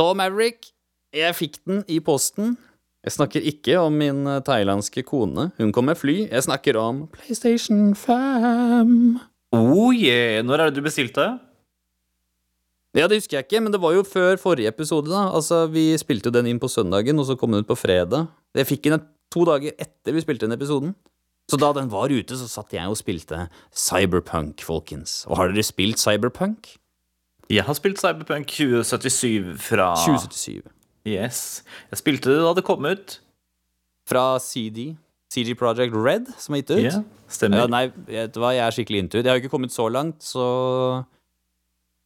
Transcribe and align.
Så, 0.00 0.14
Maverick, 0.16 0.70
jeg 1.12 1.34
fikk 1.36 1.58
den 1.68 1.82
i 1.92 1.98
posten. 2.00 2.54
Jeg 3.04 3.12
snakker 3.18 3.44
ikke 3.44 3.74
om 3.82 3.98
min 4.00 4.22
eh, 4.24 4.38
thailandske 4.46 5.02
kone. 5.04 5.50
Hun 5.58 5.74
kom 5.76 5.90
med 5.90 5.98
fly. 6.00 6.14
Jeg 6.22 6.46
snakker 6.46 6.78
om 6.80 7.02
PlayStation 7.12 7.90
5. 7.92 8.94
Oh 9.58 9.92
yeah. 9.92 10.40
Når 10.40 10.56
er 10.56 10.70
det 10.70 10.80
du 10.80 10.86
bestilte? 10.86 11.26
Ja, 12.96 13.10
det 13.12 13.20
husker 13.20 13.42
jeg 13.42 13.44
ikke, 13.50 13.60
men 13.60 13.76
det 13.76 13.82
var 13.84 13.92
jo 13.98 14.06
før 14.08 14.40
forrige 14.40 14.72
episode, 14.72 15.12
da. 15.12 15.26
Altså, 15.36 15.66
vi 15.68 15.90
spilte 16.00 16.32
jo 16.32 16.36
den 16.38 16.48
inn 16.48 16.62
på 16.64 16.72
søndagen, 16.72 17.20
og 17.20 17.28
så 17.28 17.36
kom 17.36 17.52
den 17.52 17.60
ut 17.60 17.68
på 17.68 17.76
fredag. 17.76 18.30
Jeg 18.56 18.72
fikk 18.72 18.88
den 18.88 19.04
to 19.28 19.44
dager 19.52 19.76
etter 19.76 20.16
vi 20.16 20.24
spilte 20.24 20.48
den 20.48 20.56
episoden. 20.56 20.96
Så 21.52 21.60
da 21.60 21.74
den 21.76 21.92
var 21.92 22.08
ute, 22.08 22.40
så 22.40 22.48
satt 22.48 22.72
jeg 22.72 22.88
og 22.88 22.96
spilte 22.96 23.50
Cyberpunk, 23.68 24.64
folkens. 24.64 25.26
Og 25.28 25.36
har 25.36 25.52
dere 25.52 25.68
spilt 25.68 26.00
Cyberpunk? 26.00 26.78
Jeg 27.50 27.66
har 27.66 27.74
spilt 27.74 27.98
Cyberpunk 27.98 28.52
2077 28.54 29.56
fra 29.58 29.90
2077. 29.98 30.60
Yes. 31.08 31.64
Jeg 31.90 31.98
spilte 31.98 32.30
det 32.30 32.42
da 32.44 32.52
det 32.54 32.62
kom 32.66 32.86
ut. 32.86 33.16
Fra 34.06 34.24
CD. 34.42 34.92
CG 35.30 35.54
Project 35.58 35.94
Red, 35.94 36.30
som 36.38 36.54
er 36.54 36.62
gitt 36.62 36.72
ut. 36.74 36.82
Yeah, 36.82 37.02
stemmer. 37.30 37.62
Ja, 37.62 37.70
nei, 37.70 37.84
vet 38.08 38.34
du 38.34 38.40
hva, 38.42 38.50
jeg 38.56 38.64
er 38.64 38.74
skikkelig 38.74 39.02
into 39.04 39.20
it. 39.20 39.26
Jeg 39.26 39.30
har 39.30 39.38
jo 39.38 39.44
ikke 39.44 39.52
kommet 39.52 39.74
så 39.74 39.86
langt, 39.90 40.24
så 40.26 40.46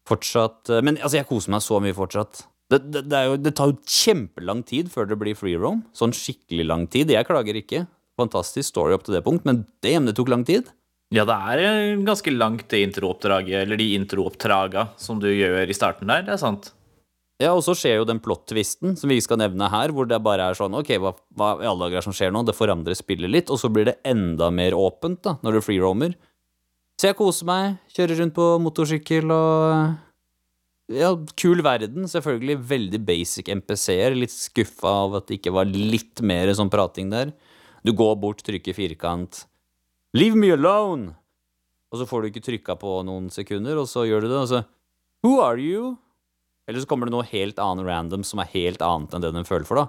fortsatt 0.09 0.69
eh, 0.69 0.83
Men 0.85 0.99
altså, 0.99 1.17
jeg 1.23 1.29
koser 1.31 1.55
meg 1.55 1.65
så 1.65 1.81
mye 1.81 1.97
fortsatt. 1.97 2.43
Det, 2.73 2.81
det, 2.93 3.05
det, 3.09 3.23
jo, 3.29 3.37
det 3.41 3.55
tar 3.57 3.73
jo 3.73 3.79
kjempelang 3.89 4.61
tid 4.69 4.91
før 4.93 5.09
det 5.09 5.19
blir 5.21 5.37
free 5.39 5.57
roam. 5.61 5.83
Sånn 5.97 6.13
skikkelig 6.17 6.69
lang 6.69 6.87
tid. 6.93 7.13
Jeg 7.13 7.29
klager 7.29 7.57
ikke. 7.61 7.85
Fantastisk 8.21 8.69
story 8.71 8.97
opp 8.97 9.05
til 9.07 9.17
det 9.17 9.25
punkt, 9.27 9.45
men 9.49 9.65
damn, 9.85 10.09
det 10.09 10.17
tok 10.17 10.33
lang 10.33 10.45
tid. 10.49 10.69
Ja, 11.15 11.23
det 11.29 11.35
er 11.35 11.61
eh, 11.63 12.01
ganske 12.03 12.33
langt 12.35 12.67
det 12.73 12.81
introoppdraget, 12.89 13.61
eller 13.63 13.79
de 13.79 13.93
introoppdraga 13.95 14.89
som 14.99 15.21
du 15.23 15.29
gjør 15.31 15.71
i 15.71 15.77
starten 15.77 16.11
der, 16.11 16.25
det 16.27 16.35
er 16.35 16.41
sant. 16.43 16.73
Ja, 17.43 17.51
og 17.51 17.65
så 17.67 17.75
skjer 17.77 17.99
jo 17.99 18.07
den 18.07 18.21
plot-twisten 18.23 18.95
som 18.99 19.11
vi 19.11 19.19
skal 19.23 19.41
nevne 19.41 19.67
her, 19.71 19.91
hvor 19.95 20.07
det 20.07 20.21
bare 20.23 20.47
er 20.53 20.59
sånn 20.59 20.75
Ok, 20.79 20.93
hva, 21.03 21.11
hva 21.35 21.49
i 21.59 21.67
alle 21.67 21.89
dager 21.89 21.99
er 21.99 22.07
som 22.07 22.15
skjer 22.15 22.31
nå? 22.35 22.45
Det 22.47 22.55
forandrer 22.55 22.95
spillet 22.99 23.31
litt, 23.31 23.51
og 23.51 23.59
så 23.59 23.71
blir 23.75 23.91
det 23.91 23.99
enda 24.07 24.53
mer 24.55 24.77
åpent, 24.79 25.21
da, 25.27 25.37
når 25.43 25.59
du 25.59 25.65
free-roamer. 25.67 26.15
Så 27.01 27.11
jeg 27.11 27.19
koser 27.19 27.49
meg, 27.49 27.79
kjører 27.95 28.21
rundt 28.23 28.37
på 28.37 28.49
motorsykkel 28.63 29.35
og 29.35 30.95
Ja, 30.95 31.11
kul 31.41 31.63
verden, 31.65 32.07
selvfølgelig. 32.11 32.59
Veldig 32.71 33.01
basic 33.09 33.49
MPC-er. 33.51 34.15
Litt 34.19 34.35
skuffa 34.35 34.93
av 35.07 35.19
at 35.19 35.27
det 35.31 35.39
ikke 35.41 35.55
var 35.57 35.71
litt 35.71 36.21
mer 36.23 36.53
sånn 36.55 36.71
prating 36.71 37.09
der. 37.11 37.33
Du 37.83 37.95
går 37.97 38.15
bort, 38.21 38.45
trykker 38.47 38.77
firkant. 38.77 39.47
Leave 40.15 40.39
me 40.39 40.53
alone! 40.55 41.13
Og 41.93 42.01
så 42.01 42.07
får 42.11 42.23
du 42.23 42.31
ikke 42.31 42.43
trykka 42.43 42.75
på 42.79 42.97
noen 43.07 43.29
sekunder, 43.35 43.79
og 43.79 43.87
så 43.91 44.05
gjør 44.09 44.25
du 44.25 44.31
det, 44.31 44.39
og 44.41 44.49
så 44.51 44.63
Who 45.25 45.39
are 45.43 45.59
you? 45.63 45.95
Eller 46.69 46.83
så 46.83 46.89
kommer 46.91 47.09
det 47.09 47.15
noe 47.15 47.27
helt 47.29 47.59
annet 47.61 47.87
random 47.87 48.25
som 48.27 48.41
er 48.43 48.51
helt 48.55 48.83
annet 48.85 49.15
enn 49.15 49.25
det 49.25 49.33
den 49.37 49.47
føler 49.49 49.67
for, 49.69 49.81
da. 49.81 49.87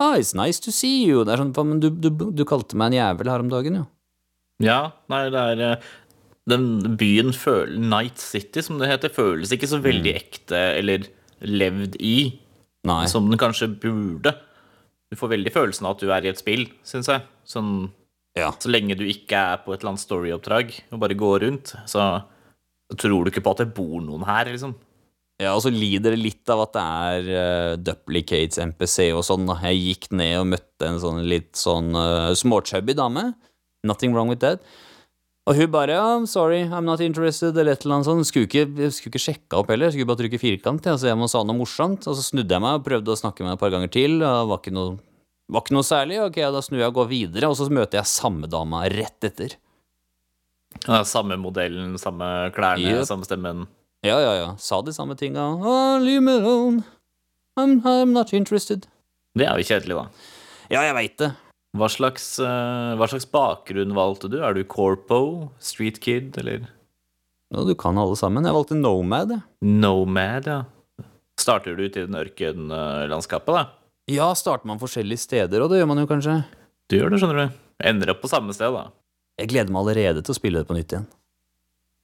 Ah, 0.00 0.16
it's 0.16 0.32
nice 0.36 0.60
to 0.64 0.72
see 0.72 1.04
you. 1.04 1.24
Det 1.24 1.34
er 1.34 1.42
sånn, 1.42 1.52
men 1.68 1.80
du, 1.82 1.90
du, 1.92 2.08
du 2.10 2.44
kalte 2.48 2.78
meg 2.80 2.90
en 2.90 2.98
jævel 3.00 3.30
her 3.32 3.44
om 3.44 3.50
dagen, 3.52 3.80
jo. 3.82 3.86
Ja, 4.64 4.78
nei, 5.12 5.22
det 5.32 5.42
er 5.54 5.62
eh, 5.64 5.88
Den 6.48 6.96
byen 7.00 7.32
føler 7.36 7.76
Night 7.80 8.20
City, 8.20 8.62
som 8.64 8.80
det 8.80 8.90
heter, 8.90 9.12
føles 9.12 9.52
ikke 9.54 9.68
så 9.70 9.80
veldig 9.84 10.12
ekte 10.16 10.60
eller 10.80 11.06
levd 11.40 11.96
i 12.04 12.16
Nei. 12.88 13.04
som 13.08 13.28
den 13.28 13.40
kanskje 13.40 13.70
burde. 13.80 14.34
Du 15.12 15.16
får 15.20 15.32
veldig 15.34 15.52
følelsen 15.54 15.88
av 15.88 15.96
at 15.96 16.04
du 16.04 16.12
er 16.12 16.26
i 16.26 16.32
et 16.32 16.40
spill, 16.40 16.66
syns 16.86 17.08
jeg. 17.12 17.24
Sånn, 17.48 17.88
Ja. 18.38 18.52
så 18.54 18.70
lenge 18.70 18.94
du 18.98 19.02
ikke 19.10 19.38
er 19.38 19.62
på 19.64 19.72
et 19.74 19.80
eller 19.80 19.94
annet 19.94 20.04
storyoppdrag 20.04 20.76
og 20.94 21.00
bare 21.02 21.16
går 21.18 21.42
rundt, 21.46 21.74
så 21.90 22.04
tror 22.98 23.24
du 23.24 23.32
ikke 23.32 23.42
på 23.44 23.54
at 23.56 23.64
det 23.64 23.74
bor 23.74 23.98
noen 24.02 24.22
her, 24.26 24.50
liksom. 24.50 24.74
ja, 25.42 25.54
og 25.54 25.62
så 25.64 25.72
lider 25.74 26.14
det 26.14 26.20
litt 26.20 26.52
av 26.52 26.64
at 26.66 26.76
det 26.76 26.84
er 26.84 27.30
uh, 27.30 27.78
duplicates, 27.78 28.60
MPC 28.62 29.10
og 29.14 29.24
sånn. 29.26 29.48
da. 29.50 29.58
Jeg 29.70 29.82
gikk 29.82 30.10
ned 30.14 30.36
og 30.42 30.50
møtte 30.52 30.88
en 30.88 31.00
sånn 31.02 31.24
litt 31.30 31.54
sånn 31.58 31.94
uh, 31.96 32.30
småchubby 32.38 32.96
dame. 32.98 33.32
Nothing 33.86 34.14
wrong 34.14 34.30
with 34.30 34.42
that. 34.44 34.62
Og 35.48 35.56
hun 35.56 35.70
bare 35.72 35.94
ja, 35.96 36.08
sorry, 36.28 36.60
I'm 36.68 36.84
not 36.86 37.00
interested, 37.00 37.56
eller 37.56 37.74
et 37.74 37.84
eller 37.84 37.96
annet 37.98 38.08
sånt. 38.10 38.28
Skulle 38.28 38.46
ikke, 38.46 38.90
skulle 38.92 39.14
ikke 39.14 39.22
sjekka 39.24 39.58
opp 39.58 39.70
heller, 39.72 39.90
skulle 39.90 40.06
bare 40.06 40.20
trykke 40.20 40.38
firkant, 40.38 40.86
ja, 40.86 40.98
så 41.00 41.08
jeg 41.08 41.18
må 41.18 41.30
sa 41.32 41.40
noe 41.46 41.58
morsomt. 41.58 42.06
Og 42.06 42.18
så 42.18 42.26
snudde 42.26 42.54
jeg 42.54 42.62
meg 42.62 42.78
og 42.78 42.84
prøvde 42.86 43.14
å 43.14 43.18
snakke 43.18 43.42
med 43.42 43.50
henne 43.50 43.58
et 43.58 43.62
par 43.64 43.72
ganger 43.74 43.90
til, 43.94 44.18
og 44.20 44.26
det 44.26 44.50
var 44.52 44.60
ikke 44.60 44.74
noe, 44.76 44.98
var 45.50 45.64
ikke 45.64 45.74
noe 45.76 45.86
særlig. 45.86 46.20
Ok, 46.24 46.38
da 46.54 46.62
snur 46.64 46.80
jeg 46.82 46.92
og 46.92 46.96
går 47.00 47.08
videre, 47.10 47.50
og 47.50 47.56
så 47.58 47.66
møter 47.70 48.00
jeg 48.00 48.06
samme 48.10 48.48
dama 48.50 48.84
rett 48.92 49.26
etter. 49.26 49.56
Ja, 50.86 51.02
samme 51.04 51.36
modellen, 51.40 51.96
samme 51.98 52.50
klærne, 52.54 52.86
Yep. 53.00 53.06
samme 53.08 53.26
stemmen. 53.26 53.66
Ja, 54.06 54.16
ja, 54.22 54.32
ja. 54.38 54.48
Sa 54.62 54.80
de 54.82 54.92
samme 54.96 55.16
tinga. 55.18 55.42
Oh, 55.60 55.98
leave 56.00 56.22
me 56.22 56.32
alone. 56.38 56.84
I'm, 57.58 57.80
I'm 57.84 58.12
not 58.14 58.32
interested. 58.32 58.86
Det 59.36 59.46
er 59.46 59.58
jo 59.60 59.66
kjedelig, 59.66 59.96
da. 59.98 60.06
Ja, 60.70 60.82
jeg 60.86 60.94
veit 60.96 61.16
det. 61.20 61.32
Hva 61.76 61.86
slags, 61.90 62.24
eh, 62.42 62.94
hva 62.98 63.06
slags 63.10 63.26
bakgrunn 63.30 63.92
valgte 63.94 64.30
du? 64.30 64.38
Er 64.42 64.54
du 64.56 64.64
corpo, 64.64 65.50
street 65.62 66.00
kid 66.02 66.38
eller 66.40 66.64
Ja, 67.50 67.64
du 67.66 67.74
kan 67.74 67.98
alle 67.98 68.16
sammen. 68.16 68.44
Jeg 68.46 68.54
valgte 68.54 68.78
Nomad. 68.78 69.42
nomad? 69.60 70.46
Ja. 70.46 70.62
Starter 71.38 71.74
du 71.76 71.84
ut 71.84 71.96
i 71.96 72.06
den 72.06 72.14
ørkenlandskapet, 72.14 73.54
da? 73.54 73.64
Ja, 74.10 74.30
starter 74.34 74.66
man 74.66 74.80
forskjellige 74.82 75.22
steder, 75.22 75.62
og 75.62 75.70
det 75.70 75.78
gjør 75.80 75.90
man 75.92 76.00
jo 76.02 76.08
kanskje. 76.10 76.36
Du 76.90 76.96
gjør 76.98 77.12
det, 77.14 77.20
skjønner 77.22 77.40
du. 77.44 77.58
Ender 77.90 78.10
opp 78.14 78.22
på 78.24 78.30
samme 78.32 78.54
sted, 78.56 78.72
da. 78.74 78.88
Jeg 79.40 79.50
gleder 79.52 79.70
meg 79.72 79.84
allerede 79.84 80.24
til 80.26 80.34
å 80.34 80.36
spille 80.38 80.60
det 80.62 80.68
på 80.68 80.76
nytt 80.76 80.92
igjen. 80.92 81.06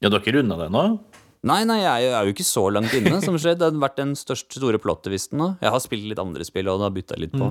Ja, 0.00 0.08
du 0.10 0.16
har 0.16 0.22
ikke 0.22 0.36
runda 0.38 0.56
det 0.60 0.70
nå? 0.72 0.84
Nei, 1.46 1.60
nei, 1.68 1.78
jeg 1.82 1.90
er 1.90 2.00
jo- 2.04 2.14
jeg 2.26 2.34
ikke 2.34 2.46
så 2.48 2.62
langt 2.72 2.94
inne, 2.96 3.20
som 3.22 3.36
skjedd. 3.38 3.58
Det 3.58 3.66
har 3.68 3.80
vært 3.82 3.96
den 4.00 4.14
største 4.14 4.56
store 4.58 4.78
plot-twisten 4.82 5.38
nå. 5.38 5.48
Jeg 5.60 5.70
har 5.70 5.80
spilt 5.80 6.06
litt 6.08 6.18
andre 6.22 6.44
spill, 6.44 6.68
og 6.68 6.78
det 6.80 6.86
har 6.88 6.94
bytta 6.96 7.18
litt 7.20 7.32
på. 7.32 7.50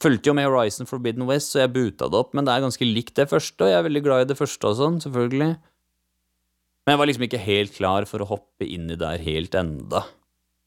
Fulgte 0.00 0.26
jo 0.30 0.32
med 0.34 0.46
Horizon 0.48 0.86
Forbidden 0.88 1.26
West, 1.28 1.52
så 1.52 1.60
jeg 1.60 1.72
buta 1.74 2.08
det 2.08 2.16
opp, 2.16 2.32
men 2.32 2.44
det 2.46 2.52
er 2.54 2.62
ganske 2.64 2.86
likt 2.94 3.14
det 3.14 3.28
første, 3.28 3.60
og 3.60 3.68
jeg 3.68 3.76
er 3.80 3.88
veldig 3.88 4.02
glad 4.02 4.20
i 4.22 4.28
det 4.32 4.38
første 4.38 4.64
og 4.70 4.76
sånn, 4.78 5.00
selvfølgelig. 5.02 5.50
Men 6.86 6.94
jeg 6.94 6.98
var 6.98 7.06
liksom 7.10 7.26
ikke 7.28 7.42
helt 7.44 7.72
klar 7.76 8.06
for 8.08 8.18
å 8.24 8.28
hoppe 8.30 8.64
inn 8.66 8.90
i 8.90 8.96
der 8.96 9.18
helt 9.18 9.50
enda. 9.54 10.04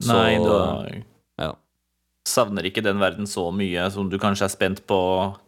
Så, 0.03 0.13
Nei, 0.13 0.35
ja. 0.37 1.01
Savner 2.27 2.67
ikke 2.67 2.83
den 2.85 3.01
verden 3.01 3.27
så 3.29 3.49
mye 3.55 3.89
som 3.91 4.07
du 4.11 4.19
kanskje 4.21 4.47
er 4.47 4.53
spent 4.53 4.83
på 4.87 4.99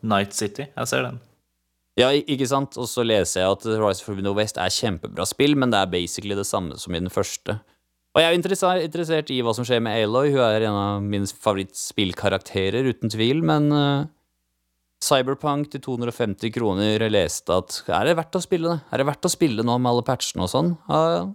Night 0.04 0.36
City. 0.36 0.68
Jeg 0.68 0.92
ser 0.92 1.08
den. 1.08 1.22
Ja, 1.96 2.10
ikke 2.12 2.48
sant? 2.50 2.76
Og 2.76 2.90
så 2.92 3.06
leser 3.08 3.42
jeg 3.46 3.54
at 3.56 3.68
Rise 3.80 4.04
of 4.04 4.10
Forbidden 4.10 4.36
West 4.36 4.60
er 4.60 4.74
kjempebra 4.74 5.24
spill, 5.30 5.56
men 5.56 5.72
det 5.72 5.80
er 5.80 5.94
basically 5.94 6.36
det 6.36 6.48
samme 6.48 6.76
som 6.80 6.96
i 6.96 7.00
den 7.00 7.14
første. 7.14 7.56
Og 8.16 8.24
jeg 8.24 8.32
er 8.32 8.84
interessert, 8.88 9.32
i 9.32 9.42
hva 9.44 9.52
som 9.56 9.68
skjer 9.68 9.82
med 9.84 9.96
Aloy. 10.04 10.30
Hun 10.32 10.44
er 10.44 10.68
en 10.68 10.78
av 10.80 11.04
mine 11.04 11.28
favorittspillkarakterer, 11.28 12.88
uten 12.92 13.12
tvil, 13.12 13.42
men 13.44 13.72
uh, 13.76 14.08
Cyberpunk 15.04 15.72
til 15.72 15.84
250 15.84 16.54
kroner 16.56 16.96
jeg 16.96 17.12
leste 17.12 17.56
at 17.56 17.82
Er 17.92 18.08
det 18.08 18.16
verdt 18.20 18.38
å 18.40 18.44
spille 18.44 18.72
det? 18.72 18.78
Er 18.92 19.02
det 19.02 19.08
verdt 19.12 19.28
å 19.28 19.32
spille 19.32 19.66
nå 19.68 19.76
med 19.80 19.92
alle 19.92 20.06
patchene 20.08 20.48
og 20.48 20.52
sånn? 20.52 20.72
Ja, 20.88 21.28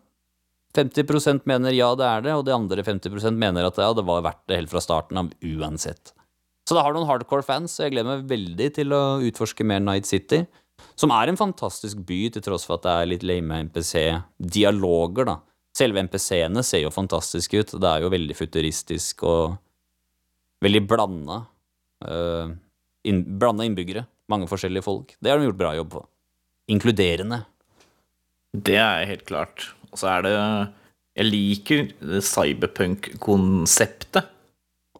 50% 0.76 1.46
mener 1.50 1.74
ja, 1.74 1.90
det 1.98 2.06
er 2.06 2.24
det, 2.24 2.34
og 2.38 2.46
de 2.46 2.54
andre 2.54 2.84
50% 2.86 3.38
mener 3.38 3.66
at 3.66 3.78
ja, 3.80 3.90
det 3.96 4.06
var 4.06 4.22
verdt 4.26 4.44
det 4.50 4.60
helt 4.60 4.72
fra 4.72 4.82
starten 4.84 5.18
av 5.18 5.32
uansett. 5.42 6.12
Så 6.68 6.76
det 6.76 6.84
har 6.86 6.94
noen 6.94 7.08
hardcore 7.08 7.42
fans, 7.42 7.74
og 7.80 7.88
jeg 7.88 7.96
gleder 7.96 8.12
meg 8.12 8.28
veldig 8.30 8.68
til 8.76 8.94
å 8.94 9.02
utforske 9.26 9.66
mer 9.66 9.82
Night 9.82 10.06
City. 10.06 10.44
Som 10.94 11.10
er 11.14 11.30
en 11.30 11.38
fantastisk 11.40 12.04
by, 12.06 12.20
til 12.34 12.44
tross 12.44 12.66
for 12.68 12.78
at 12.78 12.86
det 12.86 12.92
er 12.92 13.10
litt 13.10 13.26
lame 13.26 13.58
NPC-dialoger, 13.66 15.26
da. 15.26 15.40
Selve 15.76 16.02
NPC-ene 16.06 16.62
ser 16.66 16.84
jo 16.84 16.94
fantastisk 16.94 17.54
ut. 17.58 17.74
Det 17.74 17.90
er 17.90 18.04
jo 18.04 18.12
veldig 18.12 18.36
futuristisk 18.38 19.24
og 19.26 19.58
veldig 20.64 20.82
blanda. 20.90 21.42
Uh, 22.04 22.54
inn, 23.06 23.22
blanda 23.40 23.66
innbyggere. 23.66 24.04
Mange 24.30 24.48
forskjellige 24.50 24.86
folk. 24.86 25.14
Det 25.18 25.32
har 25.32 25.40
de 25.40 25.48
gjort 25.48 25.60
bra 25.60 25.74
jobb 25.78 25.92
på. 25.94 26.04
Inkluderende. 26.74 27.42
Det 28.54 28.78
er 28.78 29.06
helt 29.10 29.26
klart. 29.26 29.72
Og 29.90 29.96
så 30.00 30.06
er 30.14 30.20
det 30.26 30.34
Jeg 31.18 31.26
liker 31.26 31.80
cyberpunk-konseptet. 32.22 34.24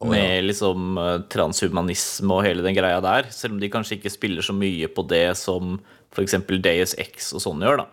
Med 0.00 0.46
liksom 0.46 0.96
eh, 0.96 1.18
transhumanisme 1.28 2.32
og 2.32 2.44
hele 2.46 2.62
den 2.64 2.76
greia 2.76 3.00
der. 3.04 3.28
Selv 3.34 3.52
om 3.54 3.60
de 3.60 3.68
kanskje 3.68 3.96
ikke 3.98 4.12
spiller 4.12 4.42
så 4.44 4.52
mye 4.56 4.88
på 4.88 5.02
det 5.04 5.36
som 5.36 5.80
f.eks. 6.14 6.34
Deus 6.64 6.94
X 6.98 7.34
og 7.36 7.42
sånn 7.44 7.64
gjør. 7.64 7.76
da 7.82 7.86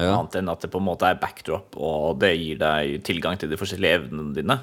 Ja. 0.00 0.14
Annet 0.14 0.36
enn 0.38 0.52
at 0.52 0.62
det 0.62 0.70
på 0.70 0.78
en 0.78 0.86
måte 0.86 1.06
er 1.10 1.18
backdrop, 1.20 1.74
og 1.76 2.20
det 2.22 2.38
gir 2.38 2.56
deg 2.60 3.02
tilgang 3.04 3.36
til 3.36 3.50
de 3.50 3.58
forskjellige 3.58 3.96
evnene 3.98 4.34
dine. 4.36 4.56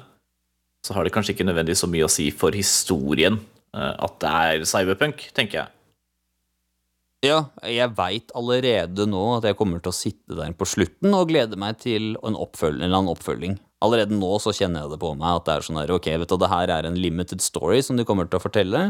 Så 0.86 0.94
har 0.96 1.04
det 1.04 1.12
kanskje 1.12 1.32
ikke 1.36 1.46
nødvendigvis 1.46 1.84
så 1.84 1.92
mye 1.92 2.08
å 2.08 2.12
si 2.12 2.30
for 2.32 2.50
historien 2.56 3.36
eh, 3.76 3.92
at 3.92 4.14
det 4.24 4.32
er 4.32 4.64
cyberpunk, 4.72 5.28
tenker 5.36 5.56
jeg. 5.60 5.68
Ja, 7.26 7.48
jeg 7.66 7.90
veit 7.98 8.30
allerede 8.38 9.08
nå 9.10 9.22
at 9.34 9.46
jeg 9.48 9.56
kommer 9.58 9.80
til 9.82 9.90
å 9.90 9.96
sitte 9.96 10.36
der 10.38 10.52
på 10.54 10.66
slutten 10.70 11.16
og 11.18 11.32
glede 11.32 11.58
meg 11.58 11.80
til 11.82 12.12
en 12.22 12.38
oppfølging. 12.38 12.84
Eller 12.84 13.00
annen 13.00 13.10
oppfølging. 13.10 13.56
Allerede 13.82 14.14
nå 14.14 14.36
så 14.42 14.52
kjenner 14.54 14.84
jeg 14.84 14.92
det 14.92 15.00
på 15.02 15.10
meg 15.18 15.40
at 15.40 15.48
det 15.48 15.56
er 15.56 15.66
sånn 15.66 15.80
her, 15.80 15.94
ok, 15.94 16.06
vet 16.22 16.30
du, 16.30 16.36
det 16.38 16.50
her 16.50 16.70
er 16.74 16.86
en 16.86 16.98
limited 16.98 17.42
story 17.42 17.80
som 17.82 17.98
de 17.98 18.06
kommer 18.06 18.30
til 18.30 18.38
å 18.38 18.44
fortelle. 18.44 18.84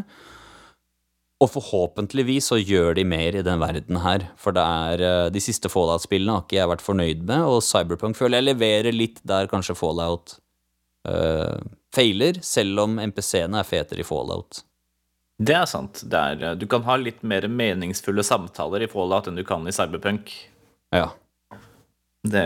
Og 1.41 1.53
forhåpentligvis 1.55 2.51
så 2.51 2.59
gjør 2.59 2.99
de 2.99 3.07
mer 3.09 3.37
i 3.39 3.45
den 3.47 3.63
verden 3.63 4.01
her. 4.05 4.29
For 4.41 4.53
det 4.57 4.65
er 4.65 5.07
eh, 5.09 5.33
de 5.33 5.43
siste 5.45 5.71
Fallout-spillene 5.73 6.37
har 6.37 6.45
ikke 6.45 6.59
jeg 6.59 6.73
vært 6.73 6.85
fornøyd 6.85 7.25
med, 7.29 7.49
og 7.49 7.65
Cyberpunk 7.65 8.19
føler 8.19 8.43
jeg 8.43 8.51
leverer 8.51 8.97
litt 8.97 9.23
der 9.29 9.49
kanskje 9.49 9.77
Fallout 9.79 10.37
eh, 11.09 11.61
feiler, 11.95 12.43
selv 12.45 12.85
om 12.85 13.01
MPC-ene 13.09 13.63
er 13.63 13.69
fetere 13.69 14.05
i 14.05 14.09
Fallout. 14.09 14.65
Det 15.38 15.55
er 15.55 15.67
sant. 15.70 16.02
Det 16.02 16.19
er, 16.19 16.43
eh, 16.43 16.55
du 16.58 16.67
kan 16.67 16.82
ha 16.82 16.96
litt 16.99 17.23
mer 17.23 17.46
meningsfulle 17.46 18.25
samtaler 18.26 18.82
i 18.82 18.90
Fallout 18.90 19.29
enn 19.31 19.38
du 19.38 19.44
kan 19.46 19.67
i 19.67 19.75
Cyberpunk. 19.75 20.32
Ja. 20.94 21.12
Det, 22.26 22.44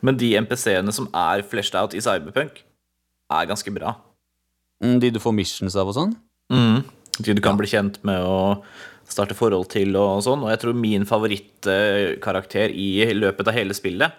men 0.00 0.16
de 0.16 0.32
MPC-ene 0.40 0.92
som 0.94 1.10
er 1.12 1.44
fleshed 1.44 1.76
out 1.76 1.94
i 1.94 2.00
Cyberpunk, 2.00 2.62
er 3.28 3.48
ganske 3.50 3.72
bra. 3.74 3.96
Mm, 4.82 5.00
De 5.02 5.10
du 5.10 5.20
får 5.20 5.34
missions 5.36 5.76
av 5.76 5.90
og 5.90 5.96
sånn? 5.98 6.14
De 7.18 7.34
du 7.34 7.42
kan 7.44 7.58
bli 7.58 7.68
kjent 7.68 7.98
med 8.06 8.22
og 8.24 8.64
starte 9.08 9.36
forhold 9.36 9.68
til 9.72 9.96
og 9.98 10.22
sånn. 10.24 10.44
Og 10.46 10.52
jeg 10.52 10.62
tror 10.62 10.78
min 10.78 11.04
favorittkarakter 11.08 12.72
i 12.72 13.04
løpet 13.12 13.50
av 13.50 13.56
hele 13.58 13.76
spillet 13.76 14.16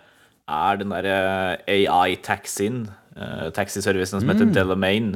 er 0.49 0.79
den 0.81 0.93
derre 0.93 1.57
AI-taxien, 1.69 2.83
uh, 3.17 3.49
taxiservicen 3.55 4.19
som 4.19 4.29
heter 4.29 4.49
Delamain. 4.53 5.13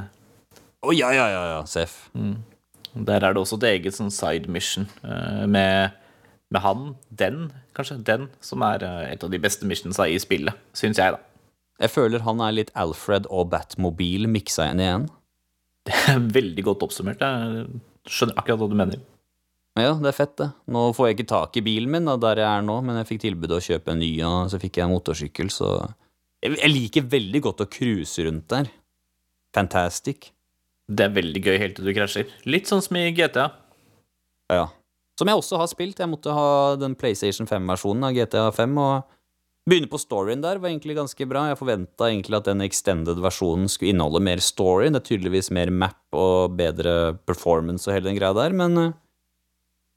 Å 0.84 0.94
ja, 0.94 1.12
ja, 1.16 1.28
ja, 1.32 1.44
ja, 1.56 1.62
Seff. 1.70 2.10
Der 2.94 3.24
er 3.24 3.34
det 3.34 3.42
også 3.42 3.58
et 3.62 3.70
eget 3.72 3.98
sånn 3.98 4.12
side 4.14 4.52
mission 4.52 4.86
eh, 5.02 5.46
med, 5.50 5.96
med 6.54 6.62
han, 6.62 6.92
den, 7.10 7.48
kanskje, 7.78 7.98
den, 8.06 8.28
som 8.44 8.66
er 8.66 8.86
eh, 8.86 9.14
et 9.16 9.24
av 9.26 9.32
de 9.34 9.40
beste 9.42 9.68
missionsa 9.70 10.06
i 10.10 10.20
spillet, 10.22 10.54
syns 10.78 11.02
jeg, 11.02 11.16
da. 11.16 11.22
Jeg 11.82 11.90
føler 11.90 12.22
han 12.24 12.42
er 12.46 12.54
litt 12.54 12.70
Alfred 12.78 13.26
og 13.34 13.50
Batmobil 13.52 14.30
miksa 14.30 14.70
inn 14.70 14.84
i 14.84 14.92
én. 14.92 15.10
Det 15.90 15.98
er 16.14 16.22
veldig 16.38 16.64
godt 16.70 16.86
oppsummert. 16.86 17.24
Jeg 17.26 17.66
skjønner 18.08 18.38
akkurat 18.40 18.62
hva 18.62 18.70
du 18.72 18.78
mener. 18.78 19.02
Ja, 19.74 19.96
det 19.98 20.12
er 20.12 20.16
fett, 20.16 20.36
det. 20.38 20.52
Nå 20.70 20.84
får 20.94 21.08
jeg 21.10 21.16
ikke 21.18 21.32
tak 21.32 21.58
i 21.58 21.64
bilen 21.66 21.90
min 21.92 22.06
da, 22.06 22.14
der 22.22 22.44
jeg 22.44 22.46
er 22.46 22.64
nå, 22.64 22.76
men 22.86 23.00
jeg 23.00 23.10
fikk 23.10 23.24
tilbud 23.24 23.56
å 23.56 23.62
kjøpe 23.66 23.92
en 23.92 24.00
ny, 24.04 24.12
og 24.28 24.52
så 24.54 24.60
fikk 24.62 24.78
jeg 24.78 24.86
en 24.86 24.94
motorsykkel, 24.94 25.50
så 25.52 25.72
jeg 26.44 26.70
liker 26.70 27.08
veldig 27.10 27.42
godt 27.48 27.64
å 27.66 27.70
cruise 27.72 28.24
rundt 28.28 28.46
der. 28.54 28.70
Fantastic. 29.58 30.30
Det 30.92 31.06
er 31.06 31.16
veldig 31.16 31.42
gøy 31.44 31.58
helt 31.62 31.78
til 31.78 31.88
du 31.88 31.94
krasjer. 31.96 32.32
Litt 32.50 32.68
sånn 32.68 32.84
som 32.84 32.98
i 33.00 33.08
GTA. 33.16 33.48
Ja. 34.52 34.68
Som 35.20 35.30
jeg 35.30 35.40
også 35.40 35.60
har 35.62 35.70
spilt. 35.72 36.02
Jeg 36.02 36.12
måtte 36.12 36.34
ha 36.36 36.76
den 36.80 36.98
PlayStation 37.00 37.48
5-versjonen 37.48 38.10
av 38.10 38.16
GTA 38.18 38.48
5, 38.56 38.74
og 38.82 39.14
begynne 39.70 39.88
på 39.92 40.02
storyen 40.02 40.44
der 40.44 40.60
var 40.60 40.72
egentlig 40.72 40.98
ganske 40.98 41.28
bra. 41.30 41.46
Jeg 41.52 41.60
forventa 41.62 42.10
egentlig 42.10 42.40
at 42.40 42.50
den 42.50 42.66
extended 42.66 43.22
versjonen 43.24 43.72
skulle 43.72 43.94
inneholde 43.94 44.24
mer 44.26 44.44
story. 44.44 44.90
Det 44.92 45.00
er 45.00 45.08
tydeligvis 45.12 45.54
mer 45.56 45.72
map 45.72 46.18
og 46.18 46.58
bedre 46.60 47.16
performance 47.30 47.88
og 47.88 47.96
hele 47.96 48.10
den 48.10 48.20
greia 48.20 48.36
der, 48.36 48.56
men 48.58 48.80
eh, 48.82 48.94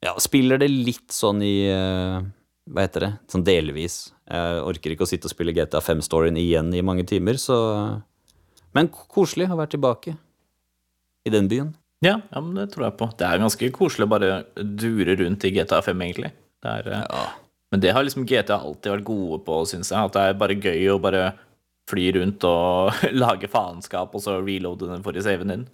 ja, 0.07 0.13
spiller 0.23 0.61
det 0.61 0.69
litt 0.71 1.11
sånn 1.11 1.41
i 1.43 1.55
eh, 1.73 2.21
Hva 2.69 2.85
heter 2.85 3.03
det? 3.03 3.11
Sånn 3.33 3.43
delvis. 3.47 3.97
Jeg 4.29 4.61
orker 4.69 4.93
ikke 4.93 5.07
å 5.07 5.09
sitte 5.09 5.27
og 5.27 5.33
spille 5.33 5.55
GTA 5.55 5.81
5-storyen 5.83 6.37
igjen 6.39 6.71
i 6.75 6.85
mange 6.85 7.03
timer, 7.07 7.39
så 7.41 7.57
Men 8.75 8.91
koselig 8.93 9.49
å 9.49 9.57
være 9.57 9.73
tilbake 9.73 10.13
i 11.27 11.33
den 11.33 11.49
byen. 11.51 11.73
Ja, 12.05 12.19
ja, 12.29 12.41
men 12.41 12.53
det 12.57 12.69
tror 12.73 12.87
jeg 12.87 12.97
på. 12.99 13.09
Det 13.17 13.25
er 13.25 13.41
ganske 13.41 13.71
koselig 13.73 14.05
å 14.05 14.11
bare 14.11 14.31
dure 14.55 15.15
rundt 15.17 15.45
i 15.47 15.53
GTA 15.55 15.81
5, 15.85 16.03
egentlig. 16.05 16.31
Det 16.63 16.73
er, 16.79 16.89
eh, 16.93 17.05
Ja. 17.09 17.25
Men 17.71 17.81
det 17.83 17.91
har 17.91 18.03
liksom 18.05 18.23
GTA 18.23 18.61
alltid 18.63 18.93
vært 18.93 19.03
gode 19.03 19.39
på, 19.43 19.55
syns 19.67 19.89
jeg. 19.91 19.99
At 19.99 20.13
det 20.13 20.21
er 20.23 20.37
bare 20.39 20.55
gøy 20.55 20.85
å 20.93 21.01
bare 21.03 21.33
fly 21.89 22.05
rundt 22.15 22.45
og 22.47 22.93
lage 23.23 23.49
faenskap, 23.51 24.13
og 24.15 24.23
så 24.23 24.37
reloade 24.39 24.87
den 24.87 25.03
forrige 25.03 25.25
saven 25.27 25.51
din. 25.51 25.65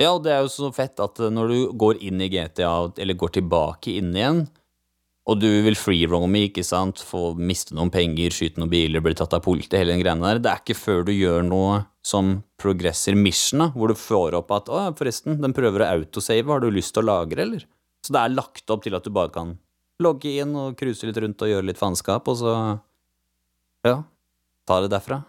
Ja, 0.00 0.14
og 0.14 0.24
det 0.24 0.32
er 0.32 0.40
jo 0.42 0.50
så 0.50 0.72
fett 0.74 0.98
at 1.00 1.20
når 1.30 1.52
du 1.52 1.58
går 1.78 2.00
inn 2.02 2.22
i 2.24 2.30
GTA, 2.32 2.92
eller 2.98 3.14
går 3.20 3.34
tilbake 3.36 3.94
inn 3.98 4.14
igjen, 4.16 4.46
og 5.24 5.40
du 5.40 5.48
vil 5.64 5.76
free-roame, 5.78 6.46
ikke 6.50 6.64
sant, 6.66 7.00
få 7.00 7.32
miste 7.38 7.76
noen 7.76 7.92
penger, 7.92 8.34
skyte 8.34 8.60
noen 8.60 8.72
biler, 8.72 9.00
bli 9.04 9.14
tatt 9.16 9.32
av 9.36 9.44
politiet, 9.44 9.78
hele 9.80 9.94
den 9.94 10.02
greiene 10.02 10.26
der, 10.26 10.42
det 10.44 10.50
er 10.52 10.60
ikke 10.60 10.76
før 10.76 11.06
du 11.08 11.14
gjør 11.14 11.46
noe 11.48 11.78
som 12.04 12.36
progresser 12.60 13.16
mission, 13.16 13.64
da, 13.64 13.70
hvor 13.72 13.88
du 13.88 13.96
får 13.96 14.36
opp 14.36 14.52
at, 14.52 14.68
å 14.68 14.82
forresten, 14.98 15.38
den 15.40 15.56
prøver 15.56 15.86
å 15.86 15.92
autosave, 15.96 16.50
har 16.52 16.60
du 16.60 16.68
lyst 16.72 16.92
til 16.96 17.06
å 17.06 17.08
lagre, 17.08 17.46
eller? 17.46 17.64
Så 18.04 18.12
det 18.12 18.20
er 18.20 18.34
lagt 18.36 18.68
opp 18.68 18.84
til 18.84 18.96
at 18.98 19.06
du 19.06 19.14
bare 19.16 19.32
kan 19.32 19.54
logge 20.04 20.34
inn 20.42 20.52
og 20.60 20.76
cruise 20.76 21.06
litt 21.08 21.20
rundt 21.22 21.44
og 21.46 21.54
gjøre 21.54 21.70
litt 21.70 21.80
faenskap, 21.80 22.28
og 22.28 22.36
så, 22.42 22.56
ja, 23.88 24.02
ta 24.68 24.80
det 24.84 24.92
derfra. 24.92 25.22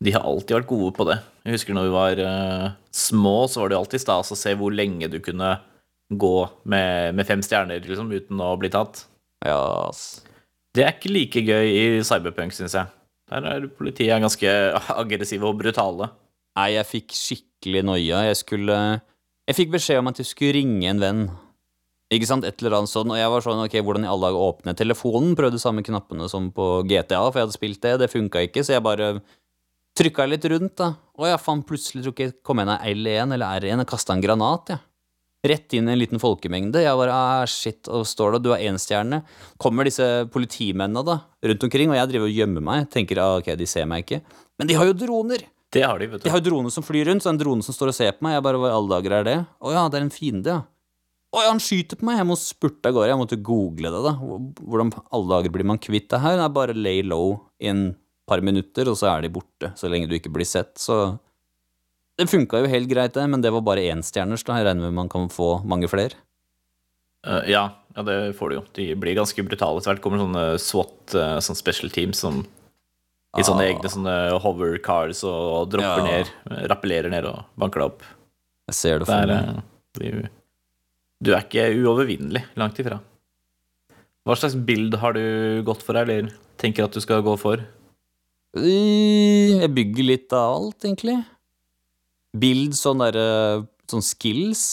De 0.00 0.14
har 0.14 0.24
alltid 0.24 0.56
vært 0.56 0.70
gode 0.70 0.94
på 0.96 1.04
det. 1.10 1.18
Jeg 1.44 1.58
husker 1.58 1.76
når 1.76 1.90
vi 1.90 1.92
var 1.92 2.20
uh, 2.24 2.68
små, 2.88 3.34
så 3.52 3.60
var 3.60 3.68
det 3.68 3.76
alltid 3.76 4.00
stas 4.00 4.32
å 4.32 4.38
se 4.38 4.54
hvor 4.56 4.72
lenge 4.72 5.10
du 5.12 5.18
kunne 5.20 5.58
gå 6.10 6.34
med, 6.64 7.14
med 7.14 7.26
fem 7.28 7.42
stjerner 7.44 7.82
liksom, 7.84 8.10
uten 8.10 8.42
å 8.42 8.54
bli 8.60 8.70
tatt. 8.72 9.04
Ja, 9.46 9.88
ass. 9.88 10.22
Det 10.74 10.84
er 10.84 10.94
ikke 10.94 11.12
like 11.12 11.42
gøy 11.42 11.70
i 11.70 11.84
Cyberpunk, 12.06 12.54
syns 12.54 12.76
jeg. 12.76 12.90
Der 13.30 13.46
er 13.46 13.68
politiet 13.74 14.22
ganske 14.22 14.54
aggressive 15.02 15.46
og 15.46 15.60
brutale. 15.60 16.10
Nei, 16.58 16.72
jeg 16.74 16.88
fikk 16.88 17.14
skikkelig 17.14 17.84
noia. 17.86 18.24
Jeg 18.28 18.40
skulle 18.42 18.80
Jeg 19.48 19.56
fikk 19.58 19.70
beskjed 19.74 20.02
om 20.02 20.10
at 20.10 20.18
jeg 20.20 20.28
skulle 20.28 20.54
ringe 20.58 20.90
en 20.90 21.02
venn. 21.02 21.22
Ikke 22.10 22.26
sant, 22.26 22.44
et 22.46 22.58
eller 22.58 22.80
annet 22.80 22.90
sånn, 22.90 23.10
og 23.10 23.18
jeg 23.18 23.30
var 23.30 23.42
sånn, 23.42 23.62
ok, 23.64 23.76
hvordan 23.86 24.04
i 24.06 24.10
alle 24.10 24.28
dager 24.28 24.42
åpne 24.42 24.74
telefonen? 24.78 25.36
Prøvde 25.38 25.60
samme 25.62 25.82
knappene 25.86 26.26
som 26.30 26.48
på 26.54 26.82
GTA, 26.90 27.20
for 27.28 27.38
jeg 27.38 27.46
hadde 27.46 27.54
spilt 27.54 27.82
det, 27.86 27.92
det 28.02 28.08
funka 28.10 28.42
ikke, 28.46 28.64
så 28.66 28.74
jeg 28.74 28.82
bare 28.82 29.12
trykka 29.98 30.26
litt 30.26 30.46
rundt, 30.50 30.74
da. 30.78 30.88
Og 31.18 31.28
jeg 31.30 31.42
fant 31.42 31.66
plutselig, 31.66 32.02
tror 32.02 32.14
ikke 32.16 32.26
jeg 32.26 32.36
kom 32.46 32.62
en 32.62 32.72
av 32.74 32.86
L1 32.86 33.36
eller 33.36 33.62
R1, 33.62 33.84
og 33.84 33.90
kasta 33.90 34.16
en 34.16 34.24
granat, 34.24 34.74
jeg. 34.74 34.82
Rett 35.40 35.72
inn 35.72 35.88
i 35.88 35.94
en 35.94 36.00
liten 36.00 36.20
folkemengde. 36.20 36.82
Jeg 36.84 36.98
bare 37.00 37.14
ah, 37.16 37.46
shit, 37.48 37.88
og 37.88 38.04
står 38.08 38.36
da, 38.36 38.40
du 38.44 38.50
er 38.52 38.66
én 38.68 38.76
stjerne. 38.80 39.22
Kommer 39.60 39.88
disse 39.88 40.04
politimennene 40.32 41.04
da, 41.06 41.16
rundt 41.48 41.64
omkring, 41.64 41.92
og 41.92 41.96
jeg 41.96 42.10
driver 42.10 42.28
og 42.28 42.36
gjemmer 42.42 42.66
meg. 42.66 42.90
Tenker 42.92 43.22
ah, 43.24 43.38
ok, 43.40 43.54
de 43.56 43.68
ser 43.68 43.88
meg 43.88 44.04
ikke. 44.04 44.20
Men 44.60 44.68
de 44.68 44.76
har 44.76 44.90
jo 44.90 44.98
droner! 45.06 45.46
Det 45.70 45.84
har 45.86 46.02
de, 46.02 46.10
vet 46.10 46.20
du. 46.20 46.26
De 46.26 46.32
har 46.34 46.42
jo 46.42 46.48
droner 46.48 46.74
som 46.74 46.84
flyr 46.84 47.06
rundt, 47.08 47.22
så 47.24 47.30
en 47.30 47.38
drone 47.40 47.64
som 47.64 47.76
står 47.76 47.92
og 47.92 47.96
ser 47.96 48.12
på 48.16 48.26
meg. 48.26 48.36
Jeg 48.36 48.44
bare, 48.44 48.60
hva 48.60 48.72
i 48.72 48.76
alle 48.76 48.92
dager 48.96 49.16
er 49.20 49.26
det? 49.28 49.38
Å 49.62 49.72
ja, 49.72 49.86
det 49.88 50.00
er 50.00 50.06
en 50.08 50.12
fiende, 50.12 50.58
ja. 50.58 50.60
Å 51.30 51.44
ja, 51.44 51.52
han 51.52 51.62
skyter 51.62 51.96
på 51.96 52.08
meg! 52.08 52.18
Jeg 52.18 52.26
må 52.26 52.36
spurte 52.36 52.90
av 52.90 52.96
gårde. 52.96 53.10
Jeg 53.12 53.20
måtte 53.20 53.38
google 53.46 53.92
det, 53.94 54.00
da. 54.02 54.14
Hvordan 54.18 54.92
alle 54.98 55.32
dager 55.36 55.54
blir 55.54 55.68
man 55.70 55.80
kvitt 55.80 56.10
det 56.10 56.20
her? 56.24 56.36
Det 56.40 56.46
er 56.48 56.56
bare 56.58 56.74
lay 56.76 57.04
low 57.06 57.36
i 57.62 57.70
en 57.70 57.84
par 58.28 58.42
minutter, 58.44 58.90
og 58.90 58.98
så 58.98 59.12
er 59.12 59.24
de 59.24 59.32
borte. 59.32 59.70
Så 59.78 59.88
lenge 59.88 60.10
du 60.10 60.16
ikke 60.18 60.32
blir 60.34 60.48
sett, 60.48 60.74
så 60.82 60.98
Det 62.20 62.26
funka 62.28 62.60
jo 62.60 62.68
helt 62.68 62.90
greit, 62.90 63.14
det, 63.16 63.24
men 63.32 63.40
det 63.40 63.52
var 63.54 63.62
bare 63.64 63.86
énstjerners. 63.88 64.44
Jeg 64.44 64.66
regner 64.66 64.86
med 64.90 64.96
man 64.98 65.08
kan 65.08 65.30
få 65.32 65.62
mange 65.64 65.88
flere. 65.88 66.18
Uh, 67.24 67.40
ja, 67.48 67.62
ja, 67.96 68.02
det 68.04 68.16
får 68.36 68.52
du 68.52 68.54
jo. 68.58 68.62
De 68.76 68.86
blir 69.00 69.16
ganske 69.16 69.44
brutale. 69.44 69.80
Etter 69.80 69.94
hvert 69.94 70.02
kommer 70.04 70.20
sånne 70.20 70.44
SWAT, 70.60 71.16
sånn 71.44 71.58
special 71.58 71.92
teams, 71.92 72.20
som 72.20 72.42
i 73.38 73.44
sånne 73.46 73.62
Ah. 73.64 73.70
egne 73.70 73.90
sånne 73.92 74.14
hover 74.42 74.76
cars 74.82 75.22
og, 75.24 75.40
og 75.54 75.68
dropper 75.70 76.00
Ja. 76.02 76.06
ned, 76.06 76.30
eh, 76.50 76.64
rappellerer 76.68 77.12
ned 77.12 77.24
og 77.30 77.44
banker 77.56 77.80
deg 77.80 77.92
opp. 77.92 78.02
Jeg 78.68 78.74
ser 78.74 78.98
det 78.98 79.06
for 79.06 79.26
meg. 79.26 79.62
Uh, 80.00 80.28
du 81.22 81.32
er 81.34 81.42
ikke 81.44 81.68
uovervinnelig, 81.76 82.44
langt 82.56 82.78
ifra. 82.82 83.00
Hva 84.26 84.36
slags 84.36 84.56
bild 84.56 84.94
har 85.00 85.12
du 85.16 85.62
gått 85.64 85.82
for, 85.82 85.96
eller 85.96 86.32
tenker 86.58 86.84
at 86.84 86.92
du 86.92 87.00
skal 87.00 87.22
gå 87.22 87.36
for? 87.38 87.62
Jeg 88.56 89.70
bygger 89.74 90.04
litt 90.04 90.32
av 90.32 90.56
alt, 90.58 90.80
egentlig. 90.84 91.24
Bild, 92.38 92.76
sånn 92.78 93.02
derre 93.02 93.66
Sånn 93.90 94.04
skills. 94.06 94.64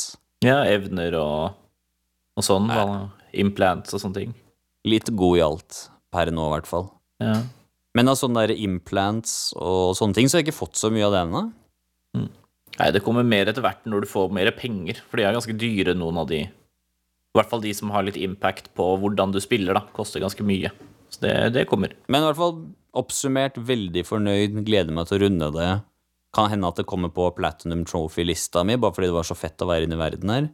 Ja, 0.45 0.59
evner 0.69 1.15
og, 1.17 1.55
og 2.37 2.45
sånn. 2.45 2.67
Nei. 2.69 3.07
Implants 3.41 3.95
og 3.97 4.01
sånne 4.03 4.19
ting. 4.19 4.35
Litt 4.85 5.09
god 5.17 5.39
i 5.39 5.41
alt. 5.41 5.79
Per 6.13 6.29
nå, 6.29 6.43
i 6.45 6.53
hvert 6.53 6.69
fall. 6.69 6.85
Ja. 7.23 7.39
Men 7.97 8.11
av 8.11 8.19
sånne 8.19 8.43
der 8.45 8.61
implants 8.61 9.55
og 9.57 9.95
sånne 9.97 10.13
ting, 10.19 10.29
så 10.29 10.37
har 10.37 10.43
jeg 10.43 10.51
ikke 10.51 10.59
fått 10.59 10.77
så 10.77 10.91
mye 10.93 11.07
av 11.07 11.15
det 11.15 11.23
ennå. 11.23 11.41
Nei, 12.77 12.91
det 12.93 13.01
kommer 13.01 13.25
mer 13.25 13.49
etter 13.49 13.65
hvert 13.65 13.89
når 13.89 14.05
du 14.05 14.09
får 14.11 14.33
mer 14.37 14.51
penger, 14.53 15.01
for 15.09 15.17
de 15.17 15.25
er 15.25 15.33
ganske 15.33 15.57
dyre, 15.57 15.97
noen 15.97 16.21
av 16.21 16.29
de. 16.29 16.43
I 16.45 17.39
hvert 17.39 17.49
fall 17.49 17.63
de 17.65 17.73
som 17.73 17.89
har 17.93 18.05
litt 18.05 18.19
impact 18.21 18.69
på 18.77 18.85
hvordan 19.01 19.33
du 19.33 19.41
spiller, 19.41 19.77
da. 19.77 19.87
Koster 19.97 20.21
ganske 20.21 20.45
mye. 20.45 20.69
Så 21.09 21.23
det, 21.25 21.33
det 21.57 21.65
kommer. 21.71 21.97
Men 22.05 22.21
i 22.21 22.29
hvert 22.29 22.39
fall 22.39 22.55
oppsummert 22.97 23.57
veldig 23.57 24.05
fornøyd, 24.05 24.61
gleder 24.67 24.93
meg 24.93 25.09
til 25.09 25.17
å 25.17 25.23
runde 25.25 25.49
det. 25.57 25.71
Kan 26.37 26.51
hende 26.51 26.69
at 26.69 26.77
det 26.77 26.85
kommer 26.89 27.09
på 27.09 27.31
Platinum 27.33 27.81
Trophy-lista 27.89 28.61
mi, 28.67 28.77
bare 28.77 28.93
fordi 28.93 29.09
det 29.09 29.17
var 29.17 29.25
så 29.25 29.37
fett 29.37 29.63
å 29.63 29.69
være 29.69 29.87
inne 29.87 29.97
i 29.97 30.01
verden 30.01 30.33
her. 30.33 30.49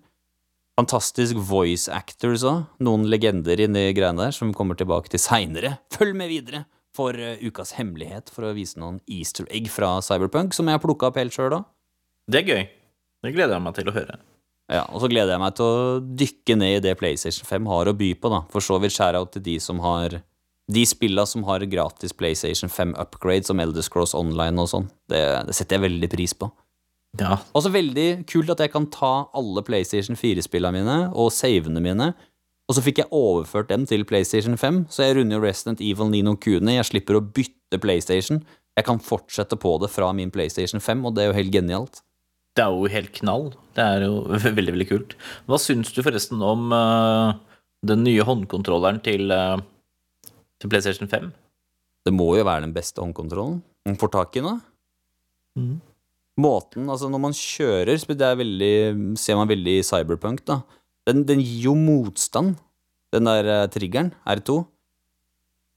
Fantastisk 0.79 1.37
voice 1.43 1.91
actors 1.91 2.45
òg. 2.47 2.63
Noen 2.81 3.03
legender 3.11 3.59
inni 3.61 3.89
greiene 3.93 4.29
der 4.29 4.33
som 4.33 4.55
kommer 4.55 4.79
tilbake 4.79 5.11
til 5.11 5.21
seinere. 5.21 5.75
Følg 5.93 6.15
med 6.17 6.31
videre 6.31 6.63
for 6.95 7.17
eh, 7.17 7.41
ukas 7.43 7.75
hemmelighet 7.77 8.31
for 8.33 8.47
å 8.47 8.53
vise 8.55 8.79
noen 8.81 9.01
easter 9.11 9.45
egg 9.53 9.67
fra 9.73 9.97
Cyberpunk, 10.05 10.55
som 10.55 10.69
jeg 10.69 10.77
har 10.77 10.83
plukka 10.83 11.09
opp 11.09 11.19
helt 11.19 11.35
sjøl 11.35 11.59
òg. 11.59 11.67
Det 12.31 12.41
er 12.41 12.49
gøy. 12.49 12.63
Det 13.23 13.33
gleder 13.35 13.57
jeg 13.57 13.65
meg 13.65 13.75
til 13.77 13.91
å 13.91 13.95
høre. 13.95 14.19
Ja, 14.71 14.85
og 14.87 15.03
så 15.03 15.09
gleder 15.11 15.35
jeg 15.35 15.43
meg 15.43 15.55
til 15.57 15.67
å 15.67 16.01
dykke 16.23 16.55
ned 16.57 16.77
i 16.77 16.83
det 16.85 16.95
PlayStation 16.99 17.47
5 17.47 17.67
har 17.69 17.89
å 17.91 17.97
by 17.99 18.13
på, 18.15 18.31
da. 18.31 18.45
For 18.53 18.63
så 18.63 18.79
vidt 18.81 18.95
shout-out 18.95 19.33
til 19.35 19.43
de 19.45 19.57
som 19.61 19.81
har 19.83 20.21
De 20.71 20.85
spilla 20.87 21.25
som 21.27 21.43
har 21.47 21.65
gratis 21.67 22.13
PlayStation 22.15 22.71
5 22.71 22.93
upgrade, 23.01 23.43
som 23.43 23.59
Elder 23.59 23.83
Scrolls 23.83 24.13
Online 24.15 24.61
og 24.61 24.69
sånn. 24.71 24.85
Det, 25.11 25.23
det 25.49 25.55
setter 25.57 25.77
jeg 25.77 25.89
veldig 25.89 26.09
pris 26.13 26.35
på. 26.37 26.47
Ja, 27.19 27.37
Også 27.53 27.69
veldig 27.69 28.23
kult 28.29 28.49
at 28.49 28.61
jeg 28.63 28.71
kan 28.73 28.87
ta 28.89 29.27
alle 29.37 29.61
PlayStation 29.65 30.17
4-spillene 30.17 30.79
mine 30.79 30.95
og 31.11 31.33
savene 31.35 31.83
mine, 31.83 32.13
og 32.63 32.77
så 32.77 32.81
fikk 32.81 33.03
jeg 33.03 33.11
overført 33.13 33.69
dem 33.69 33.83
til 33.85 34.05
PlayStation 34.07 34.55
5, 34.57 34.85
så 34.89 35.05
jeg 35.05 35.17
runder 35.19 35.37
jo 35.37 35.43
Resident 35.43 35.83
Evil 35.83 36.09
Nino 36.09 36.37
Kuni. 36.39 36.77
Jeg 36.77 36.87
slipper 36.89 37.19
å 37.19 37.25
bytte 37.25 37.77
PlayStation. 37.83 38.39
Jeg 38.73 38.87
kan 38.87 39.01
fortsette 39.03 39.59
på 39.59 39.75
det 39.83 39.91
fra 39.93 40.09
min 40.15 40.31
PlayStation 40.33 40.81
5, 40.81 41.03
og 41.05 41.13
det 41.13 41.25
er 41.25 41.29
jo 41.29 41.37
helt 41.37 41.53
genialt. 41.53 42.01
Det 42.55 42.63
er 42.63 42.73
jo 42.73 42.89
helt 42.93 43.11
knall. 43.19 43.51
Det 43.75 43.83
er 43.83 44.05
jo 44.07 44.23
veldig, 44.57 44.73
veldig 44.77 44.89
kult. 44.89 45.17
Hva 45.49 45.59
syns 45.61 45.91
du 45.93 46.01
forresten 46.05 46.41
om 46.45 46.71
uh, 46.73 47.35
den 47.85 48.05
nye 48.07 48.25
håndkontrolleren 48.25 49.01
til, 49.03 49.27
eh, 49.35 49.59
til 50.63 50.71
PlayStation 50.71 51.11
5? 51.11 51.29
Det 52.03 52.15
må 52.15 52.33
jo 52.39 52.47
være 52.47 52.65
den 52.65 52.75
beste 52.75 53.03
håndkontrollen 53.03 53.61
man 53.83 53.99
får 53.99 54.13
tak 54.15 54.37
i 54.39 54.43
nå. 54.43 54.53
Mm. 55.59 55.79
Måten, 56.43 56.87
altså 56.89 57.09
når 57.11 57.21
man 57.27 57.35
kjører, 57.37 57.91
det 57.93 58.25
er 58.25 58.37
veldig, 58.39 58.75
ser 59.19 59.37
man 59.37 59.49
veldig 59.51 59.81
Cyberpunk, 59.85 60.45
da. 60.47 60.61
Den, 61.05 61.25
den 61.27 61.41
gir 61.43 61.67
jo 61.67 61.73
motstand, 61.77 62.55
den 63.13 63.27
der 63.27 63.49
eh, 63.51 63.67
triggeren, 63.69 64.13
R2. 64.25 64.63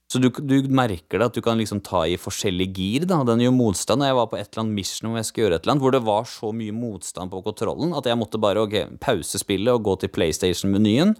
Så 0.06 0.20
du, 0.22 0.28
du 0.30 0.70
merker 0.70 1.18
det 1.18 1.26
at 1.26 1.36
du 1.36 1.42
kan 1.42 1.58
liksom 1.58 1.80
ta 1.84 2.04
i 2.06 2.14
forskjellige 2.20 2.78
gir, 2.78 3.06
da. 3.10 3.18
Den 3.26 3.42
jo 3.42 3.50
motstand. 3.52 4.04
Og 4.04 4.08
jeg 4.08 4.16
var 4.20 4.28
på 4.30 4.38
et 4.38 4.46
eller 4.46 4.62
annet 4.62 4.78
mission 4.78 5.10
hvor 5.10 5.18
jeg 5.18 5.28
skulle 5.28 5.48
gjøre 5.48 5.58
et 5.58 5.66
eller 5.66 5.74
annet, 5.74 5.84
hvor 5.84 5.96
det 5.96 6.02
var 6.06 6.28
så 6.30 6.52
mye 6.54 6.76
motstand 6.76 7.32
på 7.32 7.42
kontrollen 7.44 7.96
at 7.98 8.06
jeg 8.06 8.20
måtte 8.20 8.40
bare 8.40 8.62
ok, 8.62 8.76
pause 9.02 9.42
spillet 9.42 9.74
og 9.74 9.82
gå 9.88 9.96
til 10.00 10.14
PlayStation-menyen. 10.14 11.16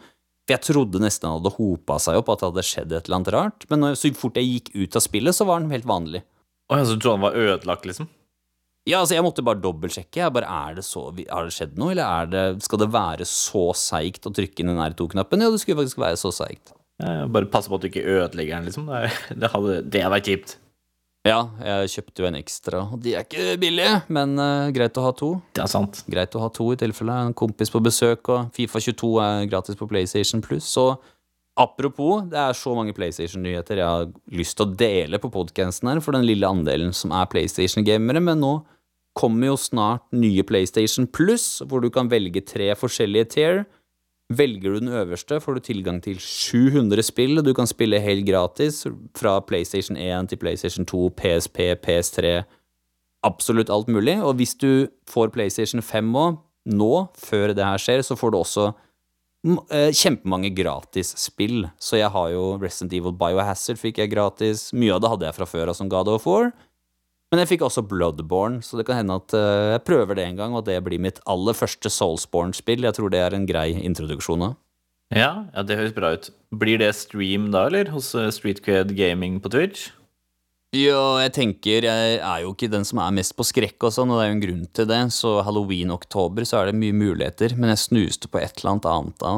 For 0.47 0.55
jeg 0.55 0.63
trodde 0.69 1.03
nesten 1.03 1.27
han 1.27 1.41
hadde 1.41 1.57
hopa 1.57 1.99
seg 2.03 2.21
opp, 2.21 2.29
at 2.31 2.43
det 2.43 2.51
hadde 2.53 2.67
skjedd 2.69 2.93
et 2.95 3.09
eller 3.09 3.19
annet 3.19 3.33
rart. 3.35 3.67
Men 3.73 3.89
så 3.99 4.13
fort 4.15 4.39
jeg 4.39 4.47
gikk 4.47 4.71
ut 4.77 4.99
av 4.99 5.03
spillet, 5.03 5.35
så 5.35 5.47
var 5.49 5.63
den 5.63 5.75
helt 5.75 5.89
vanlig. 5.89 6.23
Å 6.71 6.79
ja, 6.79 6.87
så 6.87 6.95
du 6.95 7.03
trodde 7.03 7.19
han 7.19 7.27
var 7.27 7.39
ødelagt, 7.39 7.89
liksom? 7.89 8.09
Ja, 8.87 9.01
altså, 9.01 9.17
jeg 9.17 9.25
måtte 9.27 9.43
bare 9.43 9.59
dobbeltsjekke. 9.59 10.21
Jeg 10.21 10.35
bare, 10.35 10.47
er 10.69 10.77
det 10.79 10.85
så, 10.87 11.09
Har 11.27 11.49
det 11.49 11.55
skjedd 11.57 11.75
noe, 11.81 11.91
eller 11.91 12.07
er 12.07 12.29
det, 12.31 12.45
skal 12.63 12.79
det 12.85 12.93
være 12.95 13.27
så 13.27 13.65
seigt 13.75 14.29
å 14.29 14.35
trykke 14.35 14.63
inn 14.63 14.71
den 14.71 14.83
R2-knappen? 14.85 15.43
Ja, 15.43 15.51
det 15.51 15.59
skulle 15.63 15.81
faktisk 15.83 15.99
være 16.05 16.21
så 16.21 16.31
seigt. 16.35 16.71
Ja, 17.03 17.27
Bare 17.27 17.51
passe 17.51 17.69
på 17.69 17.81
at 17.81 17.83
du 17.83 17.91
ikke 17.91 18.07
ødelegger 18.07 18.61
den, 18.61 18.71
liksom. 18.71 18.87
Det 19.43 19.51
hadde 19.53 19.81
det 19.83 20.05
hadde 20.05 20.15
vært 20.15 20.31
kjipt. 20.31 20.55
Ja, 21.27 21.41
jeg 21.59 21.91
kjøpte 21.97 22.23
jo 22.23 22.29
en 22.29 22.39
ekstra, 22.39 22.85
og 22.95 23.01
de 23.03 23.17
er 23.17 23.25
ikke 23.27 23.57
billige, 23.59 23.97
men 24.15 24.37
uh, 24.39 24.69
greit 24.75 24.99
å 25.01 25.07
ha 25.09 25.13
to. 25.17 25.33
Det 25.57 25.65
er 25.65 25.71
sant. 25.73 26.05
Greit 26.11 26.37
å 26.39 26.43
ha 26.45 26.51
to 26.55 26.69
i 26.71 26.79
tilfelle 26.79 27.17
en 27.27 27.35
kompis 27.37 27.73
på 27.73 27.83
besøk, 27.83 28.31
og 28.31 28.53
Fifa 28.55 28.83
22 28.83 29.11
er 29.25 29.49
gratis 29.51 29.79
på 29.79 29.89
PlayStation 29.91 30.45
Pluss. 30.45 30.69
Så 30.71 30.93
apropos, 31.59 32.23
det 32.31 32.39
er 32.39 32.55
så 32.59 32.77
mange 32.77 32.95
PlayStation-nyheter 32.95 33.83
jeg 33.83 33.89
har 33.91 34.07
lyst 34.39 34.59
til 34.59 34.69
å 34.69 34.77
dele 34.79 35.21
på 35.23 35.33
podcasten 35.35 35.91
her, 35.91 36.03
for 36.05 36.15
den 36.15 36.29
lille 36.29 36.47
andelen 36.47 36.95
som 36.95 37.15
er 37.17 37.29
PlayStation-gamere, 37.33 38.23
men 38.23 38.43
nå 38.45 38.55
kommer 39.17 39.51
jo 39.51 39.59
snart 39.59 40.05
nye 40.15 40.45
PlayStation 40.47 41.09
Pluss, 41.09 41.63
hvor 41.67 41.83
du 41.83 41.89
kan 41.91 42.13
velge 42.13 42.45
tre 42.45 42.71
forskjellige 42.79 43.33
tier. 43.35 43.65
Velger 44.27 44.75
du 44.75 44.81
den 44.81 44.91
øverste, 44.91 45.39
får 45.41 45.55
du 45.55 45.61
tilgang 45.61 46.01
til 46.03 46.19
700 46.19 47.03
spill, 47.07 47.39
og 47.39 47.45
du 47.47 47.53
kan 47.55 47.67
spille 47.67 48.01
helt 48.03 48.27
gratis 48.27 48.81
fra 49.15 49.39
PlayStation 49.41 49.97
1 49.97 50.33
til 50.33 50.41
PlayStation 50.43 50.87
2, 50.87 51.13
PSP, 51.15 51.77
PS3, 51.85 52.43
absolutt 53.23 53.71
alt 53.71 53.87
mulig. 53.89 54.17
Og 54.23 54.35
hvis 54.35 54.57
du 54.59 54.89
får 55.07 55.31
PlayStation 55.31 55.83
5 55.83 56.11
òg, 56.19 56.43
nå, 56.67 57.07
før 57.15 57.55
det 57.55 57.63
her 57.63 57.79
skjer, 57.79 58.03
så 58.03 58.19
får 58.19 58.35
du 58.35 58.41
også 58.41 58.73
kjempemange 59.47 60.51
gratis 60.51 61.13
gratisspill. 61.13 61.69
Så 61.79 62.01
jeg 62.01 62.11
har 62.11 62.31
jo 62.33 62.57
Resident 62.59 62.97
Evil 62.99 63.15
Biohazard 63.15 63.79
fikk 63.79 64.01
jeg 64.03 64.11
gratis. 64.11 64.73
Mye 64.75 64.95
av 64.97 65.03
det 65.03 65.13
hadde 65.13 65.29
jeg 65.29 65.37
fra 65.37 65.47
før 65.47 65.71
av 65.71 65.79
som 65.79 65.89
God 65.89 66.09
of 66.11 66.27
War. 66.27 66.51
Men 67.33 67.43
jeg 67.43 67.51
fikk 67.57 67.65
også 67.67 67.83
Bloodborne, 67.83 68.61
så 68.63 68.79
det 68.79 68.87
kan 68.87 69.01
hende 69.01 69.17
at 69.19 69.35
eh, 69.35 69.73
jeg 69.75 69.83
prøver 69.89 70.19
det 70.19 70.29
en 70.29 70.39
gang, 70.39 70.55
og 70.55 70.63
det 70.69 70.79
blir 70.87 71.03
mitt 71.03 71.19
aller 71.27 71.57
første 71.59 71.91
Soulsborne-spill. 71.91 72.87
Jeg 72.87 72.95
tror 72.95 73.11
det 73.11 73.23
er 73.25 73.35
en 73.35 73.49
grei 73.49 73.73
introduksjon 73.81 74.47
òg. 74.47 74.55
Ja, 75.15 75.47
ja, 75.55 75.63
det 75.67 75.79
høres 75.79 75.95
bra 75.95 76.13
ut. 76.15 76.31
Blir 76.55 76.81
det 76.83 76.93
stream 76.99 77.51
da, 77.55 77.67
eller? 77.71 77.91
Hos 77.95 78.13
eh, 78.19 78.31
Streetcred 78.35 78.95
Gaming 78.99 79.41
på 79.43 79.51
Twitch? 79.55 79.89
Jo, 80.75 81.17
jeg 81.23 81.31
tenker 81.33 81.87
Jeg 81.87 82.17
er 82.19 82.41
jo 82.43 82.51
ikke 82.53 82.69
den 82.69 82.85
som 82.85 82.99
er 83.01 83.15
mest 83.15 83.37
på 83.39 83.47
skrekk 83.47 83.87
og 83.87 83.95
sånn, 83.95 84.11
og 84.11 84.19
det 84.19 84.25
er 84.25 84.31
jo 84.31 84.37
en 84.37 84.47
grunn 84.47 84.65
til 84.77 84.89
det. 84.91 85.03
Så 85.15 85.37
halloween-oktober 85.47 86.47
så 86.47 86.61
er 86.61 86.71
det 86.71 86.79
mye 86.79 86.95
muligheter, 86.95 87.55
men 87.59 87.73
jeg 87.73 87.85
snuste 87.87 88.31
på 88.31 88.43
et 88.43 88.59
eller 88.61 88.75
annet 88.77 88.91
annet 88.93 89.23
da. 89.23 89.37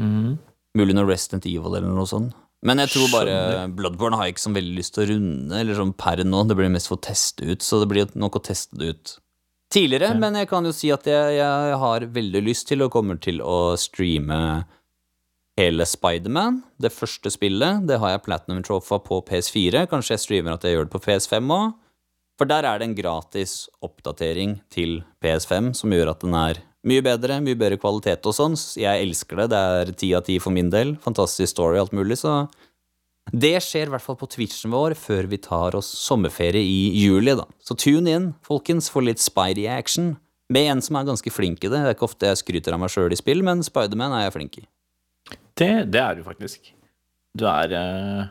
Mhm. 0.00 0.32
Mulig 0.80 0.96
noe 0.96 1.08
Resident 1.08 1.44
Evil 1.48 1.76
eller 1.76 1.92
noe 1.92 2.08
sånt. 2.08 2.32
Men 2.62 2.78
jeg 2.84 2.92
tror 2.92 3.08
bare 3.10 3.32
Skjønner. 3.34 3.72
Bloodborne 3.78 4.18
har 4.18 4.28
jeg 4.28 4.36
ikke 4.36 4.44
så 4.44 4.54
veldig 4.54 4.76
lyst 4.76 4.94
til 4.94 5.02
å 5.02 5.08
runde, 5.10 5.58
eller 5.58 5.78
sånn 5.78 5.96
per 5.98 6.22
nå. 6.26 6.44
Det 6.46 6.56
blir 6.58 6.70
mest 6.70 6.90
for 6.90 7.00
å 7.00 7.04
teste 7.08 7.48
ut, 7.48 7.64
så 7.66 7.80
det 7.82 7.88
blir 7.90 8.12
nok 8.14 8.38
å 8.38 8.44
teste 8.46 8.78
det 8.78 8.92
ut 8.92 9.16
tidligere. 9.72 10.12
Ja. 10.12 10.20
Men 10.22 10.38
jeg 10.38 10.50
kan 10.50 10.68
jo 10.68 10.74
si 10.76 10.92
at 10.94 11.08
jeg, 11.08 11.34
jeg 11.40 11.80
har 11.82 12.06
veldig 12.14 12.44
lyst 12.46 12.68
til 12.70 12.84
og 12.86 12.92
kommer 12.94 13.18
til 13.22 13.42
å 13.42 13.74
streame 13.80 14.38
hele 15.58 15.84
Spiderman, 15.88 16.62
det 16.80 16.92
første 16.94 17.32
spillet. 17.32 17.84
Det 17.88 17.98
har 18.00 18.14
jeg 18.14 18.24
Platinum 18.24 18.62
Trofa 18.64 18.98
på 19.04 19.20
PS4. 19.28 19.86
Kanskje 19.90 20.16
jeg 20.16 20.24
streamer 20.24 20.56
at 20.56 20.64
jeg 20.64 20.76
gjør 20.76 20.88
det 20.88 20.94
på 20.94 21.02
PS5 21.06 21.54
òg. 21.56 21.72
For 22.40 22.48
der 22.48 22.66
er 22.66 22.80
det 22.80 22.88
en 22.88 22.96
gratis 22.96 23.66
oppdatering 23.84 24.56
til 24.72 25.02
PS5 25.22 25.74
som 25.78 25.92
gjør 25.92 26.14
at 26.14 26.22
den 26.24 26.36
er 26.38 26.62
mye 26.88 27.02
bedre, 27.04 27.38
mye 27.44 27.58
bedre 27.58 27.78
kvalitet 27.80 28.26
og 28.26 28.34
sånn. 28.36 28.58
Jeg 28.80 29.06
elsker 29.06 29.44
det. 29.44 29.48
Det 29.52 29.62
er 29.62 29.92
ti 29.98 30.10
av 30.18 30.26
ti 30.26 30.38
for 30.42 30.54
min 30.54 30.70
del. 30.72 30.96
Fantastisk 31.04 31.52
story 31.54 31.78
og 31.78 31.86
alt 31.86 31.96
mulig, 31.96 32.18
så 32.20 32.42
det 33.30 33.54
skjer 33.62 33.86
i 33.86 33.92
hvert 33.92 34.02
fall 34.02 34.18
på 34.18 34.26
Twitchen 34.26 34.72
vår 34.74 34.96
før 34.98 35.28
vi 35.30 35.38
tar 35.40 35.76
oss 35.78 35.86
sommerferie 36.02 36.64
i 36.66 37.04
juli, 37.04 37.36
da. 37.38 37.46
Så 37.62 37.76
tune 37.78 38.10
in, 38.10 38.28
folkens, 38.44 38.90
for 38.90 39.04
litt 39.06 39.22
Spidey-action. 39.22 40.16
Med 40.52 40.68
en 40.68 40.82
som 40.84 40.98
er 40.98 41.06
ganske 41.08 41.32
flink 41.32 41.62
i 41.62 41.70
det. 41.70 41.78
Det 41.78 41.92
er 41.92 41.96
ikke 41.96 42.08
ofte 42.10 42.28
jeg 42.28 42.40
skryter 42.42 42.74
av 42.74 42.82
meg 42.82 42.92
sjøl 42.92 43.14
i 43.14 43.16
spill, 43.16 43.44
men 43.46 43.62
Spiderman 43.64 44.12
er 44.18 44.26
jeg 44.26 44.34
flink 44.34 44.58
i. 44.58 44.64
Det, 45.56 45.70
det 45.94 46.02
er 46.02 46.18
du 46.18 46.26
faktisk. 46.26 46.72
Du 47.38 47.46
er 47.48 47.72
eh, 47.78 48.24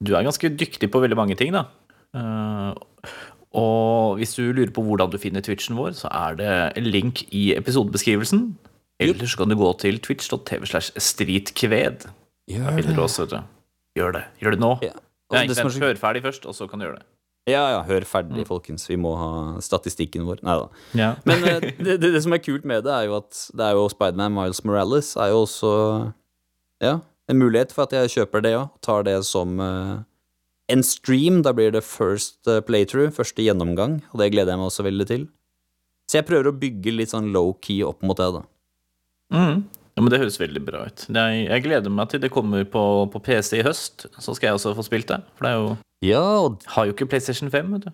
Du 0.00 0.14
er 0.14 0.24
ganske 0.24 0.48
dyktig 0.54 0.88
på 0.92 1.02
veldig 1.02 1.18
mange 1.18 1.36
ting, 1.36 1.52
da. 1.52 1.66
Og 3.56 4.18
hvis 4.20 4.34
du 4.36 4.42
lurer 4.52 4.70
på 4.74 4.82
hvordan 4.84 5.10
du 5.12 5.16
finner 5.22 5.40
Twitchen 5.44 5.78
vår, 5.78 5.94
så 5.96 6.10
er 6.12 6.36
det 6.38 6.50
en 6.76 6.88
link 6.92 7.22
i 7.32 7.48
episodebeskrivelsen. 7.56 8.50
Eller 9.00 9.28
så 9.28 9.36
kan 9.42 9.48
du 9.52 9.56
gå 9.60 9.70
til 9.80 9.98
twitch.tv 10.00 10.66
slash 10.68 10.92
streetkved. 11.00 12.06
Gjør 12.48 12.76
vet 12.78 12.88
du. 12.96 13.40
Gjør 13.96 14.12
det. 14.16 14.24
Gjør 14.42 14.56
det 14.56 14.60
nå. 14.60 14.72
Ja. 14.84 14.92
Ja, 15.32 15.42
ikke 15.42 15.56
så- 15.58 15.82
Hør 15.82 15.94
ferdig 15.98 16.22
først, 16.22 16.46
og 16.46 16.54
så 16.54 16.68
kan 16.70 16.78
du 16.78 16.86
gjøre 16.86 16.98
det. 17.00 17.06
ja, 17.48 17.62
ja, 17.70 17.82
hør 17.82 18.04
ferdig, 18.04 18.46
folkens. 18.46 18.88
Vi 18.88 18.96
må 18.96 19.16
ha 19.16 19.60
statistikken 19.60 20.24
vår. 20.26 20.38
Nei 20.42 20.54
da. 20.58 20.68
Ja. 20.94 21.14
Men 21.24 21.44
eh, 21.44 21.60
det, 21.84 22.00
det, 22.00 22.12
det 22.14 22.22
som 22.22 22.32
er 22.32 22.38
kult 22.38 22.64
med 22.64 22.84
det, 22.84 22.92
er 22.92 23.04
jo 23.08 23.16
at 23.16 23.50
det 23.56 23.64
er 23.66 23.72
jo 23.78 23.88
Spiderman 23.88 24.32
Miles 24.34 24.64
Morales 24.64 25.14
er 25.16 25.30
jo 25.32 25.42
også 25.46 26.12
ja, 26.82 26.98
en 27.28 27.38
mulighet 27.38 27.72
for 27.72 27.82
at 27.86 27.92
jeg 27.92 28.10
kjøper 28.16 28.42
det 28.42 28.54
òg. 28.58 28.68
Tar 28.82 29.02
det 29.06 29.24
som 29.24 29.58
eh, 29.60 29.96
en 30.72 30.82
stream. 30.86 31.42
Da 31.46 31.52
blir 31.56 31.72
det 31.74 31.84
first 31.86 32.46
eh, 32.50 32.60
playthrough, 32.66 33.12
første 33.14 33.42
gjennomgang, 33.44 34.00
og 34.12 34.20
det 34.22 34.32
gleder 34.34 34.54
jeg 34.54 34.62
meg 34.62 34.70
også 34.70 34.86
veldig 34.86 35.06
til. 35.10 35.26
Så 36.10 36.20
jeg 36.20 36.28
prøver 36.28 36.50
å 36.52 36.58
bygge 36.58 36.94
litt 36.94 37.10
sånn 37.14 37.32
low-key 37.34 37.80
opp 37.86 38.04
mot 38.06 38.18
det, 38.18 38.28
da. 38.36 38.44
Mm. 39.34 39.64
ja, 39.66 40.02
men 40.04 40.10
Det 40.12 40.20
høres 40.22 40.38
veldig 40.38 40.62
bra 40.62 40.84
ut. 40.86 41.06
Er, 41.10 41.32
jeg 41.48 41.64
gleder 41.64 41.90
meg 41.90 42.12
til 42.12 42.20
det 42.22 42.30
kommer 42.30 42.62
på, 42.70 42.82
på 43.10 43.22
PC 43.26 43.58
i 43.58 43.64
høst. 43.66 44.06
Så 44.22 44.36
skal 44.36 44.52
jeg 44.52 44.60
også 44.60 44.74
få 44.78 44.84
spilt 44.86 45.10
det. 45.10 45.18
For 45.38 45.48
det 45.48 45.52
er 45.52 45.62
jo, 45.62 45.72
Ja, 46.06 46.24
og 46.44 46.62
har 46.76 46.86
jo 46.86 46.94
ikke 46.94 47.08
PlayStation 47.10 47.50
5, 47.50 47.72
vet 47.74 47.88
du. 47.88 47.90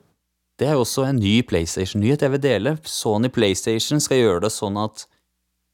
det 0.61 0.69
er 0.69 0.76
jo 0.76 0.83
også 0.85 1.07
en 1.09 1.17
ny 1.23 1.41
PlayStation-nyhet 1.49 2.23
jeg 2.23 2.35
vil 2.35 2.43
dele. 2.45 2.76
Sony 2.85 3.31
PlayStation 3.33 4.00
skal 4.00 4.21
gjøre 4.21 4.45
det 4.45 4.52
sånn 4.52 4.76
at 4.83 5.07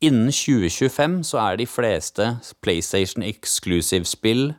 innen 0.05 0.31
2025 0.31 1.19
så 1.27 1.41
er 1.43 1.59
de 1.59 1.67
fleste 1.67 2.29
PlayStation 2.63 3.25
Exclusive-spill 3.27 4.53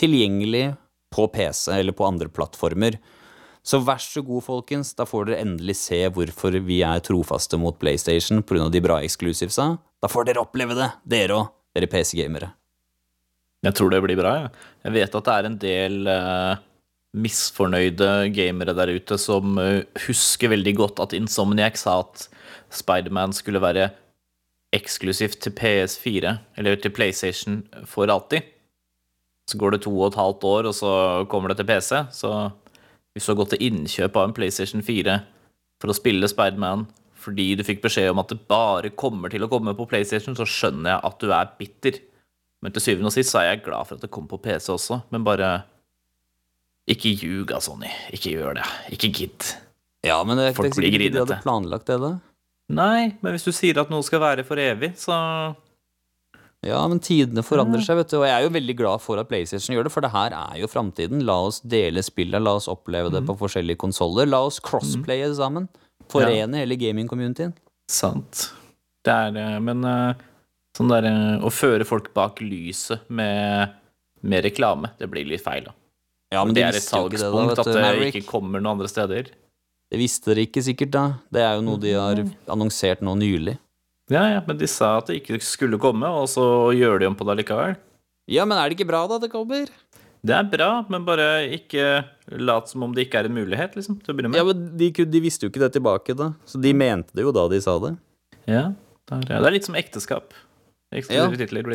tilgjengelig 0.00 0.70
på 1.16 1.26
PC 1.32 1.72
eller 1.78 1.96
på 1.96 2.06
andre 2.06 2.28
plattformer. 2.28 2.98
Så 3.66 3.80
vær 3.82 3.98
så 3.98 4.22
god, 4.22 4.44
folkens, 4.46 4.92
da 4.94 5.08
får 5.08 5.26
dere 5.26 5.42
endelig 5.42 5.74
se 5.80 5.98
hvorfor 6.14 6.54
vi 6.68 6.82
er 6.86 7.02
trofaste 7.02 7.58
mot 7.58 7.74
PlayStation 7.80 8.44
pga. 8.46 8.68
de 8.70 8.82
bra 8.84 9.00
exclusivesa. 9.02 9.72
Da 10.02 10.10
får 10.12 10.28
dere 10.28 10.44
oppleve 10.44 10.76
det, 10.78 10.92
dere 11.02 11.40
òg, 11.40 11.50
dere 11.74 11.90
PC-gamere. 11.90 12.52
Jeg 13.66 13.74
tror 13.74 13.90
det 13.90 14.02
blir 14.04 14.20
bra. 14.20 14.36
Ja. 14.44 14.48
Jeg 14.86 14.94
vet 15.00 15.18
at 15.18 15.26
det 15.26 15.34
er 15.34 15.48
en 15.48 15.58
del 15.58 16.10
eh, 16.12 16.64
misfornøyde 17.16 18.10
gamere 18.36 18.76
der 18.76 18.92
ute 18.94 19.18
som 19.18 19.58
eh, 19.58 19.82
husker 20.06 20.52
veldig 20.52 20.76
godt 20.78 21.02
at 21.02 21.16
Insomniac 21.18 21.80
sa 21.80 21.98
at 22.04 22.28
Spiderman 22.70 23.34
skulle 23.34 23.62
være 23.62 23.90
eksklusivt 24.76 25.40
til 25.42 25.54
PS4, 25.56 26.36
eller 26.58 26.78
til 26.78 26.92
PlayStation 26.94 27.64
for 27.88 28.10
alltid. 28.12 28.46
Så 29.46 29.58
går 29.60 29.76
det 29.76 29.82
to 29.84 29.92
og 29.94 30.08
et 30.10 30.18
halvt 30.18 30.44
år, 30.48 30.66
og 30.70 30.74
så 30.74 30.92
kommer 31.30 31.52
det 31.52 31.60
til 31.60 31.68
PC. 31.68 32.00
Så 32.14 32.30
hvis 33.14 33.26
du 33.26 33.32
har 33.32 33.38
gått 33.38 33.52
til 33.54 33.62
innkjøp 33.68 34.16
av 34.18 34.28
en 34.28 34.34
PlayStation 34.36 34.82
4 34.84 35.20
for 35.82 35.92
å 35.92 35.96
spille 35.96 36.28
Spiderman 36.30 36.86
fordi 37.26 37.56
du 37.58 37.62
fikk 37.66 37.80
beskjed 37.82 38.12
om 38.12 38.20
at 38.22 38.30
det 38.30 38.36
bare 38.46 38.90
kommer 38.94 39.32
til 39.32 39.42
å 39.42 39.48
komme 39.50 39.72
på 39.74 39.86
PlayStation, 39.90 40.36
så 40.38 40.44
skjønner 40.46 40.92
jeg 40.92 41.00
at 41.08 41.16
du 41.22 41.32
er 41.34 41.48
bitter. 41.58 41.96
Men 42.62 42.74
til 42.74 42.84
syvende 42.84 43.10
og 43.10 43.14
sist 43.16 43.32
så 43.32 43.40
er 43.40 43.48
jeg 43.48 43.64
glad 43.64 43.88
for 43.88 43.98
at 43.98 44.04
det 44.04 44.10
kommer 44.14 44.30
på 44.34 44.38
PC 44.44 44.68
også. 44.74 45.00
Men 45.10 45.24
bare 45.26 45.48
Ikke 46.86 47.10
ljug 47.18 47.48
da, 47.50 47.58
Sony. 47.58 47.90
Ikke 48.14 48.30
gjør 48.36 48.60
det. 48.60 48.66
Ikke 48.94 49.10
gidd. 49.10 49.48
Ja, 50.06 50.20
men 50.22 50.38
det, 50.38 50.52
Folk 50.54 50.70
er 50.70 50.78
blir 50.78 50.94
grinete. 50.94 51.24
hadde 51.24 51.40
planlagt 51.42 51.88
det, 51.90 51.96
da. 51.98 52.12
Nei, 52.78 53.16
men 53.22 53.34
hvis 53.34 53.46
du 53.46 53.50
sier 53.54 53.78
at 53.82 53.90
noe 53.90 54.06
skal 54.06 54.22
være 54.22 54.44
for 54.46 54.58
evig, 54.62 54.92
så 54.98 55.16
Ja, 56.64 56.78
men 56.88 56.98
tidene 57.04 57.44
forandrer 57.46 57.82
seg, 57.84 57.98
vet 58.00 58.10
du. 58.10 58.16
Og 58.20 58.26
jeg 58.26 58.34
er 58.34 58.46
jo 58.46 58.52
veldig 58.54 58.76
glad 58.78 59.02
for 59.04 59.20
at 59.20 59.28
PlayStation 59.30 59.76
gjør 59.76 59.86
det, 59.86 59.92
for 59.94 60.04
det 60.04 60.12
her 60.14 60.34
er 60.34 60.60
jo 60.62 60.70
framtiden. 60.70 61.24
La 61.28 61.36
oss 61.46 61.60
dele 61.60 62.02
spillet, 62.02 62.42
la 62.42 62.56
oss 62.58 62.68
oppleve 62.72 63.12
det 63.12 63.22
på 63.28 63.36
forskjellige 63.38 63.80
konsoller. 63.82 64.28
La 64.30 64.40
oss 64.48 64.58
crossplaye 64.64 65.28
sammen. 65.36 65.68
Forene 66.10 66.62
hele 66.62 66.78
gaming-communityen. 66.80 67.54
Sant. 67.92 68.48
Det 69.06 69.14
er 69.14 69.60
Men 69.62 69.84
eh, 69.86 70.22
sånn 70.76 70.90
der 70.90 71.06
eh, 71.10 71.44
å 71.44 71.52
føre 71.54 71.86
folk 71.86 72.12
bak 72.16 72.40
lyset 72.42 73.06
med, 73.08 73.76
med 74.26 74.46
reklame, 74.48 74.90
det 74.98 75.10
blir 75.12 75.28
litt 75.28 75.44
feil, 75.44 75.68
da. 75.68 75.76
Ja, 76.34 76.42
men 76.42 76.56
det 76.56 76.64
de 76.64 76.66
er 76.66 76.74
et 76.74 76.82
det, 76.82 76.88
da, 76.88 76.96
salgspunkt 76.96 77.60
at 77.60 77.68
det 77.70 77.82
Maverick. 77.84 78.16
ikke 78.16 78.30
kommer 78.32 78.58
noen 78.58 78.74
andre 78.74 78.90
steder. 78.90 79.30
Det 79.86 80.00
visste 80.00 80.32
dere 80.32 80.48
ikke 80.48 80.64
sikkert, 80.66 80.90
da. 80.96 81.04
Det 81.30 81.44
er 81.46 81.54
jo 81.54 81.62
noe 81.68 81.78
de 81.78 81.92
har 81.94 82.24
annonsert 82.50 83.04
nå 83.06 83.14
nylig. 83.20 83.54
Ja, 84.12 84.22
ja, 84.30 84.42
men 84.46 84.58
de 84.60 84.68
sa 84.70 84.96
at 85.00 85.10
det 85.10 85.18
ikke 85.20 85.40
skulle 85.42 85.80
komme, 85.82 86.06
og 86.06 86.28
så 86.30 86.44
gjør 86.76 87.00
de 87.02 87.08
om 87.10 87.16
på 87.18 87.26
det 87.26 87.40
likevel. 87.40 87.74
Ja, 88.30 88.46
men 88.46 88.58
er 88.58 88.70
det 88.70 88.78
ikke 88.78 88.88
bra, 88.88 89.02
da, 89.10 89.18
det 89.22 89.32
kommer? 89.32 89.68
Det 90.26 90.34
er 90.34 90.46
bra, 90.50 90.70
men 90.90 91.04
bare 91.06 91.26
ikke 91.54 91.84
lat 92.38 92.70
som 92.70 92.86
om 92.86 92.94
det 92.94 93.06
ikke 93.06 93.20
er 93.22 93.28
en 93.28 93.36
mulighet, 93.36 93.76
liksom, 93.78 93.98
til 94.02 94.14
å 94.14 94.16
begynne 94.16 94.32
med. 94.32 94.40
Ja, 94.40 94.46
men 94.46 94.64
de, 94.78 94.90
de 95.06 95.22
visste 95.22 95.46
jo 95.46 95.52
ikke 95.52 95.62
det 95.62 95.72
tilbake, 95.76 96.16
da. 96.18 96.32
Så 96.48 96.58
de 96.62 96.72
mente 96.74 97.14
det 97.14 97.26
jo 97.26 97.34
da 97.34 97.46
de 97.50 97.60
sa 97.62 97.76
det. 97.82 97.94
Ja, 98.46 98.68
det 99.06 99.20
er, 99.20 99.28
det 99.30 99.50
er 99.50 99.54
litt 99.54 99.68
som 99.68 99.78
ekteskap. 99.78 100.34
Ja. 101.10 101.26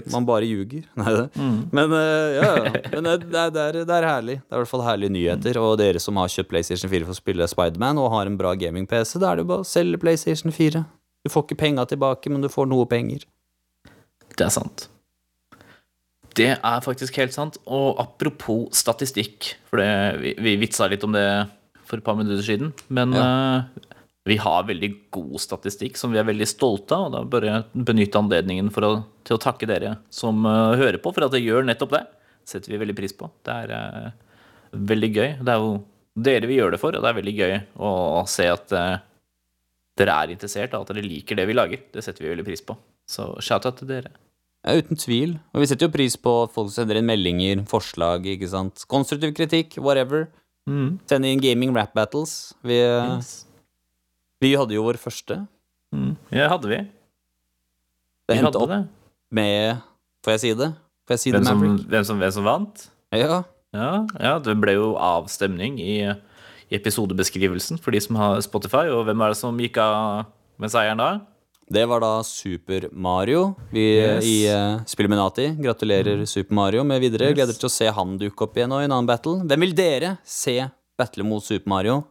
Man 0.10 0.26
bare 0.26 0.48
ljuger. 0.48 0.86
Nei, 1.00 1.12
det. 1.14 1.26
Mm. 1.36 1.58
Men 1.76 1.92
uh, 1.94 2.38
ja. 2.38 2.52
Men 2.96 3.10
det, 3.10 3.16
det, 3.28 3.42
er, 3.42 3.52
det, 3.52 3.66
er, 3.66 3.80
det 3.84 3.98
er 3.98 4.08
herlig. 4.08 4.38
Det 4.40 4.56
er 4.56 4.56
i 4.56 4.64
hvert 4.64 4.72
fall 4.72 4.86
herlige 4.88 5.14
nyheter. 5.14 5.60
Og 5.62 5.76
dere 5.82 6.00
som 6.02 6.18
har 6.18 6.32
kjøpt 6.32 6.50
PlayStation 6.54 6.92
4 6.92 7.10
for 7.10 7.14
å 7.14 7.20
spille 7.20 7.48
Spiderman 7.52 8.00
og 8.02 8.10
har 8.16 8.32
en 8.32 8.40
bra 8.40 8.56
gaming-PC, 8.58 9.20
da 9.22 9.34
er 9.34 9.40
det 9.40 9.46
jo 9.46 9.52
bare 9.52 9.66
å 9.66 9.68
selge 9.68 10.00
PlayStation 10.02 10.56
4. 10.56 10.86
Du 11.22 11.30
får 11.30 11.46
ikke 11.46 11.60
penga 11.62 11.86
tilbake, 11.90 12.32
men 12.34 12.42
du 12.44 12.50
får 12.50 12.70
noe 12.70 12.88
penger. 12.90 13.28
Det 14.34 14.48
er 14.48 14.54
sant. 14.54 14.88
Det 16.38 16.54
er 16.56 16.84
faktisk 16.86 17.20
helt 17.20 17.36
sant. 17.36 17.60
Og 17.68 18.00
apropos 18.02 18.70
statistikk, 18.78 19.54
for 19.70 19.82
det, 19.82 19.92
vi, 20.22 20.36
vi 20.40 20.58
vitsa 20.62 20.88
litt 20.90 21.04
om 21.06 21.16
det 21.16 21.26
for 21.86 22.00
et 22.00 22.06
par 22.06 22.16
minutter 22.16 22.44
siden, 22.46 22.72
men 22.94 23.12
eh, 23.18 23.88
vi 24.30 24.38
har 24.40 24.68
veldig 24.68 24.90
god 25.12 25.36
statistikk 25.44 25.98
som 26.00 26.14
vi 26.14 26.22
er 26.22 26.28
veldig 26.30 26.48
stolte 26.48 26.96
av. 26.96 27.10
Og 27.10 27.16
da 27.18 27.22
bør 27.28 27.48
jeg 27.50 27.86
benytte 27.90 28.22
anledningen 28.22 28.72
å, 28.72 28.94
til 29.28 29.38
å 29.38 29.42
takke 29.42 29.70
dere 29.70 29.98
som 30.14 30.46
uh, 30.48 30.78
hører 30.80 31.02
på, 31.02 31.12
for 31.12 31.26
at 31.26 31.36
dere 31.36 31.44
gjør 31.44 31.68
nettopp 31.68 31.96
det. 31.98 32.04
setter 32.48 32.74
vi 32.74 32.82
veldig 32.82 32.98
pris 32.98 33.16
på. 33.18 33.32
Det 33.44 33.58
er 33.66 33.74
uh, 33.76 34.12
veldig 34.72 35.12
gøy. 35.12 35.30
Det 35.42 35.56
er 35.56 35.66
jo 35.66 35.74
dere 36.22 36.48
vi 36.48 36.60
gjør 36.60 36.76
det 36.76 36.82
for, 36.82 36.96
og 36.96 37.04
det 37.04 37.12
er 37.12 37.18
veldig 37.18 37.36
gøy 37.38 37.58
å 37.82 37.92
se 38.30 38.48
at 38.52 38.74
dere 40.02 40.18
er 40.26 40.34
interessert, 40.34 40.74
og 40.78 40.84
at 40.88 40.92
dere 40.96 41.06
liker 41.06 41.38
det 41.40 41.46
vi 41.50 41.56
lager. 41.56 41.82
Det 41.94 42.04
setter 42.06 42.26
vi 42.26 42.34
veldig 42.34 42.46
pris 42.48 42.64
på. 42.66 42.76
Så 43.10 43.30
shout-out 43.44 43.80
til 43.82 43.90
dere. 43.94 44.12
Ja, 44.66 44.76
uten 44.78 45.00
tvil. 45.02 45.38
Og 45.56 45.64
vi 45.64 45.70
setter 45.72 45.88
jo 45.88 45.94
pris 45.94 46.18
på 46.22 46.34
at 46.44 46.52
folk 46.54 46.70
sender 46.74 47.00
inn 47.00 47.08
meldinger, 47.10 47.64
forslag, 47.70 48.28
ikke 48.36 48.50
sant. 48.52 48.84
Konstruktiv 48.92 49.34
kritikk, 49.38 49.80
whatever. 49.82 50.28
Mm. 50.70 51.00
Send 51.10 51.26
inn 51.26 51.42
gaming 51.42 51.74
rap 51.74 51.96
battles. 51.98 52.54
Vi, 52.62 52.78
Yes. 52.78 53.32
vi 54.44 54.52
hadde 54.54 54.76
jo 54.78 54.84
vår 54.86 55.00
første. 55.02 55.40
Mm. 55.96 56.12
Ja, 56.32 56.48
hadde 56.54 56.70
vi. 56.70 56.78
Det 58.30 58.38
Vi 58.38 58.44
endte 58.46 58.62
opp 58.62 58.70
det. 58.70 58.84
med 59.32 59.82
Får 60.24 60.36
jeg 60.38 60.40
si 60.44 60.52
det? 60.54 60.70
Får 61.10 61.16
jeg 61.18 61.20
si 61.24 61.32
det, 61.34 61.42
Hvem 61.42 61.48
som, 61.50 61.88
hvem, 61.90 62.04
som, 62.06 62.20
hvem 62.22 62.32
som 62.38 62.46
vant? 62.46 62.84
Ja. 63.12 63.42
Ja, 63.74 64.06
ja, 64.20 64.34
det 64.44 64.54
ble 64.62 64.74
jo 64.76 64.92
avstemning 65.00 65.78
i, 65.80 65.96
i 66.72 66.78
episodebeskrivelsen 66.80 67.80
for 67.82 67.92
de 67.96 68.00
som 68.04 68.16
har 68.20 68.40
Spotify. 68.46 68.88
Og 68.94 69.04
hvem 69.08 69.22
er 69.26 69.34
det 69.34 69.40
som 69.42 69.58
gikk 69.60 69.78
av 69.84 70.26
med 70.62 70.72
seieren 70.74 71.02
da? 71.02 71.10
Det 71.72 71.86
var 71.88 72.02
da 72.04 72.12
Super 72.28 72.90
Mario. 72.92 73.54
Vi 73.72 73.84
Yes. 74.02 74.26
i 74.28 74.36
uh, 74.52 74.82
Spilluminati 74.88 75.50
gratulerer 75.62 76.26
Super 76.28 76.56
Mario 76.58 76.84
med 76.84 77.00
videre. 77.04 77.30
Yes. 77.30 77.38
Gleder 77.38 77.56
til 77.60 77.70
å 77.70 77.72
se 77.72 77.88
han 77.96 78.18
dukke 78.20 78.44
opp 78.48 78.58
igjen 78.60 78.74
og 78.76 78.82
i 78.84 78.88
en 78.90 78.92
annen 78.96 79.08
battle. 79.08 79.38
Hvem 79.48 79.64
vil 79.68 79.76
dere 79.78 80.18
se 80.28 80.58
battle 81.00 81.24
mot 81.28 81.44
Super 81.46 81.72
Mario? 81.72 82.02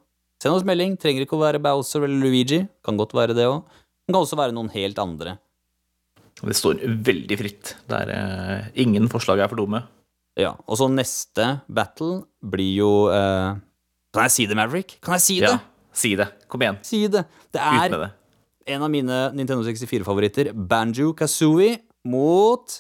Send 0.41 0.57
oss 0.57 0.65
melding. 0.65 0.95
Trenger 0.97 1.27
ikke 1.27 1.37
å 1.37 1.43
være 1.43 1.61
Bowser 1.61 2.07
eller 2.07 2.23
Luigi. 2.25 2.63
Kan 2.87 2.97
godt 2.97 3.13
være 3.17 3.37
det 3.37 3.45
òg. 3.51 3.61
Men 4.09 4.15
kan 4.17 4.25
også 4.25 4.39
være 4.41 4.57
noen 4.57 4.73
helt 4.73 4.99
andre. 5.03 5.37
Det 6.41 6.57
står 6.57 6.81
veldig 7.05 7.37
fritt. 7.37 7.75
Det 7.91 7.99
er, 8.07 8.13
uh, 8.17 8.71
ingen 8.81 9.11
forslag 9.13 9.43
er 9.45 9.51
for 9.53 9.61
dumme. 9.61 9.83
Ja, 10.41 10.55
Og 10.65 10.79
så 10.81 10.87
neste 10.89 11.59
battle 11.69 12.23
blir 12.41 12.71
jo 12.79 12.91
eh, 13.13 13.59
Kan 14.15 14.27
jeg 14.27 14.35
si 14.35 14.47
det, 14.51 14.57
Maverick? 14.59 14.97
Kan 15.05 15.15
jeg 15.19 15.23
si 15.27 15.37
det? 15.43 15.51
Ja, 15.53 15.59
si 15.95 16.15
det. 16.19 16.27
Kom 16.51 16.63
igjen. 16.65 16.79
Si 16.87 17.05
det. 17.09 17.25
Det 17.55 17.61
er 17.63 17.89
det. 17.95 18.11
en 18.71 18.83
av 18.87 18.91
mine 18.91 19.19
Nintendo 19.35 19.63
64-favoritter, 19.67 20.53
Banjo 20.55 21.13
Kazooie, 21.19 21.79
mot 22.07 22.77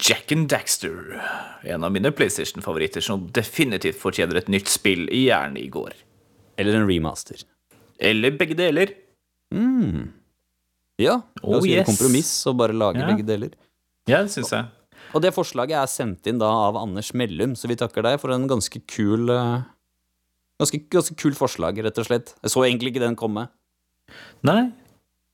Jack 0.00 0.32
and 0.32 0.48
Daxter. 0.48 1.20
En 1.64 1.84
av 1.84 1.92
mine 1.92 2.10
PlayStation-favoritter 2.12 3.00
som 3.04 3.26
definitivt 3.34 3.98
fortjener 4.00 4.36
et 4.40 4.48
nytt 4.52 4.68
spill, 4.72 5.06
i 5.10 5.26
gjerne 5.28 5.58
i 5.60 5.68
går. 5.72 5.92
Eller 6.60 6.76
en 6.78 6.86
remaster. 6.88 7.42
Eller 7.98 8.30
begge 8.38 8.54
deler. 8.58 8.92
Mm. 9.54 10.12
Ja, 11.02 11.16
la 11.42 11.42
Oh, 11.42 11.58
oss 11.58 11.66
gjøre 11.66 11.82
yes. 11.82 11.88
kompromiss 11.90 12.32
og 12.46 12.56
bare 12.60 12.72
lage 12.76 13.00
Ja. 13.02 13.08
begge 13.10 13.26
deler. 13.26 13.50
Ja, 14.06 14.22
det 14.22 14.30
syns 14.30 14.50
jeg. 14.52 14.66
Og 15.14 15.22
det 15.22 15.32
forslaget 15.34 15.76
er 15.80 15.86
sendt 15.90 16.26
inn 16.26 16.38
da 16.38 16.46
av 16.46 16.76
Anders 16.76 17.12
Mellum, 17.14 17.54
så 17.56 17.68
vi 17.68 17.76
takker 17.76 18.02
deg 18.02 18.20
for 18.20 18.30
en 18.34 18.46
ganske 18.48 18.80
kul 18.86 19.28
eh, 19.30 19.62
Ganske, 20.62 20.78
ganske 20.92 21.16
kult 21.18 21.38
forslag, 21.38 21.80
rett 21.82 21.98
og 21.98 22.06
slett. 22.06 22.34
Jeg 22.44 22.52
så 22.52 22.62
egentlig 22.62 22.92
ikke 22.94 23.02
den 23.02 23.16
komme. 23.18 23.48
Nei, 24.46 24.70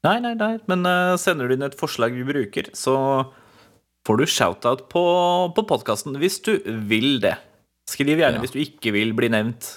nei, 0.06 0.16
nei, 0.24 0.32
nei. 0.38 0.54
men 0.70 0.86
uh, 0.88 1.18
sender 1.20 1.50
du 1.50 1.56
inn 1.56 1.66
et 1.66 1.76
forslag 1.76 2.14
vi 2.16 2.24
bruker, 2.24 2.70
så 2.72 2.94
får 4.08 4.20
du 4.20 4.24
shout-out 4.30 4.86
på, 4.92 5.02
på 5.56 5.64
podkasten 5.68 6.16
hvis 6.22 6.38
du 6.46 6.54
vil 6.88 7.18
det. 7.20 7.36
Skriv 7.90 8.14
gjerne 8.22 8.38
Ja. 8.38 8.42
hvis 8.44 8.54
du 8.54 8.60
ikke 8.62 8.94
vil 8.94 9.12
bli 9.18 9.28
nevnt. 9.32 9.68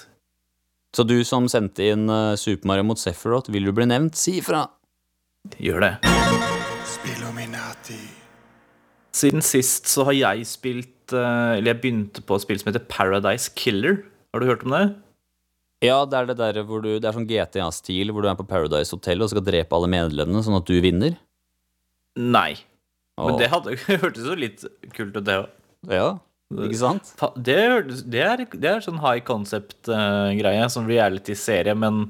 Så 0.94 1.02
du 1.04 1.16
som 1.26 1.48
sendte 1.50 1.82
inn 1.90 2.06
uh, 2.08 2.38
Super 2.38 2.70
Mario 2.70 2.86
mot 2.86 3.00
Sephiroth, 3.00 3.50
vil 3.52 3.66
du 3.66 3.74
bli 3.74 3.88
nevnt? 3.90 4.16
Si 4.16 4.38
ifra! 4.38 4.62
Gjør 5.60 5.82
det. 5.84 5.92
Spillominati. 6.88 7.98
Siden 9.14 9.42
sist 9.44 9.90
så 9.92 10.06
har 10.08 10.16
jeg 10.16 10.46
spilt 10.48 11.12
uh, 11.12 11.52
Eller 11.58 11.74
jeg 11.74 11.80
begynte 11.82 12.22
på 12.24 12.38
et 12.38 12.44
spill 12.46 12.62
som 12.62 12.70
heter 12.70 12.86
Paradise 12.88 13.52
Killer. 13.58 14.00
Har 14.32 14.40
du 14.40 14.48
hørt 14.48 14.64
om 14.64 14.72
det? 14.74 14.86
Ja, 15.84 16.00
det 16.08 16.18
er 16.18 16.28
det 16.30 16.36
der 16.40 16.60
hvor 16.66 16.82
du 16.84 16.90
Det 16.96 17.08
er 17.08 17.16
sånn 17.16 17.28
GTA-stil, 17.28 18.12
hvor 18.14 18.24
du 18.24 18.30
er 18.30 18.38
på 18.38 18.46
Paradise 18.48 18.94
Hotel 18.94 19.24
og 19.24 19.32
skal 19.32 19.44
drepe 19.46 19.76
alle 19.76 19.90
medlemmene, 19.92 20.42
sånn 20.44 20.58
at 20.58 20.68
du 20.68 20.78
vinner. 20.84 21.18
Nei. 22.18 22.54
Men 23.20 23.38
det 23.38 23.50
hadde 23.52 23.76
hørtes 24.02 24.26
jo 24.26 24.36
litt 24.38 24.64
kult 24.96 25.16
ut, 25.16 25.24
det 25.26 25.40
òg. 25.44 25.50
Ja, 25.92 26.08
ikke 26.54 26.78
sant? 26.78 27.10
Det, 27.36 27.56
det, 28.12 28.20
er, 28.22 28.44
det 28.52 28.68
er 28.70 28.84
sånn 28.84 29.00
high 29.02 29.22
concept-greie, 29.26 30.68
sånn 30.72 30.86
reality-serie, 30.88 31.74
men 31.76 32.06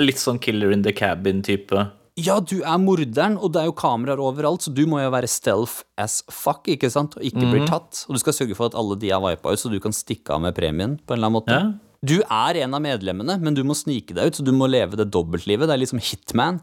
litt 0.00 0.20
sånn 0.20 0.40
Killer 0.42 0.72
in 0.74 0.84
the 0.86 0.94
Cabin-type. 0.94 1.84
Ja, 2.20 2.38
du 2.38 2.60
er 2.62 2.78
morderen, 2.78 3.36
og 3.42 3.54
det 3.54 3.64
er 3.64 3.68
jo 3.68 3.74
kameraer 3.76 4.22
overalt, 4.22 4.62
så 4.62 4.72
du 4.74 4.84
må 4.90 5.00
jo 5.02 5.10
være 5.10 5.30
stealth 5.30 5.82
as 6.00 6.20
fuck, 6.30 6.68
ikke 6.70 6.90
sant, 6.92 7.16
og 7.18 7.26
ikke 7.26 7.48
bli 7.50 7.64
tatt. 7.66 8.04
Og 8.06 8.14
du 8.14 8.22
skal 8.22 8.36
sørge 8.36 8.58
for 8.58 8.70
at 8.70 8.78
alle 8.78 8.96
de 9.02 9.10
er 9.10 9.22
vipa 9.22 9.50
ut, 9.50 9.60
så 9.60 9.72
du 9.72 9.80
kan 9.82 9.94
stikke 9.94 10.36
av 10.36 10.44
med 10.44 10.54
premien 10.56 10.94
på 11.02 11.14
en 11.14 11.18
eller 11.18 11.30
annen 11.30 11.38
måte. 11.40 11.58
Ja. 11.58 11.83
Du 12.04 12.18
er 12.20 12.58
en 12.60 12.76
av 12.76 12.82
medlemmene, 12.84 13.38
men 13.40 13.56
du 13.56 13.62
må 13.64 13.76
snike 13.78 14.16
deg 14.16 14.28
ut, 14.28 14.38
så 14.38 14.44
du 14.44 14.52
må 14.52 14.68
leve 14.68 14.98
det 15.00 15.08
dobbeltlivet. 15.14 15.68
Det 15.70 15.76
er 15.76 15.80
liksom 15.80 16.02
hitman. 16.04 16.60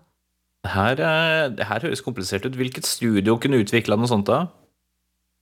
Her, 0.67 0.99
eh, 1.01 1.49
det 1.49 1.65
her 1.65 1.81
høres 1.87 2.03
komplisert 2.05 2.45
ut. 2.45 2.57
Hvilket 2.59 2.85
studio 2.85 3.37
kunne 3.41 3.61
utvikla 3.63 3.97
noe 3.97 4.09
sånt, 4.11 4.29
da? 4.29 4.45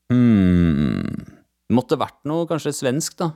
Hmm. 0.10 1.28
Måtte 1.76 2.00
vært 2.00 2.22
noe 2.30 2.48
kanskje 2.50 2.74
svensk, 2.78 3.18
da. 3.20 3.34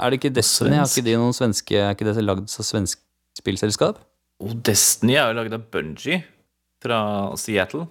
Er 0.00 0.10
det 0.10 0.20
ikke 0.20 0.34
Destiny? 0.34 0.78
Er 0.78 0.86
ikke 0.86 1.04
de 1.04 1.16
noen 1.18 1.34
svenske 1.34 1.74
Er 1.74 1.94
ikke 1.94 2.06
det 2.06 2.22
lagd 2.22 2.46
av 2.46 2.64
svensk 2.64 3.00
spillselskap? 3.38 3.98
Oh, 4.38 4.54
Destiny 4.54 5.16
er 5.18 5.32
jo 5.32 5.38
laget 5.40 5.56
av 5.58 5.64
Bungie 5.74 6.22
fra 6.82 7.00
Seattle. 7.36 7.88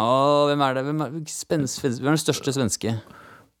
Oh, 0.00 0.46
hvem 0.48 0.62
er 0.62 0.78
det? 0.78 0.84
Hvem 0.86 1.02
er, 1.02 1.16
hvem 1.18 1.64
er 1.66 2.14
den 2.14 2.22
største 2.22 2.54
svenske? 2.54 2.94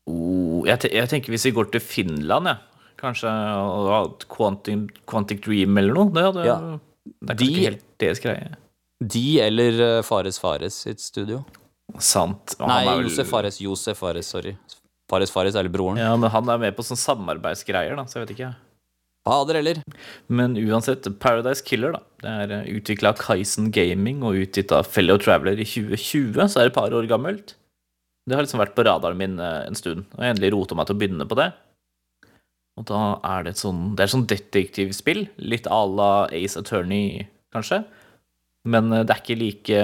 Oh, 0.08 0.62
jeg 0.66 1.10
tenker 1.10 1.34
hvis 1.34 1.48
vi 1.50 1.54
går 1.56 1.72
til 1.74 1.82
Finland, 1.82 2.48
ja. 2.48 2.56
Kanskje 3.00 3.30
Quantum, 4.28 4.88
Quantic 5.08 5.42
Dream 5.44 5.78
eller 5.80 5.94
noe. 5.96 6.10
Det, 6.12 6.24
hadde, 6.28 6.44
Ja. 6.46 6.56
det 7.22 7.30
er 7.30 7.34
De- 7.40 7.46
ikke 7.50 7.64
helt 7.70 7.84
deres 7.98 8.20
greie. 8.20 8.50
De 9.02 9.40
eller 9.40 9.80
eh, 9.98 10.02
Fares 10.02 10.38
Fares 10.38 10.74
sitt 10.84 11.00
studio? 11.00 11.44
Sant. 11.98 12.54
Og 12.60 12.68
Nei, 12.68 12.84
vel- 12.86 13.02
Josef 13.08 13.26
Fares. 13.32 13.58
Josef 13.60 13.96
Fares, 13.98 14.26
sorry. 14.26 14.56
Fares 15.10 15.30
Fares 15.30 15.56
er 15.56 15.68
broren. 15.68 15.96
Ja, 15.98 16.14
men 16.16 16.30
han 16.30 16.48
er 16.48 16.58
med 16.58 16.76
på 16.76 16.84
sånne 16.86 17.00
samarbeidsgreier, 17.02 17.96
da, 17.96 18.04
så 18.04 18.20
jeg 18.20 18.28
vet 18.28 18.36
ikke. 18.36 18.50
Fader 19.26 19.54
heller. 19.58 19.82
Men 20.28 20.54
uansett, 20.56 21.04
Paradise 21.20 21.62
Killer 21.62 21.92
da 21.92 22.00
Det 22.22 22.50
er 22.50 22.64
utvikla 22.80 23.08
av 23.10 23.18
Kaizen 23.18 23.70
Gaming 23.70 24.22
og 24.22 24.34
utgitt 24.34 24.72
av 24.72 24.86
Fellow 24.86 25.18
Traveler 25.18 25.58
i 25.60 25.64
2020, 25.64 26.48
så 26.48 26.60
er 26.60 26.68
det 26.68 26.72
et 26.72 26.74
par 26.78 26.90
år 26.90 27.06
gammelt. 27.08 27.54
Det 28.28 28.36
har 28.36 28.44
liksom 28.44 28.60
vært 28.60 28.74
på 28.76 28.84
radaren 28.84 29.16
min 29.18 29.38
eh, 29.40 29.66
en 29.66 29.74
stund, 29.74 30.06
og 30.14 30.20
jeg 30.24 30.36
endelig 30.36 30.52
rota 30.54 30.74
meg 30.76 30.86
til 30.86 30.94
å 30.96 31.00
begynne 31.00 31.26
på 31.28 31.36
det. 31.36 31.52
Og 32.80 32.86
da 32.88 33.20
er 33.28 33.44
det 33.44 33.54
et 33.54 33.60
sånn 33.60 33.80
Det 33.92 34.02
er 34.02 34.08
et 34.08 34.14
sånn 34.14 34.28
detektivspill, 34.30 35.26
litt 35.52 35.68
à 35.68 35.80
la 35.84 36.12
Ace 36.32 36.56
Attorney, 36.56 37.26
kanskje. 37.52 37.82
Men 38.68 38.92
eh, 38.92 39.04
det 39.04 39.14
er 39.14 39.24
ikke 39.24 39.40
like 39.40 39.80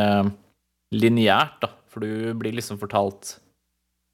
lineært, 0.96 1.58
da, 1.64 1.72
for 1.92 2.04
du 2.04 2.32
blir 2.38 2.56
liksom 2.56 2.80
fortalt 2.80 3.36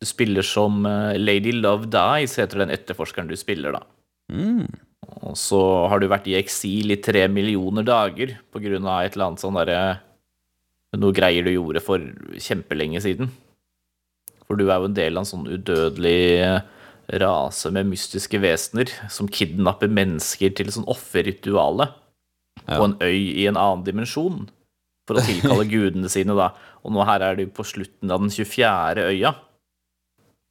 Du 0.03 0.09
spiller 0.09 0.47
som 0.47 0.83
eh, 0.89 1.19
Lady 1.21 1.55
Love 1.55 1.91
Dies, 1.93 2.39
heter 2.41 2.65
den 2.65 2.75
etterforskeren 2.75 3.31
du 3.31 3.37
spiller, 3.39 3.79
da. 3.79 3.85
Mm. 4.33 4.67
Og 5.29 5.37
så 5.39 5.61
har 5.91 6.01
du 6.01 6.09
vært 6.11 6.27
i 6.31 6.39
eksil 6.39 6.95
i 6.95 7.01
tre 7.03 7.27
millioner 7.31 7.87
dager 7.87 8.37
på 8.51 8.63
grunn 8.63 8.87
av 8.89 9.05
et 9.05 9.15
eller 9.15 9.31
annet 9.31 9.45
sånn 9.45 9.59
derre 9.61 9.83
Noe 10.93 11.15
greier 11.17 11.41
du 11.41 11.49
gjorde 11.55 11.81
for 11.81 12.03
kjempelenge 12.37 13.01
siden. 13.01 13.31
For 14.45 14.61
du 14.61 14.67
er 14.67 14.77
jo 14.77 14.91
en 14.91 14.97
del 14.99 15.17
av 15.17 15.23
en 15.23 15.29
sånn 15.31 15.47
udødelig 15.49 16.19
eh, 16.45 16.59
rase 17.23 17.71
med 17.75 17.87
mystiske 17.91 18.39
vesener 18.41 18.91
som 19.11 19.29
kidnapper 19.29 19.91
mennesker 19.93 20.55
til 20.57 20.67
sånn 20.73 20.87
offerrituale 20.91 21.91
Ja. 22.69 22.79
på 22.79 22.85
en 22.85 22.97
øy 23.03 23.43
i 23.43 23.47
en 23.49 23.57
annen 23.57 23.85
dimensjon. 23.85 24.49
For 25.09 25.19
å 25.19 25.25
tilkalle 25.27 25.65
gudene 25.73 26.09
sine, 26.13 26.35
da. 26.39 26.53
Og 26.85 26.93
nå 26.95 27.03
her 27.09 27.21
er 27.27 27.37
de 27.41 27.47
på 27.51 27.65
slutten 27.67 28.11
av 28.15 28.21
den 28.23 28.31
24. 28.31 29.03
øya. 29.11 29.35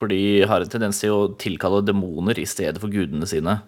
For 0.01 0.09
de 0.11 0.41
har 0.49 0.61
en 0.65 0.67
tendens 0.73 0.99
til 0.99 1.13
å 1.13 1.29
tilkalle 1.39 1.85
demoner 1.85 2.37
i 2.41 2.45
stedet 2.49 2.81
for 2.81 2.89
gudene 2.91 3.27
sine. 3.29 3.61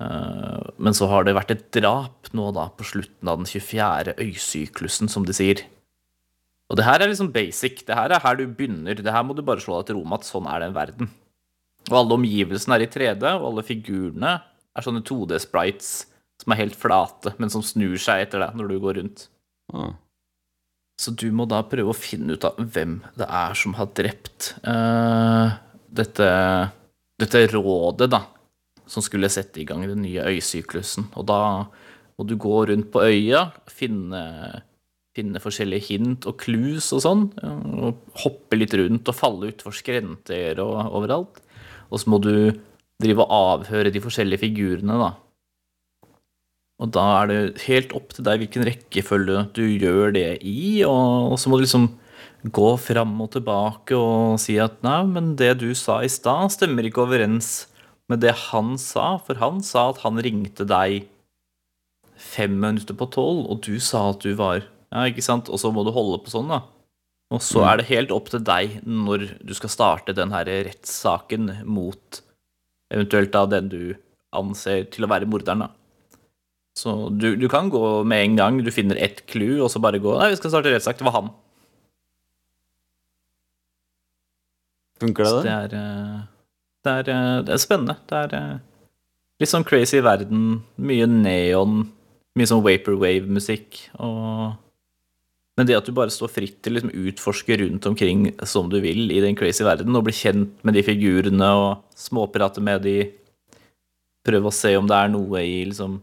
Eh, 0.00 0.62
Men 0.78 0.92
så 0.94 1.08
har 1.08 1.24
det 1.24 1.34
vært 1.34 1.50
et 1.50 1.64
drap 1.72 2.28
nå 2.36 2.52
da 2.54 2.68
på 2.68 2.84
slutten 2.84 3.28
av 3.32 3.38
den 3.40 3.46
24. 3.50 4.14
øysyklusen, 4.20 5.08
som 5.10 5.24
de 5.26 5.32
sier. 5.32 5.64
Og 6.70 6.76
det 6.76 6.84
her 6.84 7.00
er 7.00 7.08
liksom 7.10 7.32
basic. 7.32 7.84
Det 7.86 7.94
her 7.96 8.10
er 8.12 8.20
her 8.22 8.36
du 8.36 8.46
begynner. 8.46 8.94
Det 8.94 9.12
her 9.12 9.22
må 9.24 9.34
du 9.34 9.42
bare 9.42 9.62
slå 9.62 9.80
deg 9.80 9.86
til 9.90 9.96
ro 9.98 10.04
med 10.04 10.20
at 10.20 10.28
sånn 10.28 10.46
er 10.50 10.60
den 10.60 10.74
verden. 10.76 11.10
Og 11.90 11.96
alle 12.00 12.18
omgivelsene 12.18 12.76
er 12.76 12.84
i 12.86 12.90
3D, 12.90 13.24
og 13.38 13.48
alle 13.50 13.64
figurene 13.66 14.34
er 14.76 14.84
sånne 14.84 15.04
2D-sprites 15.06 15.92
som 16.42 16.52
er 16.52 16.60
helt 16.60 16.76
flate, 16.78 17.32
men 17.40 17.52
som 17.52 17.64
snur 17.64 17.96
seg 18.00 18.26
etter 18.26 18.42
deg 18.42 18.58
når 18.58 18.72
du 18.72 18.76
går 18.82 18.98
rundt. 19.00 19.26
Ah. 19.72 19.94
Så 21.00 21.12
du 21.12 21.28
må 21.34 21.44
da 21.48 21.62
prøve 21.68 21.92
å 21.92 21.96
finne 21.96 22.36
ut 22.36 22.44
av 22.48 22.58
hvem 22.60 22.98
det 23.18 23.28
er 23.28 23.56
som 23.58 23.74
har 23.76 23.90
drept 23.96 24.54
uh, 24.64 25.56
dette, 25.92 26.28
dette 27.20 27.42
rådet, 27.52 28.08
da, 28.12 28.22
som 28.88 29.04
skulle 29.04 29.32
sette 29.32 29.60
i 29.60 29.66
gang 29.68 29.84
den 29.88 30.04
nye 30.04 30.24
øysyklusen. 30.36 31.10
Og 31.16 31.28
da 31.28 31.40
må 32.16 32.24
du 32.28 32.36
gå 32.40 32.62
rundt 32.70 32.88
på 32.94 33.04
øya, 33.04 33.50
finne, 33.68 34.22
finne 35.16 35.42
forskjellige 35.42 35.90
hint 35.90 36.28
og 36.28 36.38
clues 36.40 36.88
og 36.96 37.04
sånn, 37.04 37.26
og 37.76 38.20
hoppe 38.24 38.56
litt 38.56 38.76
rundt 38.76 39.12
og 39.12 39.18
falle 39.18 39.52
utfor 39.52 39.76
skrenter 39.76 40.62
og 40.64 40.78
overalt. 40.96 41.42
Og 41.90 42.02
så 42.02 42.10
må 42.10 42.20
du 42.22 42.34
drive 43.02 43.24
og 43.24 43.32
avhøre 43.36 43.92
de 43.92 44.02
forskjellige 44.02 44.42
figurene, 44.42 44.96
da. 45.00 45.12
Og 46.76 46.90
da 46.92 47.04
er 47.22 47.30
det 47.30 47.38
helt 47.64 47.94
opp 47.96 48.12
til 48.12 48.26
deg 48.26 48.42
hvilken 48.42 48.66
rekkefølge 48.68 49.46
du 49.56 49.62
gjør 49.64 50.12
det 50.16 50.28
i, 50.44 50.84
og, 50.84 51.38
så 51.40 51.48
må 51.48 51.56
du 51.56 51.64
liksom 51.64 51.88
gå 52.52 52.68
fram 52.78 53.14
og 53.24 53.32
tilbake 53.32 53.96
og 53.96 54.36
si 54.40 54.58
at 54.60 54.76
nei, 54.84 55.00
men 55.08 55.32
det 55.40 55.56
du 55.62 55.70
sa 55.74 56.02
i 56.04 56.12
stad, 56.12 56.52
stemmer 56.52 56.86
ikke 56.86 57.06
overens 57.06 57.66
med 58.12 58.20
det 58.22 58.34
han 58.50 58.76
sa, 58.78 59.16
for 59.24 59.40
han 59.40 59.62
sa 59.64 59.88
at 59.90 60.02
han 60.04 60.20
ringte 60.22 60.68
deg 60.68 61.08
fem 62.16 62.54
minutter 62.60 62.96
på 62.96 63.08
tolv, 63.12 63.46
og 63.50 63.64
du 63.66 63.80
sa 63.82 64.10
at 64.12 64.24
du 64.24 64.34
var 64.38 64.64
Ja, 64.94 65.08
ikke 65.10 65.24
sant? 65.24 65.48
Og 65.50 65.58
så 65.58 65.72
må 65.74 65.82
du 65.84 65.90
holde 65.92 66.20
på 66.22 66.30
sånn, 66.30 66.52
da. 66.52 66.60
Og 67.34 67.42
så 67.42 67.64
er 67.66 67.80
det 67.80 67.88
helt 67.88 68.12
opp 68.14 68.28
til 68.30 68.42
deg 68.46 68.78
når 68.86 69.24
du 69.42 69.54
skal 69.56 69.72
starte 69.72 70.14
den 70.14 70.30
her 70.34 70.46
rettssaken 70.46 71.50
mot 71.66 72.20
eventuelt 72.94 73.32
da 73.34 73.42
den 73.50 73.70
du 73.72 73.80
anser 74.36 74.84
til 74.92 75.06
å 75.06 75.10
være 75.10 75.26
morderen, 75.26 75.66
da. 75.66 75.72
Så 76.76 77.08
du, 77.08 77.32
du 77.40 77.48
kan 77.48 77.70
gå 77.72 77.80
med 78.04 78.22
en 78.22 78.36
gang 78.36 78.60
du 78.60 78.70
finner 78.74 78.98
ett 79.00 79.24
clou, 79.30 79.62
og 79.64 79.70
så 79.72 79.80
bare 79.80 80.00
gå 80.02 80.12
Nei, 80.18 80.28
vi 80.34 80.38
skal 80.38 80.52
starte 80.52 80.74
rettssak. 80.74 80.98
Det 81.00 81.06
var 81.08 81.16
han. 81.16 81.30
Funker 85.00 85.24
det, 85.24 85.32
det? 85.32 85.42
det 85.42 85.54
er, 85.56 85.76
eh, 85.80 86.20
det 86.84 86.92
er, 86.92 87.10
eh, 87.14 87.38
det 87.48 87.54
er 87.56 87.62
spennende. 87.62 87.96
Det 88.08 88.20
er 88.20 88.36
eh, 88.36 88.92
litt 89.40 89.52
sånn 89.52 89.64
crazy 89.68 90.02
verden. 90.04 90.44
Mye 90.76 91.08
neon, 91.08 91.82
mye 92.36 92.52
sånn 92.52 92.64
vaporwave-musikk. 92.64 93.80
Og 94.04 94.52
Men 95.56 95.68
det 95.68 95.76
at 95.78 95.86
du 95.88 95.94
bare 95.96 96.12
står 96.12 96.32
fritt 96.32 96.58
til 96.60 96.74
å 96.74 96.76
liksom 96.76 97.06
utforske 97.08 97.56
rundt 97.62 97.86
omkring 97.88 98.26
som 98.44 98.68
du 98.68 98.76
vil 98.84 99.08
i 99.12 99.22
den 99.24 99.36
crazy 99.38 99.64
verden, 99.64 99.94
og 99.96 100.04
bli 100.04 100.16
kjent 100.16 100.58
med 100.66 100.76
de 100.76 100.82
figurene 100.84 101.48
og 101.56 101.86
småprate 101.96 102.64
med 102.64 102.84
de, 102.84 102.96
prøve 104.26 104.50
å 104.50 104.54
se 104.54 104.74
om 104.76 104.88
det 104.90 104.98
er 104.98 105.12
noe 105.12 105.40
i 105.46 105.62
liksom 105.70 106.00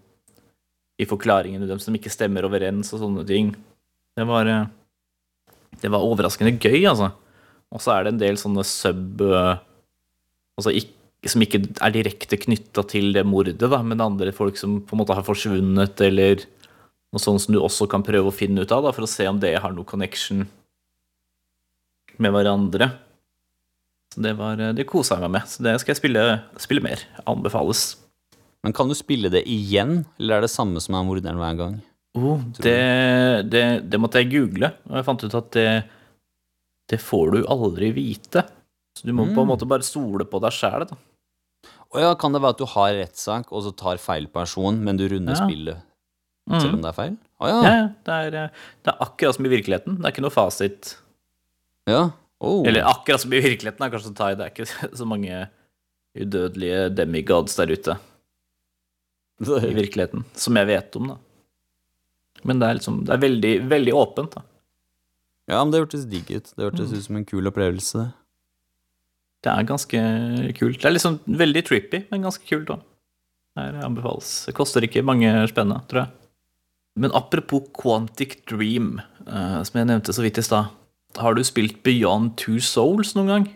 i 1.01 1.07
forklaringene 1.09 1.67
deres 1.67 1.85
som 1.87 1.95
ikke 1.97 2.11
stemmer 2.13 2.45
overens 2.47 2.91
og 2.93 3.01
sånne 3.01 3.25
ting. 3.27 3.51
Det 4.15 4.25
var, 4.29 4.47
eh, 4.47 4.65
det 5.81 5.91
var 5.91 6.05
overraskende 6.05 6.53
gøy, 6.55 6.85
altså. 6.89 7.11
Og 7.73 7.81
så 7.81 7.95
er 7.95 8.03
det 8.03 8.13
en 8.13 8.21
del 8.21 8.37
sånne 8.37 8.65
sub 8.67 9.21
eh, 9.25 9.55
Altså 10.53 10.69
ikke 10.69 11.31
som 11.31 11.41
ikke 11.41 11.63
er 11.81 11.93
direkte 11.95 12.37
knytta 12.37 12.83
til 12.85 13.07
det 13.15 13.23
mordet, 13.25 13.55
da, 13.57 13.79
men 13.81 14.03
andre 14.03 14.33
folk 14.35 14.57
som 14.59 14.75
på 14.85 14.93
en 14.93 14.99
måte 14.99 15.15
har 15.17 15.25
forsvunnet, 15.25 16.01
eller 16.05 16.43
noe 17.13 17.21
sånt 17.21 17.43
som 17.43 17.53
du 17.55 17.59
også 17.61 17.85
kan 17.91 18.03
prøve 18.05 18.31
å 18.31 18.35
finne 18.35 18.63
ut 18.65 18.71
av, 18.73 18.83
da, 18.87 18.91
for 18.95 19.05
å 19.05 19.09
se 19.11 19.27
om 19.29 19.39
det 19.39 19.53
har 19.61 19.73
noe 19.75 19.85
connection 19.87 20.43
med 22.21 22.33
hverandre. 22.33 22.89
Så 24.13 24.21
det 24.21 24.35
var 24.37 24.59
eh, 24.61 24.73
Det 24.77 24.85
kosa 24.89 25.15
jeg 25.17 25.25
meg 25.25 25.31
med. 25.39 25.47
Så 25.49 25.63
det 25.65 25.73
skal 25.81 25.93
jeg 25.95 26.01
spille, 26.01 26.23
spille 26.61 26.83
mer. 26.85 27.01
Anbefales. 27.29 27.85
Men 28.63 28.73
kan 28.77 28.87
du 28.89 28.95
spille 28.95 29.31
det 29.33 29.41
igjen, 29.49 30.03
eller 30.19 30.37
er 30.39 30.45
det 30.45 30.53
samme 30.53 30.79
som 30.83 30.95
er 30.95 31.05
morderen 31.07 31.39
hver 31.41 31.57
gang? 31.59 31.79
Oh, 32.15 32.37
det, 32.61 32.75
det, 33.49 33.63
det 33.89 33.99
måtte 33.99 34.21
jeg 34.21 34.29
google, 34.31 34.69
og 34.85 34.99
jeg 34.99 35.05
fant 35.07 35.23
ut 35.25 35.33
at 35.39 35.47
det, 35.55 35.69
det 36.93 36.99
får 37.01 37.31
du 37.33 37.39
aldri 37.49 37.89
vite. 37.95 38.43
Så 38.93 39.07
du 39.09 39.15
må 39.17 39.25
på 39.25 39.41
en 39.41 39.47
Mm. 39.47 39.49
måte 39.49 39.65
bare 39.67 39.81
stole 39.83 40.23
på 40.29 40.39
deg 40.43 40.53
sjæl, 40.53 40.85
da. 40.91 40.95
Å 41.93 41.99
ja, 42.05 42.11
kan 42.17 42.33
det 42.33 42.41
være 42.43 42.53
at 42.55 42.61
du 42.61 42.67
har 42.69 42.93
rettssak, 42.93 43.49
og 43.51 43.65
så 43.65 43.73
tar 43.75 43.97
feil 44.01 44.27
person, 44.29 44.77
men 44.85 44.97
du 45.01 45.07
runder 45.09 45.33
Ja. 45.35 45.41
spillet 45.43 45.81
selv 46.49 46.69
Mm. 46.71 46.75
om 46.75 46.81
det 46.81 46.89
er 46.89 46.97
feil? 46.97 47.17
Å 47.41 47.47
ja. 47.47 47.59
Ja, 47.63 47.73
ja. 47.77 47.87
Det 48.03 48.13
er, 48.13 48.35
eh, 48.43 48.49
det 48.83 48.91
er 48.93 48.97
akkurat 49.05 49.35
som 49.35 49.45
i 49.45 49.49
virkeligheten. 49.49 49.97
Det 49.97 50.05
er 50.05 50.11
ikke 50.11 50.25
noe 50.25 50.35
fasit. 50.35 50.95
ja. 51.87 52.11
Oh. 52.43 52.65
Eller 52.67 52.83
akkurat 52.83 53.21
som 53.21 53.31
i 53.31 53.39
virkeligheten, 53.39 53.79
er 53.85 53.89
kanskje 53.89 54.09
å 54.11 54.15
ta 54.15 54.25
i. 54.31 54.35
Det 54.35 54.43
er 54.43 54.51
ikke 54.51 54.95
så 54.99 55.05
mange 55.07 55.47
udødelige 56.19 56.89
demigods 56.93 57.55
der 57.55 57.71
ute 57.71 57.95
i 59.69 59.73
virkeligheten, 59.73 60.25
som 60.35 60.55
jeg 60.59 60.67
vet 60.67 60.95
om, 60.99 61.07
da. 61.13 61.17
Men 62.43 62.59
det 62.59 62.67
er 62.67 62.73
liksom 62.81 63.05
Det 63.07 63.13
er 63.15 63.21
veldig, 63.23 63.53
veldig 63.71 63.93
åpent, 63.95 64.35
da. 64.35 64.41
Ja, 65.47 65.63
men 65.63 65.71
det 65.71 65.79
hørtes 65.85 66.03
digg 66.09 66.27
ut. 66.35 66.51
Det 66.55 66.65
hørtes 66.67 66.91
Mm. 66.91 66.97
ut 66.97 67.03
som 67.05 67.15
en 67.15 67.25
kul 67.25 67.47
opplevelse. 67.47 68.13
Det 69.43 69.51
er 69.51 69.63
ganske 69.63 70.53
kult. 70.59 70.79
Det 70.81 70.85
er 70.85 70.95
liksom 70.95 71.19
veldig 71.27 71.63
trippy, 71.67 72.05
men 72.11 72.21
ganske 72.23 72.45
kult 72.47 72.67
òg. 72.75 72.81
Det 73.55 73.83
anbefales. 73.83 74.45
Det 74.47 74.55
koster 74.55 74.81
ikke 74.83 75.03
mange 75.03 75.31
spenna, 75.47 75.81
tror 75.87 76.03
jeg. 76.05 76.11
Men 76.99 77.11
apropos 77.17 77.65
Quantic 77.73 78.43
Dream, 78.49 78.99
eh, 79.25 79.59
som 79.65 79.79
jeg 79.79 79.89
nevnte 79.89 80.13
så 80.13 80.21
vidt 80.25 80.37
i 80.37 80.45
stad. 80.45 80.69
Har 81.17 81.33
du 81.37 81.43
spilt 81.45 81.81
Beyond 81.85 82.35
Two 82.37 82.59
Souls 82.61 83.15
noen 83.17 83.27
gang? 83.31 83.47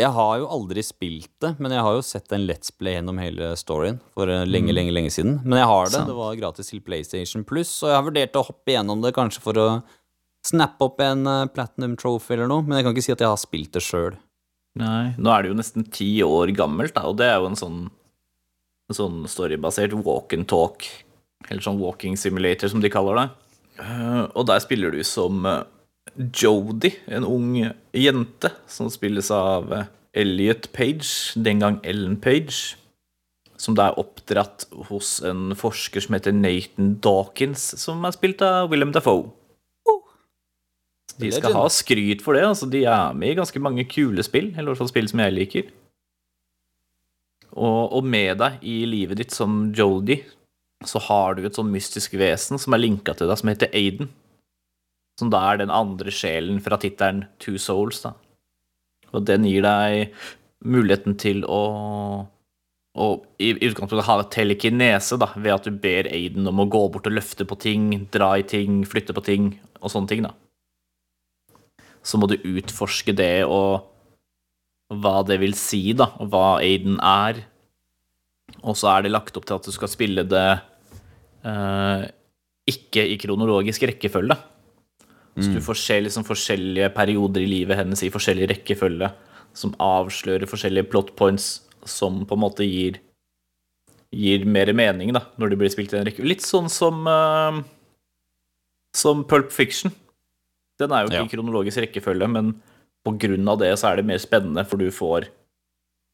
Jeg 0.00 0.10
har 0.16 0.38
jo 0.40 0.46
aldri 0.50 0.82
spilt 0.82 1.28
det, 1.44 1.52
men 1.62 1.70
jeg 1.74 1.82
har 1.84 1.94
jo 1.94 2.02
sett 2.02 2.32
en 2.34 2.46
Let's 2.48 2.72
Play 2.74 2.96
gjennom 2.96 3.18
hele 3.22 3.52
storyen 3.60 4.00
for 4.16 4.26
eh, 4.32 4.44
lenge, 4.48 4.72
Mm. 4.72 4.74
lenge, 4.74 4.92
lenge 4.96 5.10
siden. 5.14 5.34
Men 5.44 5.58
jeg 5.60 5.66
har 5.70 5.84
det. 5.84 5.92
Sant. 5.92 6.08
Det 6.10 6.16
var 6.16 6.34
gratis 6.40 6.70
til 6.72 6.80
PlayStation 6.80 7.44
Plus, 7.44 7.70
og 7.84 7.90
jeg 7.90 7.96
har 7.98 8.06
vurdert 8.08 8.38
å 8.40 8.44
hoppe 8.48 8.72
gjennom 8.74 9.02
det 9.04 9.12
kanskje 9.14 9.40
for 9.44 9.52
å 9.62 9.68
snappe 10.42 10.82
opp 10.88 10.98
en 11.04 11.26
eh, 11.26 11.46
Platinum 11.54 11.94
Trophy 11.96 12.34
eller 12.34 12.48
noe, 12.50 12.62
men 12.66 12.78
jeg 12.80 12.84
kan 12.88 12.94
ikke 12.96 13.04
si 13.06 13.12
at 13.14 13.20
jeg 13.22 13.28
har 13.30 13.38
spilt 13.38 13.72
det 13.76 13.82
sjøl. 13.84 14.16
Nei. 14.80 15.12
Nå 15.18 15.30
er 15.30 15.42
det 15.44 15.52
jo 15.52 15.58
nesten 15.60 15.84
ti 15.92 16.10
år 16.24 16.50
gammelt, 16.56 16.94
da, 16.96 17.04
og 17.06 17.18
det 17.20 17.26
er 17.28 17.38
jo 17.38 17.50
en 17.52 17.58
sånn, 17.60 17.80
en 18.88 18.96
sånn 18.96 19.22
storybasert 19.28 19.92
walk 20.02 20.32
and 20.32 20.48
talk, 20.48 20.88
eller 21.48 21.64
sånn 21.64 21.80
walking 21.80 22.18
simulator, 22.18 22.70
som 22.72 22.82
de 22.82 22.90
kaller 22.92 23.18
det. 23.18 23.28
Eh, 23.82 24.24
og 24.36 24.46
der 24.50 24.60
spiller 24.62 24.92
du 24.94 25.02
som 25.06 25.46
Jodie, 25.46 25.70
Jodi, 26.18 26.92
en 27.06 27.24
ung 27.24 27.56
jente, 27.94 28.50
som 28.68 28.90
spilles 28.92 29.30
av 29.32 29.72
eh, 29.72 29.90
Elliot 30.22 30.68
Page, 30.74 31.38
den 31.40 31.62
gang 31.62 31.78
Ellen 31.82 32.18
Page, 32.20 32.76
som 33.56 33.76
da 33.78 33.88
er 33.88 34.00
oppdratt 34.00 34.66
hos 34.90 35.20
en 35.24 35.54
forsker 35.56 36.02
som 36.02 36.16
heter 36.16 36.34
Nathan 36.34 36.96
Dawkins, 37.04 37.72
som 37.80 38.02
er 38.04 38.16
spilt 38.16 38.42
av 38.44 38.68
William 38.72 38.92
Dafoe. 38.92 39.30
De 41.20 41.28
skal 41.32 41.54
ha 41.54 41.66
skryt 41.70 42.22
for 42.24 42.34
det. 42.34 42.44
altså 42.46 42.66
De 42.66 42.84
er 42.88 43.14
med 43.14 43.34
i 43.34 43.38
ganske 43.38 43.60
mange 43.62 43.84
kule 43.88 44.24
spill, 44.24 44.50
eller 44.52 44.70
i 44.70 44.72
hvert 44.72 44.82
fall 44.82 44.90
spill 44.90 45.08
som 45.10 45.22
jeg 45.22 45.36
liker. 45.36 45.72
Og, 47.52 47.98
og 47.98 48.06
med 48.08 48.40
deg 48.40 48.62
i 48.64 48.78
livet 48.88 49.20
ditt 49.20 49.34
som 49.34 49.66
Jodie, 49.76 50.24
så 50.88 51.00
har 51.08 51.36
du 51.36 51.46
et 51.46 51.56
sånn 51.58 51.72
mystisk 51.72 52.16
vesen 52.20 52.60
som 52.60 52.74
er 52.74 52.82
linka 52.82 53.14
til 53.16 53.30
deg, 53.30 53.38
som 53.40 53.50
heter 53.52 53.72
Aiden. 53.76 54.10
Som 55.20 55.30
da 55.32 55.42
er 55.50 55.60
den 55.60 55.72
andre 55.72 56.12
sjelen 56.14 56.60
fra 56.64 56.78
tittelen 56.80 57.26
Two 57.42 57.60
Souls, 57.60 58.02
da. 58.04 58.14
Og 59.12 59.26
den 59.28 59.44
gir 59.44 59.64
deg 59.66 60.14
muligheten 60.64 61.18
til 61.20 61.44
å 61.44 61.62
og 62.92 63.22
i 63.40 63.54
utgangspunktet 63.54 64.04
ha 64.04 64.18
telekinese, 64.28 65.16
da, 65.16 65.30
ved 65.40 65.54
at 65.54 65.64
du 65.64 65.78
ber 65.80 66.10
Aiden 66.12 66.44
om 66.50 66.60
å 66.60 66.68
gå 66.68 66.82
bort 66.92 67.06
og 67.08 67.14
løfte 67.16 67.46
på 67.48 67.56
ting, 67.56 67.86
dra 68.12 68.34
i 68.36 68.44
ting, 68.44 68.82
flytte 68.84 69.16
på 69.16 69.24
ting, 69.24 69.46
og 69.80 69.94
sånne 69.94 70.10
ting, 70.10 70.26
da 70.26 70.34
så 72.02 72.18
må 72.18 72.28
du 72.28 72.36
utforske 72.36 73.14
det 73.16 73.44
og 73.46 73.88
hva 74.92 75.22
det 75.24 75.38
vil 75.40 75.54
si, 75.56 75.94
da, 75.96 76.10
og 76.20 76.32
hva 76.34 76.46
Aiden 76.60 76.98
er. 77.00 77.44
Og 78.60 78.76
så 78.76 78.90
er 78.92 79.04
det 79.04 79.14
lagt 79.14 79.38
opp 79.38 79.46
til 79.48 79.56
at 79.56 79.64
du 79.68 79.72
skal 79.72 79.90
spille 79.90 80.26
det 80.28 80.48
ikke 81.42 83.02
i 83.10 83.18
kronologisk 83.18 83.82
rekkefølge. 83.90 84.36
Så 85.32 85.48
du 85.54 85.62
får 85.64 85.78
se 85.80 85.96
liksom 86.04 86.26
forskjellige 86.28 86.90
perioder 86.92 87.40
i 87.40 87.48
livet 87.48 87.78
hennes 87.80 88.02
i 88.04 88.10
forskjellig 88.12 88.50
rekkefølge, 88.50 89.08
som 89.56 89.72
avslører 89.80 90.48
forskjellige 90.48 90.90
plot 90.92 91.14
points 91.16 91.62
som 91.88 92.22
på 92.28 92.36
en 92.36 92.42
måte 92.44 92.66
gir 92.68 93.00
gir 94.12 94.44
mer 94.44 94.68
mening 94.76 95.14
da, 95.16 95.22
når 95.40 95.50
de 95.50 95.56
blir 95.56 95.72
spilt 95.72 95.94
i 95.94 95.96
en 95.96 96.04
rekke. 96.04 96.24
Litt 96.26 96.44
sånn 96.44 96.68
som 96.68 97.06
uh, 97.08 97.62
som 98.92 99.24
Pulp 99.24 99.48
Fiction. 99.52 99.92
Den 100.80 100.92
er 100.92 101.02
jo 101.02 101.08
ikke 101.08 101.22
Ja. 101.22 101.24
i 101.24 101.32
kronologisk 101.32 101.80
rekkefølge, 101.80 102.28
men 102.28 102.62
på 103.06 103.16
grunn 103.18 103.48
av 103.48 103.58
det 103.58 103.72
så 103.78 103.90
er 103.90 103.96
det 103.96 104.06
mer 104.06 104.18
spennende, 104.18 104.66
for 104.68 104.76
du 104.76 104.90
får 104.90 105.28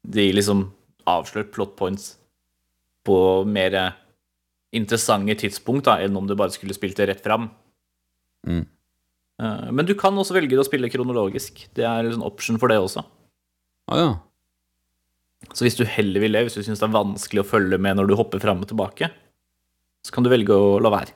de 0.06 0.32
liksom 0.32 0.72
avslørt 1.06 1.50
plot 1.52 1.74
points 1.76 2.16
på 3.04 3.44
mer 3.44 3.94
interessante 4.74 5.36
tidspunkt 5.40 5.88
da, 5.88 5.98
enn 6.04 6.16
om 6.18 6.26
du 6.28 6.36
bare 6.38 6.52
skulle 6.54 6.76
spilt 6.76 6.98
det 6.98 7.08
rett 7.10 7.24
fram. 7.24 7.48
Mm. 8.46 8.64
Eh, 9.42 9.68
Men 9.72 9.86
du 9.88 9.94
kan 9.98 10.16
også 10.16 10.36
velge 10.36 10.58
å 10.58 10.66
spille 10.66 10.90
kronologisk. 10.92 11.66
Det 11.76 11.86
er 11.86 12.04
en 12.04 12.18
sånn 12.18 12.26
option 12.26 12.60
for 12.60 12.72
det 12.72 12.80
også. 12.82 13.04
Ah, 13.88 14.00
ja. 14.02 14.10
Så 15.54 15.64
hvis 15.64 15.78
du 15.78 15.86
heller 15.86 16.20
vil 16.20 16.34
det, 16.34 16.44
hvis 16.48 16.58
du 16.58 16.64
syns 16.66 16.82
det 16.82 16.88
er 16.88 16.96
vanskelig 16.96 17.44
å 17.44 17.48
følge 17.48 17.78
med 17.80 17.96
når 17.96 18.10
du 18.10 18.18
hopper 18.18 18.42
fram 18.42 18.60
og 18.64 18.68
tilbake, 18.68 19.08
så 20.04 20.14
kan 20.14 20.26
du 20.26 20.32
velge 20.32 20.54
å 20.54 20.78
la 20.82 20.92
være. 20.92 21.14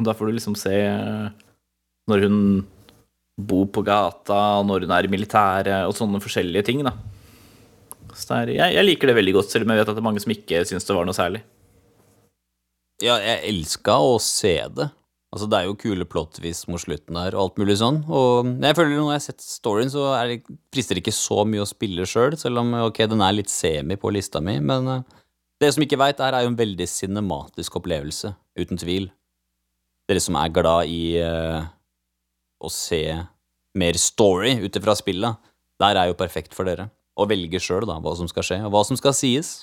Da 0.00 0.14
får 0.16 0.30
du 0.30 0.36
liksom 0.38 0.56
se 0.56 0.76
eh, 0.86 1.30
når 2.08 2.24
hun 2.24 2.38
bor 3.40 3.66
på 3.72 3.82
gata, 3.84 4.60
når 4.64 4.86
hun 4.86 4.92
er 4.94 5.06
i 5.06 5.12
militæret, 5.12 5.86
og 5.88 5.96
sånne 5.96 6.20
forskjellige 6.22 6.66
ting, 6.68 6.82
da. 6.86 6.94
Så 8.10 8.26
det 8.28 8.38
er, 8.40 8.52
jeg, 8.58 8.76
jeg 8.76 8.86
liker 8.86 9.10
det 9.10 9.16
veldig 9.16 9.34
godt, 9.38 9.52
selv 9.52 9.66
om 9.66 9.72
jeg 9.72 9.80
vet 9.80 9.90
at 9.90 9.96
det 9.96 10.02
er 10.02 10.08
mange 10.08 10.22
som 10.22 10.34
ikke 10.34 10.62
syns 10.68 10.86
det 10.86 10.96
var 10.96 11.06
noe 11.08 11.16
særlig. 11.16 11.40
Ja, 13.00 13.16
jeg 13.22 13.44
elska 13.48 13.96
å 14.04 14.16
se 14.22 14.56
det. 14.76 14.90
Altså, 15.30 15.46
det 15.46 15.60
er 15.60 15.68
jo 15.68 15.76
kule 15.78 16.04
plot-twist 16.10 16.66
mot 16.68 16.82
slutten 16.82 17.14
der, 17.14 17.36
og 17.36 17.44
alt 17.44 17.60
mulig 17.62 17.76
sånn. 17.78 18.00
Og 18.10 18.48
jeg 18.50 18.76
føler 18.76 18.96
når 18.96 19.12
jeg 19.12 19.20
har 19.20 19.24
sett 19.28 19.44
storyen, 19.44 19.92
så 19.92 20.08
er 20.16 20.32
det, 20.32 20.56
frister 20.74 20.98
det 20.98 21.04
ikke 21.04 21.14
så 21.14 21.44
mye 21.46 21.62
å 21.62 21.70
spille 21.70 22.06
sjøl, 22.08 22.34
selv 22.40 22.64
om 22.64 22.74
ok, 22.88 23.04
den 23.12 23.22
er 23.22 23.36
litt 23.36 23.52
semi 23.52 23.94
på 24.00 24.10
lista 24.10 24.42
mi, 24.42 24.56
men 24.58 24.90
uh, 24.90 25.20
det 25.62 25.70
som 25.76 25.84
ikke 25.86 26.00
veit, 26.00 26.18
det 26.18 26.26
her 26.26 26.38
er 26.38 26.46
jo 26.46 26.50
en 26.50 26.58
veldig 26.58 26.88
cinematisk 26.90 27.78
opplevelse, 27.78 28.32
uten 28.58 28.80
tvil. 28.82 29.06
Dere 30.10 30.24
som 30.24 30.40
er 30.40 30.50
glad 30.56 30.90
i 30.90 31.02
uh, 31.22 31.62
å 32.58 32.72
se 32.74 33.04
mer 33.78 34.02
story 34.02 34.56
ut 34.64 34.76
ifra 34.82 34.98
spillet, 34.98 35.50
der 35.80 35.96
er 35.96 36.10
jo 36.10 36.18
perfekt 36.18 36.58
for 36.58 36.66
dere. 36.66 36.90
Å 37.14 37.28
velge 37.30 37.62
sjøl, 37.62 37.86
da, 37.86 38.00
hva 38.02 38.18
som 38.18 38.26
skal 38.30 38.46
skje, 38.50 38.62
og 38.66 38.74
hva 38.74 38.82
som 38.88 38.98
skal 38.98 39.14
sies. 39.14 39.60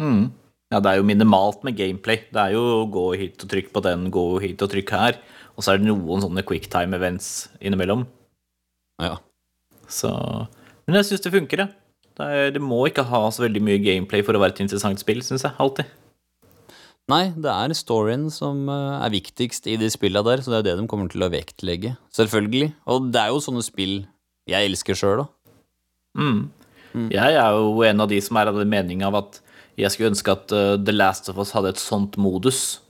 Mm. 0.00 0.30
Ja, 0.68 0.82
det 0.84 0.90
er 0.90 0.98
jo 1.00 1.06
minimalt 1.08 1.62
med 1.64 1.78
gameplay. 1.78 2.20
Det 2.28 2.40
er 2.42 2.52
jo 2.52 2.84
gå 2.92 3.04
hit 3.16 3.44
og 3.44 3.50
trykk 3.52 3.70
på 3.72 3.82
den, 3.86 4.08
gå 4.12 4.24
hit 4.44 4.64
og 4.64 4.72
trykk 4.72 4.92
her. 4.92 5.20
Og 5.56 5.64
så 5.64 5.72
er 5.72 5.80
det 5.80 5.88
noen 5.88 6.22
sånne 6.22 6.44
quicktime 6.46 6.98
events 6.98 7.48
innimellom. 7.64 8.04
Ja. 9.00 9.16
Så 9.88 10.10
Men 10.86 11.00
jeg 11.00 11.08
syns 11.08 11.24
det 11.24 11.32
funker, 11.32 11.64
jeg. 11.64 11.72
Det, 12.18 12.26
er, 12.26 12.52
det 12.52 12.60
må 12.60 12.82
ikke 12.88 13.06
ha 13.08 13.22
så 13.32 13.46
veldig 13.46 13.62
mye 13.64 13.80
gameplay 13.80 14.24
for 14.26 14.36
å 14.36 14.42
være 14.42 14.56
et 14.56 14.62
interessant 14.66 15.00
spill, 15.00 15.22
syns 15.24 15.46
jeg. 15.46 15.54
Alltid. 15.62 15.88
Nei, 17.08 17.30
det 17.40 17.48
er 17.48 17.72
storyen 17.72 18.26
som 18.32 18.66
eh, 18.68 19.00
er 19.00 19.12
viktigst 19.14 19.70
i 19.72 19.78
de 19.80 19.88
spilla 19.88 20.20
der, 20.26 20.42
så 20.44 20.52
det 20.52 20.58
er 20.58 20.66
det 20.66 20.76
de 20.82 20.88
kommer 20.90 21.08
til 21.08 21.24
å 21.24 21.30
vektlegge. 21.32 21.94
Selvfølgelig. 22.12 22.74
Og 22.92 23.08
det 23.14 23.22
er 23.22 23.32
jo 23.32 23.40
sånne 23.40 23.64
spill 23.64 24.02
jeg 24.48 24.68
elsker 24.68 24.96
sjøl, 24.96 25.22
da. 25.24 25.28
Mm. 26.18 27.08
Jeg 27.12 27.36
er 27.36 27.56
jo 27.56 27.84
en 27.86 28.04
av 28.04 28.08
de 28.10 28.18
som 28.24 28.36
er 28.40 28.50
av 28.50 28.58
den 28.58 28.68
mening 28.72 29.04
av 29.06 29.16
at 29.22 29.40
jeg 29.78 29.94
skulle 29.94 30.10
ønske 30.12 30.34
at 30.34 30.52
uh, 30.54 30.74
The 30.80 30.94
Last 30.94 31.30
of 31.30 31.38
Us 31.38 31.54
hadde 31.54 31.72
et 31.74 31.82
sånt 31.82 32.18
modus, 32.20 32.80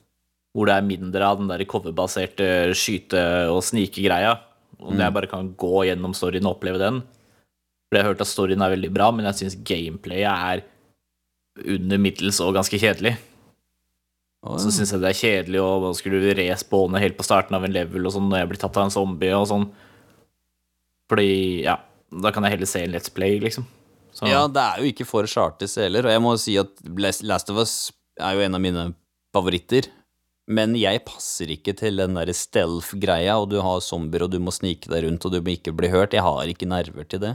hvor 0.57 0.69
det 0.69 0.79
er 0.79 0.87
mindre 0.87 1.27
av 1.27 1.39
den 1.41 1.51
der 1.51 1.67
coverbaserte 1.69 2.73
skyte- 2.77 3.51
og 3.53 3.61
snikegreia, 3.67 4.39
og 4.79 4.95
jeg 4.95 5.15
bare 5.15 5.29
kan 5.31 5.51
gå 5.59 5.85
gjennom 5.89 6.15
storyen 6.15 6.47
og 6.47 6.57
oppleve 6.57 6.81
den. 6.81 7.01
For 7.89 7.99
jeg 7.99 8.05
har 8.05 8.13
hørt 8.13 8.23
at 8.23 8.31
storyen 8.31 8.63
er 8.63 8.75
veldig 8.75 8.91
bra, 8.95 9.09
men 9.13 9.27
jeg 9.29 9.41
syns 9.41 9.57
gameplayet 9.67 10.29
er 10.29 10.65
under 11.75 12.01
middels 12.01 12.39
og 12.45 12.55
ganske 12.57 12.79
kjedelig. 12.79 13.17
Og, 14.47 14.61
Så 14.63 14.71
syns 14.71 14.93
jeg 14.95 15.03
det 15.03 15.11
er 15.11 15.19
kjedelig 15.19 15.63
å 15.65 15.93
skulle 15.99 16.35
respawne 16.39 17.01
helt 17.03 17.19
på 17.19 17.27
starten 17.27 17.57
av 17.59 17.67
en 17.67 17.75
level 17.75 18.07
og 18.07 18.15
sånn 18.15 18.29
når 18.31 18.45
jeg 18.45 18.51
blir 18.53 18.61
tatt 18.63 18.79
av 18.79 18.87
en 18.87 18.95
zombie 18.95 19.35
og 19.35 19.49
sånn. 19.51 19.67
Fordi, 21.11 21.31
ja, 21.65 21.79
da 22.13 22.33
kan 22.33 22.47
jeg 22.47 22.55
heller 22.55 22.71
se 22.71 22.85
en 22.85 22.95
Let's 22.95 23.11
Play, 23.13 23.41
liksom. 23.43 23.67
Så, 24.19 24.27
ja, 24.27 24.47
det 24.51 24.65
er 24.65 24.83
jo 24.83 24.91
ikke 24.91 25.07
for 25.07 25.29
chartes 25.31 25.77
heller, 25.79 26.09
og 26.09 26.15
jeg 26.15 26.23
må 26.25 26.35
si 26.41 26.57
at 26.59 26.83
Last 27.23 27.53
of 27.53 27.61
Us 27.63 27.75
er 28.19 28.35
jo 28.35 28.43
en 28.43 28.59
av 28.59 28.63
mine 28.65 28.89
favoritter. 29.37 29.87
Men 30.49 30.73
jeg 30.81 31.05
passer 31.05 31.51
ikke 31.53 31.75
til 31.77 32.01
den 32.01 32.17
der 32.17 32.33
stealth-greia, 32.33 33.37
og 33.37 33.51
du 33.53 33.59
har 33.63 33.83
zombier, 33.85 34.25
og 34.25 34.33
du 34.33 34.41
må 34.41 34.55
snike 34.55 34.89
deg 34.91 35.05
rundt, 35.05 35.27
og 35.29 35.35
du 35.35 35.43
må 35.45 35.53
ikke 35.55 35.75
bli 35.77 35.93
hørt. 35.93 36.17
Jeg 36.17 36.25
har 36.25 36.49
ikke 36.49 36.71
nerver 36.71 37.05
til 37.05 37.21
det. 37.23 37.35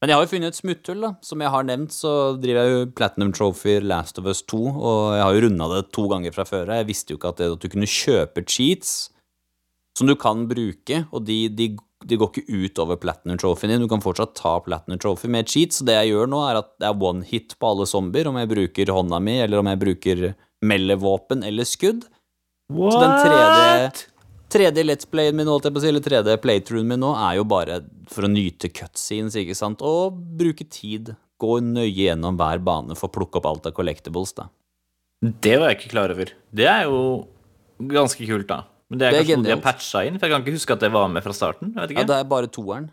Men 0.00 0.08
jeg 0.08 0.16
har 0.16 0.24
jo 0.24 0.30
funnet 0.30 0.54
et 0.54 0.56
smutthull, 0.56 1.02
da. 1.04 1.10
Som 1.26 1.42
jeg 1.44 1.52
har 1.52 1.66
nevnt, 1.68 1.92
så 1.92 2.12
driver 2.40 2.62
jeg 2.62 2.72
jo 2.72 2.84
Platinum 2.96 3.32
Trophy 3.36 3.74
Last 3.84 4.20
of 4.22 4.30
Us 4.30 4.40
2, 4.48 4.60
og 4.70 5.00
jeg 5.18 5.24
har 5.26 5.36
jo 5.36 5.42
runda 5.44 5.68
det 5.74 5.82
to 5.92 6.06
ganger 6.08 6.36
fra 6.36 6.46
før 6.48 6.70
av. 6.70 6.78
Jeg 6.80 6.88
visste 6.94 7.12
jo 7.12 7.20
ikke 7.20 7.34
at, 7.34 7.42
det, 7.42 7.50
at 7.52 7.66
du 7.66 7.74
kunne 7.74 7.90
kjøpe 7.90 8.46
cheats 8.48 8.94
som 9.98 10.08
du 10.08 10.14
kan 10.16 10.46
bruke, 10.48 11.02
og 11.10 11.26
de, 11.26 11.42
de, 11.52 11.66
de 12.08 12.16
går 12.16 12.30
ikke 12.32 12.60
ut 12.64 12.78
over 12.80 12.96
Platinum 13.00 13.38
Trophyen 13.40 13.74
din. 13.74 13.82
Du 13.84 13.90
kan 13.90 14.02
fortsatt 14.04 14.32
ta 14.38 14.54
Platinum 14.64 15.00
Trophy 15.02 15.28
med 15.28 15.48
cheats. 15.48 15.80
Så 15.80 15.86
det 15.88 15.98
jeg 15.98 16.14
gjør 16.14 16.30
nå, 16.32 16.40
er 16.48 16.60
at 16.62 16.70
det 16.80 16.88
er 16.88 17.02
one 17.10 17.26
hit 17.28 17.56
på 17.60 17.72
alle 17.72 17.88
zombier, 17.88 18.30
om 18.30 18.38
jeg 18.40 18.50
bruker 18.50 18.94
hånda 18.96 19.20
mi, 19.22 19.36
eller 19.44 19.60
om 19.60 19.68
jeg 19.68 19.82
bruker 19.82 20.22
mellevåpen 20.64 21.44
eller 21.46 21.68
skudd. 21.68 22.06
What? 22.70 22.94
Så 22.94 23.02
den 23.02 23.16
tredje, 23.24 24.06
tredje 24.52 24.84
Let's 24.86 25.08
Playen 25.10 25.36
min, 25.36 25.50
holdt 25.50 25.68
jeg 25.68 25.74
på 25.74 25.82
å 25.82 25.84
si, 25.84 25.90
eller 25.90 26.04
tredje 26.04 26.38
playthroughen 26.40 26.88
min 26.92 27.02
nå, 27.02 27.10
er 27.18 27.40
jo 27.40 27.48
bare 27.50 27.80
for 28.10 28.26
å 28.26 28.32
nyte 28.32 28.70
cutscenes, 28.72 29.36
ikke 29.40 29.58
sant, 29.58 29.84
og 29.84 30.16
bruke 30.40 30.66
tid. 30.70 31.14
Gå 31.40 31.58
nøye 31.64 31.88
gjennom 31.90 32.36
hver 32.36 32.60
bane 32.64 32.96
for 32.96 33.08
å 33.08 33.14
plukke 33.14 33.40
opp 33.40 33.48
alt 33.48 33.68
av 33.70 33.76
collectibles, 33.76 34.34
da. 34.36 34.50
Det 35.20 35.56
var 35.60 35.72
jeg 35.72 35.80
ikke 35.80 35.92
klar 35.94 36.12
over. 36.14 36.32
Det 36.56 36.68
er 36.68 36.86
jo 36.88 37.00
ganske 37.90 38.24
kult, 38.28 38.48
da. 38.48 38.62
Men 38.90 38.98
det 38.98 39.06
er, 39.06 39.10
Det 39.10 39.20
er 39.20 39.24
kanskje 39.24 39.36
noe 39.38 39.46
de 39.46 39.54
har 39.54 39.60
patcha 39.62 40.00
inn, 40.06 40.16
for 40.18 40.26
jeg 40.26 40.34
kan 40.34 40.42
ikke 40.44 40.56
huske 40.58 40.72
at 40.74 40.80
det 40.80 40.90
var 40.92 41.08
med 41.08 41.22
fra 41.22 41.32
starten. 41.36 41.74
Vet 41.76 41.90
Ja, 41.92 42.00
ikke. 42.00 42.06
det 42.10 42.16
er 42.16 42.24
bare 42.24 42.48
toeren. 42.50 42.90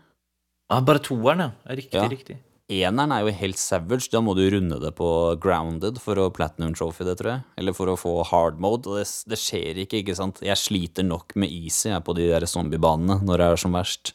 ah, 0.70 0.80
bare 0.80 0.98
toeren, 1.02 1.38
ja. 1.40 1.50
Ja, 1.66 1.74
Riktig, 1.74 1.94
Ja. 1.98 2.08
riktig. 2.08 2.36
Eneren 2.70 3.10
er 3.16 3.24
jo 3.24 3.32
helt 3.32 3.56
savage. 3.56 4.10
Da 4.12 4.20
må 4.20 4.34
du 4.36 4.42
runde 4.52 4.78
det 4.78 4.94
på 4.94 5.08
grounded 5.40 5.98
for 5.98 6.14
å 6.16 6.30
platinum 6.30 6.74
trophy 6.76 7.02
det, 7.04 7.16
tror 7.18 7.30
jeg. 7.32 7.42
Eller 7.56 7.72
for 7.72 7.86
å 7.88 7.96
få 7.96 8.22
hard 8.26 8.60
mode. 8.60 8.86
Og 8.86 8.98
det, 9.00 9.06
det 9.26 9.38
skjer 9.40 9.74
ikke, 9.86 10.02
ikke 10.04 10.14
sant. 10.14 10.42
Jeg 10.44 10.54
sliter 10.60 11.02
nok 11.02 11.32
med 11.34 11.48
easy 11.50 11.88
jeg, 11.88 12.04
på 12.04 12.14
de 12.14 12.28
der 12.28 12.44
zombiebanene 12.44 13.22
når 13.24 13.38
det 13.38 13.46
er 13.48 13.56
som 13.56 13.72
verst. 13.72 14.12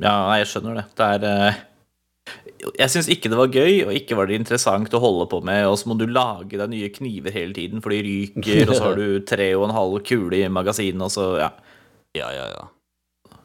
Ja, 0.00 0.32
jeg 0.40 0.46
skjønner 0.48 0.74
det. 0.80 0.86
Det 0.96 1.06
er 1.20 1.28
eh, 1.50 1.54
Jeg 2.76 2.92
syns 2.92 3.08
ikke 3.10 3.30
det 3.32 3.38
var 3.38 3.50
gøy, 3.50 3.86
og 3.86 3.94
ikke 3.96 4.16
var 4.18 4.28
det 4.28 4.36
interessant 4.38 4.92
å 4.94 5.00
holde 5.02 5.26
på 5.30 5.40
med, 5.46 5.64
og 5.66 5.78
så 5.80 5.88
må 5.90 5.96
du 5.98 6.04
lage 6.06 6.58
deg 6.60 6.68
nye 6.70 6.90
kniver 6.92 7.34
hele 7.34 7.56
tiden, 7.56 7.80
for 7.82 7.94
de 7.94 8.02
ryker, 8.04 8.68
og 8.68 8.76
så 8.76 8.90
har 8.90 9.00
du 9.00 9.06
tre 9.32 9.48
og 9.56 9.64
en 9.68 9.74
halv 9.74 9.96
kule 10.06 10.42
i 10.42 10.50
magasinet, 10.52 11.06
og 11.08 11.14
så 11.14 11.32
Ja. 11.40 11.50
Ja, 12.16 12.26
ja, 12.34 12.46
ja. 12.50 12.64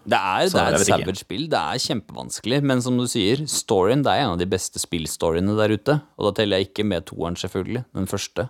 Det 0.05 0.17
er, 0.17 0.47
Så 0.49 0.57
det 0.57 0.63
er 0.63 0.75
et 0.77 0.88
savage 0.88 1.21
spill. 1.21 1.47
Det 1.49 1.59
er 1.59 1.81
kjempevanskelig. 1.81 2.59
Men 2.65 2.81
som 2.81 2.97
du 2.97 3.05
sier, 3.09 3.41
storyen 3.49 4.03
det 4.05 4.13
er 4.13 4.23
en 4.23 4.35
av 4.35 4.41
de 4.41 4.47
beste 4.49 4.81
spillstoryene 4.81 5.55
der 5.57 5.73
ute. 5.73 5.95
Og 6.17 6.27
da 6.27 6.33
teller 6.39 6.61
jeg 6.61 6.69
ikke 6.69 6.85
med 6.85 7.07
toeren, 7.09 7.38
selvfølgelig. 7.38 7.85
Den 7.97 8.09
første. 8.09 8.47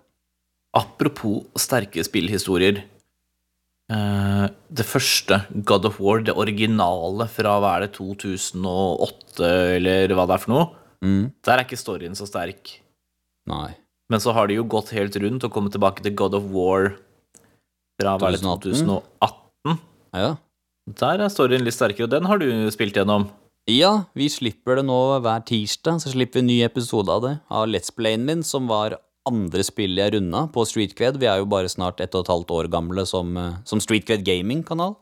Apropos 0.75 1.45
sterke 1.59 2.03
spillhistorier. 2.03 2.83
Eh, 3.91 4.45
det 4.73 4.85
første, 4.89 5.37
God 5.63 5.85
of 5.85 5.99
War, 6.01 6.19
det 6.25 6.33
originale 6.33 7.27
fra 7.29 7.59
hva 7.61 7.75
er 7.77 7.85
det, 7.85 7.91
2008, 7.99 9.49
eller 9.77 10.13
hva 10.17 10.25
det 10.25 10.37
er 10.39 10.43
for 10.45 10.53
noe, 10.55 10.65
Mm. 11.03 11.31
der 11.43 11.59
er 11.59 11.63
ikke 11.65 11.77
storyen 11.77 12.15
så 12.17 12.25
sterk. 12.25 12.79
Nei. 13.45 13.75
Men 14.09 14.19
så 14.19 14.33
har 14.33 14.47
de 14.47 14.55
jo 14.55 14.63
gått 14.63 14.89
helt 14.89 15.13
rundt 15.21 15.43
og 15.43 15.51
kommet 15.53 15.71
tilbake 15.73 16.01
til 16.01 16.15
God 16.15 16.33
of 16.33 16.43
War 16.49 16.95
fra 18.01 18.17
hva 18.17 18.29
er 18.29 18.37
det, 18.37 18.41
2018? 18.41 18.85
2018. 18.85 19.79
Ja. 20.15 20.35
Der 20.87 21.21
er 21.25 21.29
storyen 21.29 21.63
litt 21.65 21.73
sterkere, 21.73 22.03
og 22.05 22.09
den 22.09 22.25
har 22.25 22.37
du 22.39 22.47
spilt 22.71 22.93
gjennom. 22.95 23.29
Ja, 23.67 24.05
vi 24.15 24.27
slipper 24.29 24.75
det 24.77 24.85
nå 24.85 25.19
hver 25.21 25.41
tirsdag, 25.45 25.97
så 26.01 26.11
slipper 26.13 26.37
vi 26.37 26.39
en 26.43 26.47
ny 26.47 26.57
episode 26.63 27.09
av 27.09 27.21
det, 27.23 27.39
av 27.49 27.67
Let's 27.67 27.89
Playen 27.93 28.25
min, 28.25 28.43
som 28.43 28.67
var 28.67 28.97
andre 29.29 29.65
spill 29.65 29.97
jeg 29.99 30.13
runda 30.15 30.45
på 30.53 30.65
Streetcred. 30.67 31.17
Vi 31.21 31.29
er 31.29 31.41
jo 31.41 31.49
bare 31.49 31.71
snart 31.71 32.01
ett 32.03 32.15
og 32.15 32.25
et 32.25 32.31
halvt 32.33 32.53
år 32.53 32.69
gamle 32.73 33.05
som, 33.09 33.35
eh, 33.37 33.57
som 33.65 33.81
Streetcred 33.81 34.25
Gaming-kanal. 34.25 34.95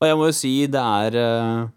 Og 0.00 0.08
jeg 0.08 0.16
må 0.16 0.30
jo 0.30 0.36
si 0.36 0.66
det 0.66 0.80
er, 0.80 1.16
eh, 1.16 1.68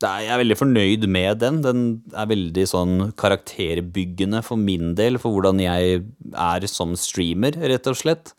det 0.00 0.08
er 0.08 0.20
Jeg 0.26 0.28
er 0.28 0.44
veldig 0.44 0.58
fornøyd 0.58 1.08
med 1.08 1.38
den. 1.38 1.62
Den 1.62 2.02
er 2.12 2.26
veldig 2.26 2.66
sånn 2.68 3.12
karakterbyggende 3.14 4.42
for 4.44 4.56
min 4.56 4.94
del, 4.94 5.16
for 5.18 5.30
hvordan 5.32 5.60
jeg 5.60 6.04
er 6.34 6.66
som 6.66 6.94
streamer, 6.94 7.52
rett 7.52 7.86
og 7.86 7.96
slett. 7.96 8.34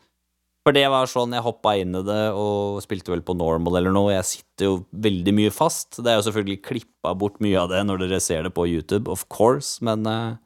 For 0.64 0.72
det 0.72 0.88
var 0.90 1.06
sånn 1.06 1.32
jeg 1.32 1.42
hoppa 1.42 1.78
inn 1.80 1.96
i 1.96 2.02
det 2.04 2.32
og 2.36 2.82
spilte 2.82 3.08
vel 3.08 3.22
på 3.22 3.34
normal 3.34 3.78
eller 3.78 3.90
noe. 3.90 4.12
Jeg 4.12 4.24
sitter 4.24 4.66
jo 4.66 4.86
veldig 4.92 5.32
mye 5.32 5.50
fast. 5.50 5.96
Det 5.96 6.06
er 6.06 6.18
jo 6.20 6.26
selvfølgelig 6.28 6.62
klippa 6.62 7.14
bort 7.16 7.40
mye 7.40 7.56
av 7.56 7.70
det 7.70 7.86
når 7.86 8.04
dere 8.04 8.20
ser 8.20 8.42
det 8.42 8.52
på 8.52 8.68
YouTube, 8.68 9.08
of 9.08 9.24
course, 9.32 9.78
men 9.80 10.06
uh, 10.06 10.36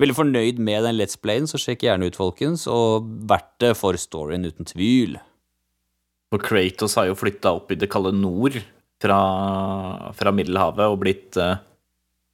Veldig 0.00 0.16
fornøyd 0.16 0.60
med 0.62 0.86
den 0.86 0.96
Let's 0.96 1.18
Playen, 1.20 1.48
så 1.50 1.60
sjekk 1.60 1.84
gjerne 1.86 2.08
ut, 2.08 2.18
folkens. 2.18 2.64
Og 2.70 3.08
verdt 3.28 3.52
det 3.62 3.74
for 3.78 3.98
storyen, 4.00 4.46
uten 4.48 4.68
tvil. 4.68 5.18
For 6.32 6.42
Kratos 6.42 6.96
har 6.96 7.10
jo 7.10 7.18
flytta 7.18 7.52
opp 7.58 7.74
i 7.74 7.78
det 7.78 7.90
kalde 7.92 8.14
nord 8.16 8.56
fra, 9.02 9.18
fra 10.16 10.32
Middelhavet 10.34 10.88
og 10.88 11.02
blitt 11.02 11.36
uh, 11.36 11.58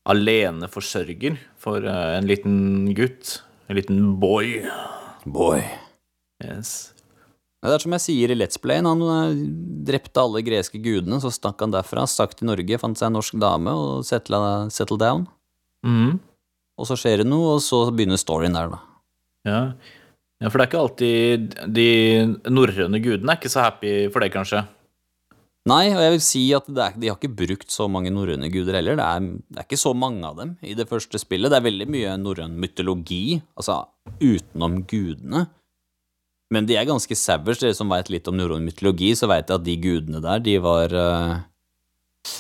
aleneforsørger 0.09 1.41
for 1.59 1.83
uh, 1.83 2.15
en 2.15 2.29
liten 2.31 2.93
gutt. 2.97 3.41
En 3.69 3.81
liten 3.81 4.15
boy. 4.23 4.61
Boy. 5.27 5.65
Yes. 6.45 6.95
Det 7.59 7.75
er 7.75 7.83
som 7.83 7.95
jeg 7.97 8.05
sier 8.05 8.31
i 8.31 8.39
Let's 8.39 8.61
Playen, 8.63 8.87
han 8.87 9.03
uh, 9.03 9.35
drepte 9.89 10.23
alle 10.23 10.45
greske 10.47 10.79
gudene, 10.79 11.19
så 11.19 11.33
stakk 11.35 11.59
han 11.65 11.75
derfra, 11.75 12.07
stakk 12.07 12.39
til 12.39 12.53
Norge, 12.53 12.79
fant 12.79 13.01
seg 13.01 13.11
en 13.11 13.19
norsk 13.19 13.35
dame 13.43 13.75
og 13.75 14.07
settle, 14.07 14.41
settle 14.73 15.01
down. 15.03 15.27
Mm. 15.83 16.21
Og 16.79 16.87
så 16.87 16.97
skjer 16.99 17.23
det 17.23 17.29
noe, 17.29 17.57
og 17.57 17.63
så 17.65 17.83
begynner 17.91 18.21
storyen 18.21 18.55
der, 18.55 18.71
da. 18.73 18.81
Ja. 19.49 19.61
ja, 20.43 20.49
for 20.49 20.59
det 20.59 20.65
er 20.65 20.69
ikke 20.69 20.81
alltid 20.83 21.53
De 21.73 21.91
norrøne 22.51 22.99
gudene 23.01 23.33
er 23.33 23.39
ikke 23.39 23.53
så 23.53 23.63
happy 23.65 23.93
for 24.13 24.23
det, 24.23 24.33
kanskje? 24.35 24.65
Nei, 25.69 25.91
og 25.93 26.01
jeg 26.01 26.13
vil 26.15 26.23
si 26.25 26.43
at 26.57 26.69
er, 26.71 26.95
de 26.97 27.11
har 27.11 27.19
ikke 27.19 27.35
brukt 27.43 27.73
så 27.73 27.89
mange 27.91 28.13
norrøne 28.15 28.49
guder 28.53 28.79
heller. 28.79 28.97
Det 28.97 29.05
er, 29.05 29.27
det 29.51 29.59
er, 29.59 29.67
ikke 29.67 29.81
så 29.81 29.93
mange 29.97 30.25
av 30.25 30.39
dem 30.39 30.55
i 30.65 30.75
det 30.79 30.87
første 30.89 31.21
spillet. 31.21 31.51
Det 31.53 31.59
er 31.59 31.67
veldig 31.67 31.89
mye 31.93 32.15
norrøn 32.23 32.55
mytologi, 32.63 33.41
altså 33.59 33.83
utenom 34.23 34.81
gudene. 34.89 35.45
Men 36.55 36.69
de 36.69 36.79
er 36.79 36.89
ganske 36.89 37.19
savage. 37.19 37.61
Dere 37.61 37.77
som 37.77 37.93
veit 37.93 38.09
litt 38.13 38.31
om 38.31 38.39
norrøn 38.39 38.65
mytologi, 38.65 39.13
så 39.19 39.29
veit 39.29 39.51
jeg 39.51 39.61
at 39.61 39.67
de 39.67 39.77
gudene 39.83 40.23
der, 40.25 40.41
de 40.47 40.57
var 40.65 40.95
uh, 40.97 41.37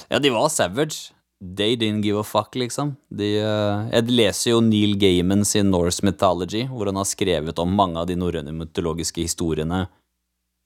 Ja, 0.08 0.22
de 0.22 0.32
var 0.32 0.48
savage. 0.52 1.10
They 1.38 1.76
didn't 1.76 2.02
give 2.02 2.18
a 2.18 2.24
fuck, 2.26 2.56
liksom. 2.58 2.96
De, 3.14 3.28
jeg 3.38 4.10
leser 4.10 4.50
jo 4.56 4.62
Neil 4.64 4.96
Gaiman 4.98 5.44
sin 5.46 5.70
Norse 5.70 6.02
Mythology, 6.02 6.64
hvor 6.66 6.90
han 6.90 6.98
har 6.98 7.06
skrevet 7.06 7.62
om 7.62 7.76
mange 7.78 8.00
av 8.00 8.08
de 8.10 8.16
norrøne 8.18 8.54
mytologiske 8.56 9.22
historiene 9.22 9.84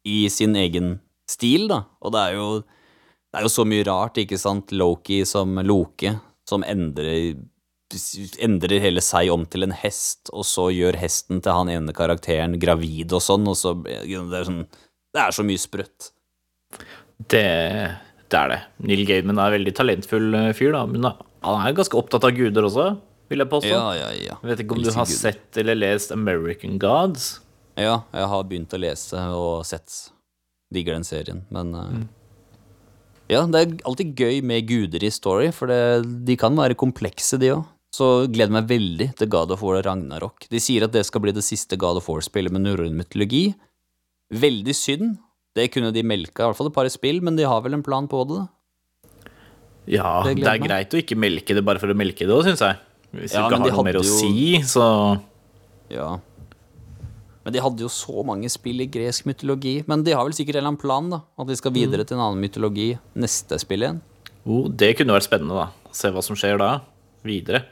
i 0.08 0.24
sin 0.32 0.56
egen 0.56 0.94
stil, 1.28 1.68
da. 1.68 1.82
Og 2.00 2.14
det 2.14 2.22
er 2.24 2.38
jo, 2.38 2.46
det 2.64 3.40
er 3.40 3.46
jo 3.46 3.52
så 3.52 3.66
mye 3.68 3.84
rart, 3.86 4.22
ikke 4.24 4.40
sant. 4.40 4.72
Loki 4.72 5.22
som 5.28 5.60
Loke, 5.60 6.16
som 6.48 6.64
endrer 6.64 7.36
endrer 8.40 8.80
hele 8.80 9.02
seg 9.04 9.30
om 9.32 9.44
til 9.44 9.66
en 9.66 9.74
hest, 9.76 10.30
og 10.32 10.46
så 10.48 10.70
gjør 10.72 10.96
hesten 11.00 11.42
til 11.44 11.56
han 11.56 11.68
ene 11.72 11.94
karakteren 11.96 12.58
gravid 12.60 13.12
og 13.12 13.20
sånn, 13.24 13.46
og 13.48 13.58
så 13.58 13.74
Det 13.82 13.98
er, 14.08 14.46
sånn, 14.48 14.64
det 15.12 15.20
er 15.20 15.36
så 15.36 15.44
mye 15.44 15.60
sprøtt. 15.60 16.12
Det, 17.28 17.44
det, 18.32 18.40
er 18.40 18.52
det. 18.52 18.60
Neil 18.88 19.04
Gaiman 19.08 19.38
er 19.38 19.52
en 19.52 19.56
veldig 19.58 19.74
talentfull 19.78 20.38
eh, 20.38 20.50
fyr, 20.56 20.72
da, 20.74 20.84
men 20.88 21.08
han 21.08 21.66
er 21.66 21.76
ganske 21.76 21.98
opptatt 21.98 22.26
av 22.28 22.34
guder 22.36 22.68
også, 22.68 22.88
vil 23.32 23.44
jeg 23.44 23.50
påstå. 23.52 23.72
Ja, 23.72 23.84
ja, 23.98 24.08
ja. 24.16 24.38
Jeg 24.40 24.50
vet 24.52 24.64
ikke 24.64 24.78
om 24.78 24.84
du 24.84 24.90
har 24.94 25.08
sett 25.10 25.60
eller 25.62 25.78
lest 25.78 26.14
American 26.14 26.80
Gods? 26.82 27.36
Ja, 27.78 28.02
jeg 28.12 28.28
har 28.32 28.48
begynt 28.48 28.74
å 28.76 28.80
lese 28.80 29.20
og 29.36 29.62
sett 29.68 29.94
digger 30.72 30.96
den 30.96 31.06
serien, 31.06 31.44
men 31.52 31.72
uh, 31.76 31.86
mm. 31.92 32.10
Ja, 33.30 33.44
det 33.48 33.60
er 33.60 33.76
alltid 33.88 34.18
gøy 34.18 34.40
med 34.44 34.66
guder 34.68 35.04
i 35.06 35.12
story, 35.12 35.48
for 35.56 35.70
det, 35.70 36.04
de 36.26 36.36
kan 36.36 36.56
være 36.58 36.76
komplekse, 36.78 37.38
de 37.40 37.54
òg. 37.54 37.62
Så 37.92 38.24
gleder 38.32 38.54
meg 38.54 38.70
veldig 38.70 39.10
til 39.18 39.28
God 39.32 39.52
of 39.52 39.62
War 39.64 39.78
og 39.78 39.86
Ragnarok. 39.86 40.46
De 40.52 40.60
sier 40.60 40.86
at 40.86 40.94
det 40.94 41.04
skal 41.04 41.22
bli 41.24 41.34
det 41.36 41.44
siste 41.44 41.76
God 41.80 42.00
of 42.00 42.08
War-spillet 42.08 42.52
med 42.52 42.64
norrøn 42.64 42.96
mytologi. 42.96 43.50
Veldig 44.32 44.74
synd. 44.76 45.18
Det 45.56 45.68
kunne 45.74 45.92
de 45.92 46.02
melka, 46.06 46.46
i 46.46 46.48
hvert 46.48 46.58
fall 46.58 46.70
et 46.70 46.76
par 46.76 46.88
spill, 46.92 47.20
men 47.24 47.36
de 47.36 47.44
har 47.48 47.60
vel 47.64 47.76
en 47.76 47.84
plan 47.84 48.08
på 48.08 48.24
det? 48.30 48.40
Ja, 49.90 50.22
det, 50.24 50.38
det 50.38 50.46
er 50.46 50.60
meg. 50.60 50.68
greit 50.68 50.94
å 50.94 51.00
ikke 51.00 51.18
melke 51.18 51.56
det 51.56 51.64
bare 51.66 51.82
for 51.82 51.92
å 51.92 51.96
melke 51.98 52.24
det 52.24 52.32
òg, 52.32 52.44
syns 52.46 52.62
jeg. 52.64 52.78
Hvis 53.12 53.34
ja, 53.34 53.42
du 53.42 53.50
ikke 53.50 53.58
har 53.58 53.66
noe 53.66 53.86
mer 53.90 53.98
å 54.00 54.04
si, 54.06 54.60
så 54.64 54.84
Ja. 55.92 56.14
Men 57.42 57.56
de 57.56 57.60
hadde 57.60 57.82
jo 57.82 57.90
så 57.90 58.22
mange 58.24 58.46
spill 58.52 58.84
i 58.84 58.86
gresk 58.86 59.26
mytologi. 59.26 59.80
Men 59.90 60.04
de 60.06 60.14
har 60.14 60.22
vel 60.22 60.34
sikkert 60.36 60.56
en 60.56 60.60
eller 60.60 60.72
annen 60.72 60.80
plan, 60.80 61.08
da. 61.10 61.18
At 61.42 61.50
de 61.50 61.56
skal 61.58 61.74
videre 61.74 62.04
mm. 62.04 62.08
til 62.08 62.16
en 62.16 62.24
annen 62.28 62.44
mytologi 62.44 62.88
neste 63.18 63.58
spill 63.58 63.82
igjen. 63.82 63.98
Oh, 64.46 64.68
det 64.70 64.92
kunne 64.98 65.16
vært 65.16 65.26
spennende, 65.26 65.58
da. 65.58 65.90
Se 65.92 66.12
hva 66.14 66.22
som 66.22 66.38
skjer 66.38 66.60
da. 66.62 66.76
Videre. 67.26 67.64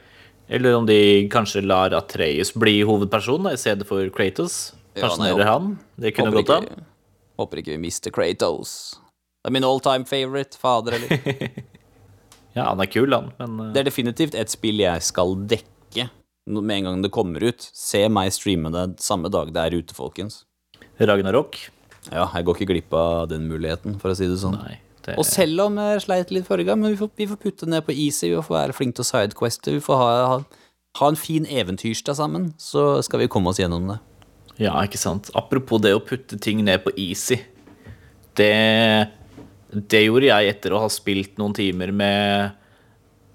Eller 0.51 0.75
om 0.75 0.83
de 0.87 0.99
kanskje 1.31 1.63
lar 1.63 1.95
Atreus 1.95 2.51
bli 2.59 2.81
hovedperson 2.83 3.47
da, 3.47 3.55
i 3.55 3.61
stedet 3.61 3.87
for 3.87 4.03
Kratos. 4.11 4.73
Fascinerer 4.99 5.45
ja, 5.45 5.53
han. 5.53 5.77
Det 5.95 6.11
kunne 6.17 6.35
gått 6.35 6.51
an. 6.51 6.67
Håper 7.41 7.61
ikke 7.61 7.73
vi 7.73 7.81
mister 7.81 8.13
Kratos. 8.13 8.99
Det 9.41 9.49
er 9.49 9.55
min 9.57 9.65
all 9.65 9.81
time 9.81 10.05
favorite. 10.05 10.59
Fader, 10.61 10.99
eller? 10.99 11.49
ja, 12.57 12.67
han 12.67 12.81
er 12.83 12.89
kul, 12.91 13.09
han, 13.15 13.31
men 13.41 13.57
uh... 13.57 13.71
Det 13.73 13.81
er 13.81 13.89
definitivt 13.89 14.37
et 14.37 14.53
spill 14.53 14.83
jeg 14.83 15.01
skal 15.05 15.33
dekke 15.49 16.09
med 16.51 16.77
en 16.77 16.87
gang 16.87 17.01
det 17.03 17.11
kommer 17.13 17.43
ut. 17.43 17.67
Se 17.73 18.03
meg 18.09 18.31
streame 18.33 18.71
det 18.73 18.85
samme 19.03 19.29
dag 19.33 19.53
det 19.53 19.61
er 19.61 19.77
ute, 19.77 19.97
folkens. 19.97 20.43
Ragnarok? 21.01 21.57
Ja, 22.09 22.27
jeg 22.33 22.45
går 22.45 22.57
ikke 22.57 22.71
glipp 22.73 22.95
av 22.97 23.27
den 23.29 23.45
muligheten, 23.49 23.97
for 24.01 24.13
å 24.13 24.17
si 24.17 24.29
det 24.29 24.39
sånn. 24.41 24.57
Nei, 24.57 24.79
det... 25.05 25.17
Og 25.21 25.25
selv 25.27 25.67
om 25.67 25.77
jeg 25.81 26.01
sleit 26.05 26.33
litt 26.33 26.47
forrige 26.49 26.71
gang, 26.71 26.81
men 26.81 26.95
vi 26.95 26.99
får, 26.99 27.11
vi 27.17 27.29
får 27.29 27.41
putte 27.41 27.69
ned 27.69 27.85
på 27.85 27.93
easy, 27.93 28.31
vi 28.33 28.41
får 28.41 28.57
være 28.57 28.77
flinke 28.77 28.97
til 28.99 29.07
sidequester, 29.07 29.77
vi 29.77 29.83
får 29.85 30.01
ha, 30.01 30.09
ha, 30.33 30.69
ha 31.01 31.11
en 31.11 31.19
fin 31.19 31.45
eventyrstad 31.45 32.17
sammen, 32.17 32.51
så 32.61 33.03
skal 33.05 33.21
vi 33.23 33.29
komme 33.31 33.53
oss 33.53 33.61
gjennom 33.61 33.85
det. 33.93 33.99
Ja, 34.61 34.75
ikke 34.85 34.99
sant. 35.01 35.31
Apropos 35.37 35.81
det 35.81 35.95
å 35.95 36.03
putte 36.05 36.37
ting 36.41 36.61
ned 36.67 36.83
på 36.83 36.93
easy. 36.99 37.39
Det, 38.37 38.51
det 39.73 40.03
gjorde 40.05 40.29
jeg 40.29 40.51
etter 40.53 40.75
å 40.75 40.83
ha 40.83 40.91
spilt 40.91 41.39
noen 41.41 41.55
timer 41.57 41.93
med 41.95 42.59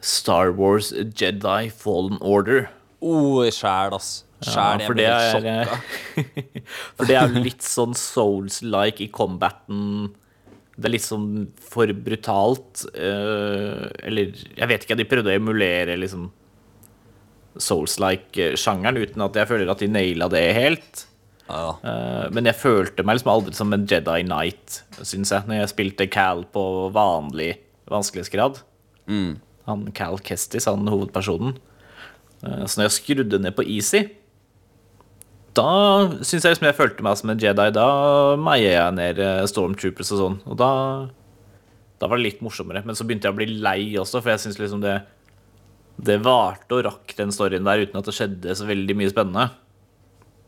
Star 0.07 0.53
Wars 0.55 0.93
Jedi 0.95 1.67
Fallen 1.75 2.21
Order. 2.23 2.69
Oh, 3.03 3.43
sjæl, 3.51 3.97
ass. 3.97 4.23
Sjæl, 4.45 4.85
ja, 4.85 4.93
ble 4.93 5.09
helt 5.09 5.33
sjokka. 5.33 6.23
for 6.97 7.11
det 7.11 7.19
er 7.19 7.37
litt 7.49 7.65
sånn 7.65 7.97
souls-like 7.97 9.03
i 9.05 9.11
combaten. 9.11 10.13
Det 10.77 10.91
er 10.91 10.95
litt 10.95 11.07
sånn 11.07 11.47
for 11.73 11.91
brutalt. 12.07 12.85
Uh, 12.93 13.89
eller 14.05 14.37
jeg 14.37 14.71
vet 14.71 14.87
ikke, 14.87 14.99
de 15.01 15.09
prøvde 15.09 15.33
å 15.33 15.39
emulere 15.41 15.99
liksom 15.99 16.29
souls-like-sjangeren 17.57 19.01
uten 19.01 19.25
at 19.25 19.39
jeg 19.41 19.49
føler 19.49 19.71
at 19.73 19.83
de 19.83 19.89
naila 19.91 20.29
det 20.31 20.45
helt. 20.55 21.07
Ja. 21.47 21.77
Uh, 21.83 22.27
men 22.35 22.49
jeg 22.49 22.59
følte 22.59 23.05
meg 23.07 23.19
liksom 23.19 23.33
aldri 23.33 23.55
som 23.57 23.75
en 23.75 23.87
Jedi 23.89 24.21
Knight, 24.27 24.81
syns 24.99 25.33
jeg, 25.35 25.47
når 25.47 25.63
jeg 25.63 25.73
spilte 25.75 26.09
Cal 26.11 26.45
på 26.53 26.65
vanlig 26.95 27.55
vanskelighetsgrad. 27.91 28.63
Mm. 29.07 29.37
Han 29.71 29.89
Cal 29.95 30.19
Kestis, 30.27 30.67
han 30.67 30.91
hovedpersonen. 30.91 31.57
Uh, 32.43 32.65
så 32.67 32.81
når 32.81 32.89
jeg 32.89 32.97
skrudde 32.99 33.43
ned 33.43 33.55
på 33.59 33.67
easy, 33.77 34.09
da 35.57 35.67
syns 36.21 36.45
jeg 36.45 36.53
liksom 36.53 36.69
jeg 36.69 36.77
følte 36.77 37.05
meg 37.05 37.19
som 37.19 37.33
en 37.33 37.41
Jedi. 37.41 37.69
Da 37.75 37.89
meier 38.41 38.75
jeg 38.75 38.97
ned 38.97 39.21
eh, 39.23 39.45
Stormtroopers 39.49 40.13
og 40.15 40.21
sånn. 40.21 40.39
Og 40.45 40.59
da, 40.61 40.71
da 42.01 42.11
var 42.11 42.21
det 42.21 42.27
litt 42.27 42.43
morsommere. 42.45 42.83
Men 42.87 42.99
så 42.99 43.07
begynte 43.07 43.29
jeg 43.29 43.37
å 43.37 43.39
bli 43.39 43.49
lei 43.65 43.81
også, 44.01 44.21
for 44.21 44.35
jeg 44.35 44.45
syns 44.45 44.61
liksom 44.61 44.83
det 44.85 44.99
Det 45.97 46.19
varte 46.21 46.77
og 46.77 46.85
rakk 46.85 47.15
den 47.17 47.33
storyen 47.33 47.65
der 47.65 47.87
uten 47.87 47.97
at 47.97 48.05
det 48.05 48.13
skjedde 48.13 48.57
så 48.59 48.67
veldig 48.69 48.99
mye 49.01 49.13
spennende. 49.13 49.47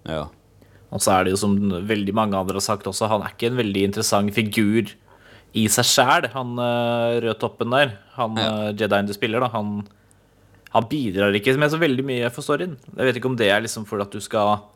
Ja. 0.08 0.26
Og 0.94 1.04
så 1.04 1.12
er 1.14 1.26
det 1.26 1.34
jo 1.34 1.42
som 1.42 1.58
veldig 1.88 2.14
mange 2.16 2.38
andre 2.38 2.56
har 2.56 2.64
sagt 2.64 2.88
også, 2.88 3.10
han 3.10 3.24
er 3.24 3.34
ikke 3.34 3.50
en 3.50 3.60
veldig 3.60 3.84
interessant 3.90 4.32
figur 4.36 4.94
i 5.56 5.64
seg 5.72 5.86
sjæl, 5.88 6.28
han 6.32 6.56
uh, 6.60 7.18
rødtoppen 7.24 7.72
der. 7.72 7.94
Han 8.16 8.40
ja. 8.40 8.48
uh, 8.48 8.72
Jedien 8.76 9.08
du 9.08 9.14
spiller, 9.16 9.44
da. 9.44 9.52
Han 9.52 9.82
han 10.74 10.88
bidrar 10.88 11.36
ikke 11.36 11.54
med 11.60 11.72
så 11.72 11.80
veldig 11.80 12.04
mye 12.04 12.28
for 12.32 12.44
storyen. 12.44 12.76
Jeg 12.92 13.08
vet 13.08 13.18
ikke 13.18 13.30
om 13.30 13.38
det 13.40 13.48
er 13.52 13.64
liksom 13.64 13.86
for 13.88 14.02
at 14.04 14.12
du 14.12 14.20
skal 14.20 14.66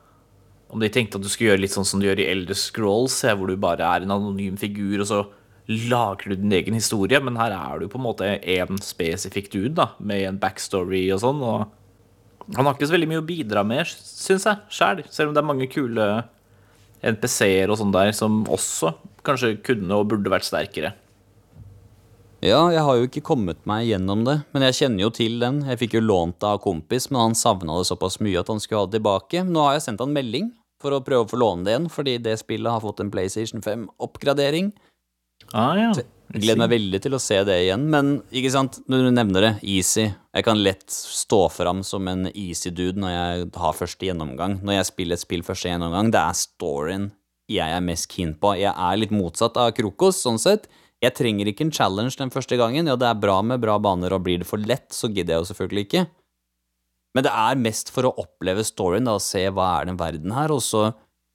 Om 0.73 0.81
de 0.81 0.89
tenkte 0.89 1.19
at 1.19 1.25
du 1.25 1.29
skulle 1.29 1.51
gjøre 1.51 1.61
litt 1.61 1.75
sånn 1.75 1.85
som 1.85 2.01
du 2.01 2.07
gjør 2.07 2.23
i 2.23 2.31
Elder 2.33 2.57
Scrolls, 2.57 3.19
hvor 3.37 3.51
du 3.51 3.59
bare 3.61 3.85
er 3.85 4.07
en 4.07 4.15
anonym 4.15 4.55
figur, 4.57 5.03
og 5.03 5.09
så 5.11 5.19
lager 5.69 6.33
du 6.33 6.41
din 6.41 6.55
egen 6.57 6.73
historie. 6.73 7.21
Men 7.21 7.37
her 7.37 7.53
er 7.53 7.83
du 7.83 7.91
på 7.93 8.01
en 8.01 8.07
måte 8.07 8.31
én 8.41 8.81
spesifikk 8.81 9.51
dude, 9.53 9.75
da, 9.77 9.91
med 10.01 10.25
en 10.25 10.39
backstory 10.41 11.03
og 11.13 11.21
sånn. 11.21 11.45
Og 11.45 11.67
han 12.57 12.67
har 12.67 12.77
ikke 12.77 12.89
så 12.89 12.97
veldig 12.97 13.11
mye 13.11 13.23
å 13.23 13.27
bidra 13.27 13.63
med, 13.67 13.89
syns 13.89 14.47
jeg, 14.49 14.63
sjæl. 14.73 15.05
Selv 15.13 15.31
om 15.31 15.37
det 15.37 15.43
er 15.43 15.49
mange 15.49 15.69
kule 15.73 16.09
NPC-er 17.03 17.73
og 17.73 17.79
sånn 17.81 17.95
der 17.95 18.13
som 18.17 18.43
også 18.51 18.93
kanskje 19.27 19.57
kunne 19.65 19.99
og 19.99 20.11
burde 20.13 20.33
vært 20.33 20.47
sterkere. 20.47 20.93
Ja, 22.43 22.65
jeg 22.75 22.83
har 22.83 22.97
jo 22.99 23.07
ikke 23.07 23.23
kommet 23.23 23.61
meg 23.71 23.87
gjennom 23.87 24.25
det, 24.27 24.41
men 24.51 24.65
jeg 24.67 24.81
kjenner 24.81 25.05
jo 25.05 25.13
til 25.15 25.37
den. 25.39 25.61
Jeg 25.69 25.79
fikk 25.79 25.93
jo 25.95 26.03
lånt 26.03 26.41
det 26.43 26.49
av 26.51 26.59
kompis, 26.65 27.07
men 27.11 27.21
han 27.23 27.37
savna 27.39 27.77
det 27.79 27.87
såpass 27.87 28.19
mye 28.25 28.41
at 28.41 28.51
han 28.51 28.59
skulle 28.63 28.83
ha 28.83 28.89
det 28.91 28.99
tilbake. 28.99 29.45
Nå 29.47 29.63
har 29.63 29.77
jeg 29.77 29.85
sendt 29.87 30.03
han 30.03 30.15
melding 30.15 30.51
for 30.83 30.97
å 30.97 31.05
prøve 31.07 31.29
å 31.29 31.31
få 31.31 31.39
låne 31.39 31.63
det 31.67 31.77
igjen, 31.77 31.87
fordi 31.95 32.17
det 32.25 32.35
spillet 32.41 32.75
har 32.75 32.83
fått 32.83 33.03
en 33.05 33.13
PlayStation 33.15 33.63
5-oppgradering. 33.63 34.73
Ah, 35.55 35.77
ja. 35.79 35.93
Jeg 36.33 36.47
gleder 36.47 36.63
meg 36.63 36.71
veldig 36.73 36.99
til 37.05 37.13
å 37.13 37.21
se 37.21 37.37
det 37.45 37.57
igjen, 37.67 37.83
men 37.93 38.13
ikke 38.33 38.53
sant, 38.55 38.79
når 38.89 39.03
du 39.05 39.11
nevner 39.13 39.45
det, 39.45 39.51
easy. 39.69 40.07
Jeg 40.33 40.47
kan 40.47 40.63
lett 40.65 40.87
stå 40.89 41.43
fram 41.53 41.83
som 41.85 42.09
en 42.09 42.31
easy 42.33 42.73
dude 42.73 43.01
når 43.03 43.13
jeg 43.13 43.51
har 43.61 43.77
første 43.77 44.09
gjennomgang. 44.09 44.57
Når 44.65 44.79
jeg 44.79 44.89
spiller 44.89 45.21
et 45.21 45.25
spill 45.27 45.45
første 45.45 45.69
gjennomgang, 45.69 46.09
det 46.15 46.23
er 46.23 46.39
storyen 46.41 47.11
jeg 47.53 47.75
er 47.75 47.85
mest 47.85 48.09
keen 48.13 48.33
på. 48.41 48.55
Jeg 48.61 48.73
er 48.73 48.99
litt 49.01 49.13
motsatt 49.13 49.59
av 49.61 49.75
Krokos, 49.77 50.23
sånn 50.25 50.41
sett. 50.41 50.69
Jeg 51.03 51.17
trenger 51.19 51.51
ikke 51.51 51.67
en 51.67 51.75
challenge 51.75 52.17
den 52.17 52.33
første 52.33 52.57
gangen. 52.57 52.89
Ja, 52.89 52.97
det 52.97 53.09
er 53.09 53.19
bra 53.19 53.41
med 53.45 53.63
bra 53.63 53.79
baner, 53.83 54.15
og 54.15 54.25
blir 54.27 54.43
det 54.43 54.49
for 54.49 54.63
lett, 54.63 54.89
så 54.95 55.11
gidder 55.11 55.37
jeg 55.37 55.43
jo 55.43 55.49
selvfølgelig 55.51 55.87
ikke. 55.89 56.05
Men 57.13 57.27
det 57.27 57.33
er 57.43 57.61
mest 57.61 57.91
for 57.93 58.09
å 58.09 58.15
oppleve 58.23 58.65
storyen, 58.65 59.09
da, 59.09 59.19
og 59.19 59.25
se 59.25 59.45
hva 59.53 59.69
er 59.81 59.91
den 59.91 60.01
verden 60.01 60.33
her, 60.33 60.55
og 60.55 60.63
så 60.65 60.93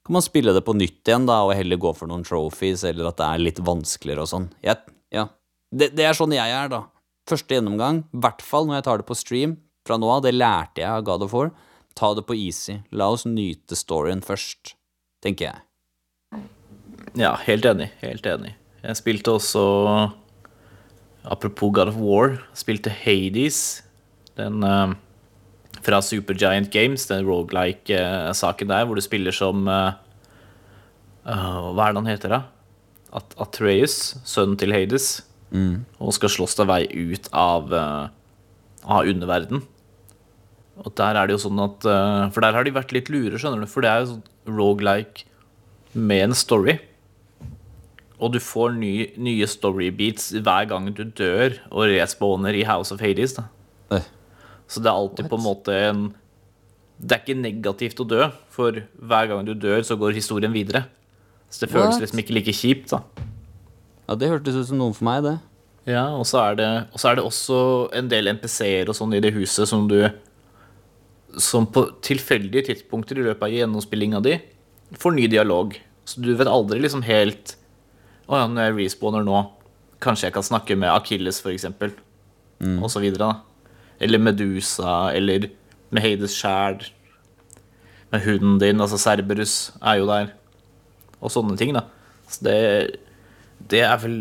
kan 0.07 0.15
man 0.15 0.23
spille 0.23 0.53
det 0.55 0.63
på 0.63 0.75
nytt 0.77 1.09
igjen, 1.09 1.25
da, 1.27 1.41
og 1.43 1.51
heller 1.57 1.79
gå 1.83 1.91
for 1.97 2.07
noen 2.07 2.23
trophies, 2.23 2.85
eller 2.87 3.09
at 3.09 3.17
det 3.19 3.25
er 3.27 3.41
litt 3.43 3.57
vanskeligere 3.59 4.23
og 4.23 4.29
sånn. 4.31 4.45
Ja, 4.63 4.77
ja. 5.11 5.25
Det, 5.67 5.89
det 5.97 6.05
er 6.07 6.15
sånn 6.15 6.31
jeg 6.31 6.53
er, 6.55 6.69
da. 6.71 6.85
Første 7.27 7.57
gjennomgang, 7.57 8.05
i 8.15 8.21
hvert 8.23 8.43
fall 8.45 8.69
når 8.69 8.79
jeg 8.79 8.85
tar 8.87 9.01
det 9.01 9.07
på 9.09 9.17
stream 9.19 9.57
fra 9.87 9.97
nå 9.99 10.07
av, 10.13 10.21
det 10.23 10.31
lærte 10.31 10.79
jeg 10.79 10.87
av 10.87 11.03
God 11.09 11.25
of 11.27 11.35
War. 11.35 11.51
Ta 11.99 12.13
det 12.15 12.23
på 12.23 12.37
easy. 12.39 12.77
La 12.95 13.09
oss 13.11 13.25
nyte 13.27 13.75
storyen 13.75 14.23
først, 14.23 14.77
tenker 15.25 15.49
jeg. 15.49 16.45
Ja, 17.19 17.33
helt 17.43 17.67
enig. 17.67 17.89
Helt 17.99 18.31
enig. 18.31 18.53
Jeg 18.85 18.99
spilte 18.99 19.35
også 19.35 19.65
Apropos 21.27 21.73
God 21.75 21.91
of 21.91 21.99
War, 21.99 22.37
spilte 22.55 22.93
Hades. 22.93 23.81
Den 24.39 24.63
eh, 24.63 24.95
fra 25.86 26.01
Supergiant 26.03 26.69
Games, 26.73 27.07
den 27.09 27.25
rogelike-saken 27.28 28.71
der, 28.71 28.86
hvor 28.88 28.97
du 28.97 29.03
spiller 29.03 29.36
som 29.36 29.67
eh, 29.71 29.97
eh, 31.28 31.57
Hva 31.71 31.88
er 31.88 31.95
det 31.95 32.01
han 32.01 32.11
heter, 32.11 32.36
da? 32.38 32.41
At 33.17 33.38
Atreus, 33.41 34.17
sønnen 34.28 34.57
til 34.59 34.75
Hades, 34.75 35.23
og 35.55 36.11
skal 36.15 36.32
slåss 36.34 36.57
deg 36.59 36.67
vei 36.67 36.82
ut 36.91 37.30
av, 37.32 37.71
uh, 37.71 38.09
av 38.84 39.07
underverden. 39.07 39.61
Og 40.84 40.91
der 40.99 41.15
er 41.15 41.30
det 41.30 41.38
jo 41.38 41.45
sånn 41.47 41.61
at 41.63 41.88
uh, 41.88 42.28
For 42.36 42.43
der 42.43 42.57
har 42.57 42.67
de 42.67 42.73
vært 42.75 42.91
litt 42.93 43.07
lure, 43.09 43.39
skjønner 43.39 43.63
du. 43.63 43.69
For 43.71 43.86
det 43.86 43.89
er 43.89 44.03
jo 44.03 44.09
sånn 44.11 44.59
rogelike 44.59 45.23
med 45.95 46.28
en 46.28 46.38
story. 46.38 46.78
Og 48.17 48.34
du 48.34 48.39
får 48.41 48.73
ny, 48.78 48.93
nye 49.21 49.47
storybeats 49.49 50.32
hver 50.41 50.67
gang 50.69 50.89
du 50.97 51.03
dør 51.05 51.59
og 51.69 51.89
respawner 51.91 52.57
i 52.57 52.65
House 52.65 52.93
of 52.93 53.01
Hades. 53.03 53.38
Da. 53.38 53.45
Eh, 53.93 54.07
Så 54.68 54.84
det 54.84 54.91
er 54.91 54.99
alltid 54.99 55.30
på 55.32 55.39
en 55.39 55.45
måte 55.45 55.76
en 55.89 56.07
Det 56.97 57.13
er 57.13 57.22
ikke 57.22 57.38
negativt 57.39 57.99
å 58.01 58.07
dø, 58.09 58.26
for 58.49 58.74
hver 58.74 59.28
gang 59.30 59.45
du 59.45 59.53
dør, 59.53 59.84
så 59.86 59.93
går 59.99 60.15
historien 60.18 60.53
videre. 60.53 60.88
Så 61.49 61.61
det 61.63 61.70
føles 61.70 61.93
What? 61.93 62.01
liksom 62.01 62.22
ikke 62.24 62.34
like 62.34 62.55
kjipt, 62.57 62.89
da. 62.89 63.03
Ja, 64.07 64.15
det 64.18 64.32
hørtes 64.32 64.55
ut 64.57 64.65
som 64.72 64.80
noe 64.82 64.95
for 64.97 65.05
meg, 65.05 65.22
det. 65.22 65.36
Ja, 65.88 66.07
og 66.18 66.26
så 66.28 66.41
er 66.41 66.57
det, 66.57 66.70
og 66.91 66.99
så 66.99 67.11
er 67.11 67.20
det 67.20 67.24
også 67.28 67.59
en 67.95 68.09
del 68.11 68.32
NPC-er 68.34 68.89
og 68.89 68.97
sånn 68.97 69.13
i 69.15 69.22
det 69.24 69.34
huset 69.38 69.70
som 69.70 69.86
du 69.88 70.09
Som 71.38 71.68
på 71.70 71.84
tilfeldige 72.01 72.65
tidspunkter 72.72 73.20
i 73.20 73.24
løpet 73.28 73.45
av 73.45 73.53
gjennomspillinga 73.53 74.22
di 74.26 74.39
får 74.97 75.13
ny 75.13 75.28
dialog. 75.30 75.76
Så 76.07 76.24
du 76.24 76.32
vet 76.34 76.49
aldri 76.49 76.80
liksom 76.82 77.03
helt 77.05 77.57
Å 78.26 78.39
ja, 78.41 78.47
når 78.47 78.72
jeg 78.72 78.76
respawner 78.80 79.24
nå, 79.28 79.43
kanskje 80.03 80.28
jeg 80.28 80.34
kan 80.36 80.43
snakke 80.43 80.76
med 80.76 80.89
Akilles, 80.91 81.39
for 81.43 81.53
eksempel. 81.53 81.93
Og 82.82 82.89
så 82.91 82.99
videre, 82.99 83.28
da. 83.30 83.43
Eller 83.99 84.21
Medusa, 84.21 85.11
eller 85.15 85.49
med 85.89 86.03
Hades 86.03 86.35
sjæl. 86.37 86.83
Med 88.11 88.23
hunden 88.23 88.59
din, 88.61 88.81
altså 88.81 88.99
Cerberus, 89.01 89.73
er 89.81 89.99
jo 90.01 90.07
der. 90.09 90.31
Og 91.19 91.33
sånne 91.33 91.57
ting, 91.59 91.73
da. 91.75 91.87
Så 92.29 92.45
det, 92.45 92.57
det 93.71 93.81
er 93.87 93.97
vel 94.01 94.17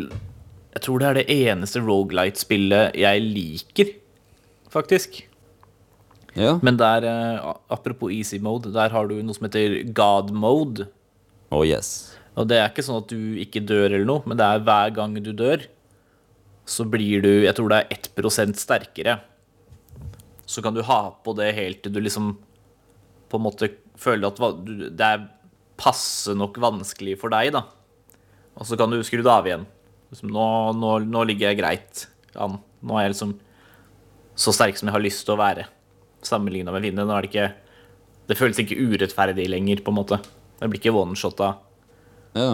Jeg 0.76 0.82
tror 0.84 1.00
det 1.00 1.06
er 1.08 1.16
det 1.18 1.32
eneste 1.32 1.80
Rogalight-spillet 1.80 2.98
jeg 3.00 3.22
liker, 3.24 3.94
faktisk. 4.68 5.22
Ja. 6.36 6.58
Men 6.60 6.76
der, 6.76 7.06
eh, 7.08 7.54
apropos 7.72 8.12
easy 8.12 8.36
mode, 8.36 8.74
der 8.74 8.92
har 8.92 9.08
du 9.08 9.14
noe 9.22 9.34
som 9.34 9.48
heter 9.48 9.78
God 9.96 10.34
mode. 10.36 10.84
Oh 11.50 11.64
yes. 11.64 12.12
Og 12.36 12.48
det 12.50 12.58
er 12.60 12.68
ikke 12.68 12.84
sånn 12.84 13.00
at 13.00 13.08
du 13.08 13.40
ikke 13.40 13.64
dør 13.64 13.88
eller 13.88 14.04
noe, 14.04 14.24
men 14.28 14.36
det 14.36 14.44
er 14.44 14.64
hver 14.66 14.92
gang 14.98 15.16
du 15.16 15.32
dør, 15.32 15.64
så 16.66 16.84
blir 16.84 17.22
du 17.24 17.30
Jeg 17.46 17.54
tror 17.56 17.72
det 17.72 17.78
er 17.78 17.96
1% 17.96 18.60
sterkere. 18.60 19.20
Så 20.46 20.62
kan 20.62 20.76
du 20.76 20.84
ha 20.86 21.00
på 21.24 21.34
det 21.38 21.52
helt 21.56 21.82
til 21.84 21.94
du 21.94 22.00
liksom 22.02 22.36
på 23.26 23.38
en 23.38 23.44
måte 23.46 23.70
føler 23.98 24.30
at 24.30 24.60
det 24.66 25.06
er 25.06 25.24
passe 25.76 26.32
nok 26.36 26.56
vanskelig 26.62 27.16
for 27.20 27.32
deg, 27.34 27.52
da. 27.56 27.64
Og 28.56 28.68
så 28.68 28.78
kan 28.78 28.92
du 28.92 29.02
skru 29.04 29.20
det 29.20 29.32
av 29.32 29.48
igjen. 29.48 29.66
Liksom, 30.12 30.30
nå, 30.32 30.46
nå, 30.78 30.92
nå 31.10 31.24
ligger 31.28 31.50
jeg 31.50 31.60
greit 31.60 32.06
an. 32.38 32.60
Nå 32.86 32.96
er 32.96 33.06
jeg 33.06 33.16
liksom 33.16 33.34
så 34.36 34.52
sterk 34.54 34.78
som 34.78 34.88
jeg 34.88 34.96
har 34.96 35.04
lyst 35.04 35.24
til 35.26 35.34
å 35.34 35.40
være. 35.40 35.66
Sammenligna 36.24 36.72
med 36.74 36.86
Vinne. 36.86 37.04
Nå 37.04 37.16
er 37.16 37.26
det 37.26 37.32
ikke 37.32 37.52
Det 38.26 38.34
føles 38.34 38.58
ikke 38.58 38.74
urettferdig 38.74 39.44
lenger, 39.46 39.84
på 39.86 39.92
en 39.92 39.98
måte. 40.00 40.16
Det 40.58 40.66
blir 40.66 40.80
ikke 40.80 40.96
one-shotta. 40.98 41.52
Ja. 42.34 42.48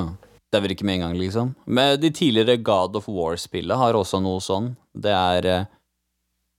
Det 0.53 0.59
er 0.59 0.65
vel 0.67 0.75
ikke 0.75 0.85
med 0.85 0.99
en 0.99 1.05
gang, 1.07 1.15
liksom. 1.17 1.55
Men 1.65 1.95
de 1.97 2.11
tidligere 2.13 2.59
God 2.61 2.99
of 2.99 3.07
War-spillene 3.09 3.79
har 3.81 3.97
også 3.97 4.21
noe 4.21 4.43
sånn. 4.45 4.75
Det 4.93 5.15
er 5.17 5.49
eh, 5.49 5.71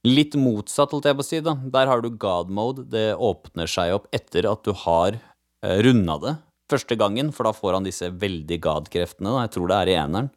litt 0.08 0.36
motsatt, 0.40 0.92
holdt 0.92 1.08
jeg 1.10 1.16
på 1.20 1.24
å 1.24 1.28
si, 1.28 1.40
da. 1.46 1.54
Der 1.74 1.88
har 1.92 2.02
du 2.04 2.10
God 2.10 2.50
mode. 2.54 2.86
Det 2.92 3.14
åpner 3.16 3.70
seg 3.72 3.94
opp 3.96 4.08
etter 4.16 4.48
at 4.52 4.64
du 4.68 4.74
har 4.86 5.16
eh, 5.18 5.78
runda 5.86 6.18
det 6.24 6.36
første 6.74 6.96
gangen, 6.98 7.30
for 7.36 7.46
da 7.46 7.52
får 7.54 7.76
han 7.78 7.86
disse 7.86 8.08
veldig 8.10 8.58
God-kreftene. 8.64 9.30
da. 9.30 9.44
Jeg 9.46 9.54
tror 9.56 9.70
det 9.70 9.78
er 9.78 9.92
i 9.92 9.98
eneren. 10.00 10.32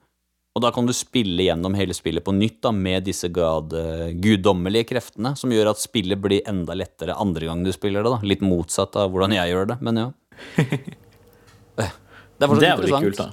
Og 0.57 0.62
da 0.64 0.71
kan 0.73 0.87
du 0.89 0.93
spille 0.97 1.45
gjennom 1.45 1.75
hele 1.77 1.93
spillet 1.97 2.25
på 2.25 2.33
nytt 2.33 2.62
da, 2.64 2.71
med 2.73 3.05
disse 3.05 3.29
God, 3.29 3.75
eh, 3.77 4.11
guddommelige 4.25 4.89
kreftene, 4.95 5.35
som 5.37 5.53
gjør 5.53 5.73
at 5.75 5.81
spillet 5.83 6.21
blir 6.21 6.47
enda 6.49 6.73
lettere 6.77 7.17
andre 7.21 7.49
gang 7.51 7.64
du 7.64 7.73
spiller 7.77 8.07
det. 8.07 8.14
da. 8.14 8.21
Litt 8.25 8.45
motsatt 8.45 8.97
av 8.97 9.11
hvordan 9.12 9.35
jeg 9.37 9.53
gjør 9.53 9.73
det, 9.75 9.81
men 9.85 10.03
ja. 10.05 10.09
Eh, 11.77 11.91
Det 12.41 12.47
er 12.47 12.49
fortsatt 12.49 12.62
Det 12.62 12.69
er 12.71 12.79
veldig 12.81 13.01
kult, 13.05 13.19
da. 13.21 13.27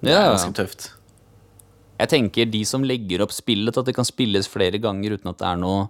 Det 0.00 0.08
Ja, 0.14 0.20
er 0.22 0.30
ganske 0.32 0.54
tøft. 0.56 0.86
Jeg 2.00 2.08
tenker 2.08 2.48
de 2.48 2.64
som 2.64 2.84
legger 2.86 3.22
opp 3.24 3.32
spillet 3.36 3.74
til 3.74 3.82
at 3.82 3.88
det 3.90 3.96
kan 3.98 4.08
spilles 4.08 4.48
flere 4.48 4.80
ganger 4.80 5.18
uten 5.18 5.32
at 5.32 5.40
det 5.40 5.48
er 5.50 5.58
noe 5.60 5.88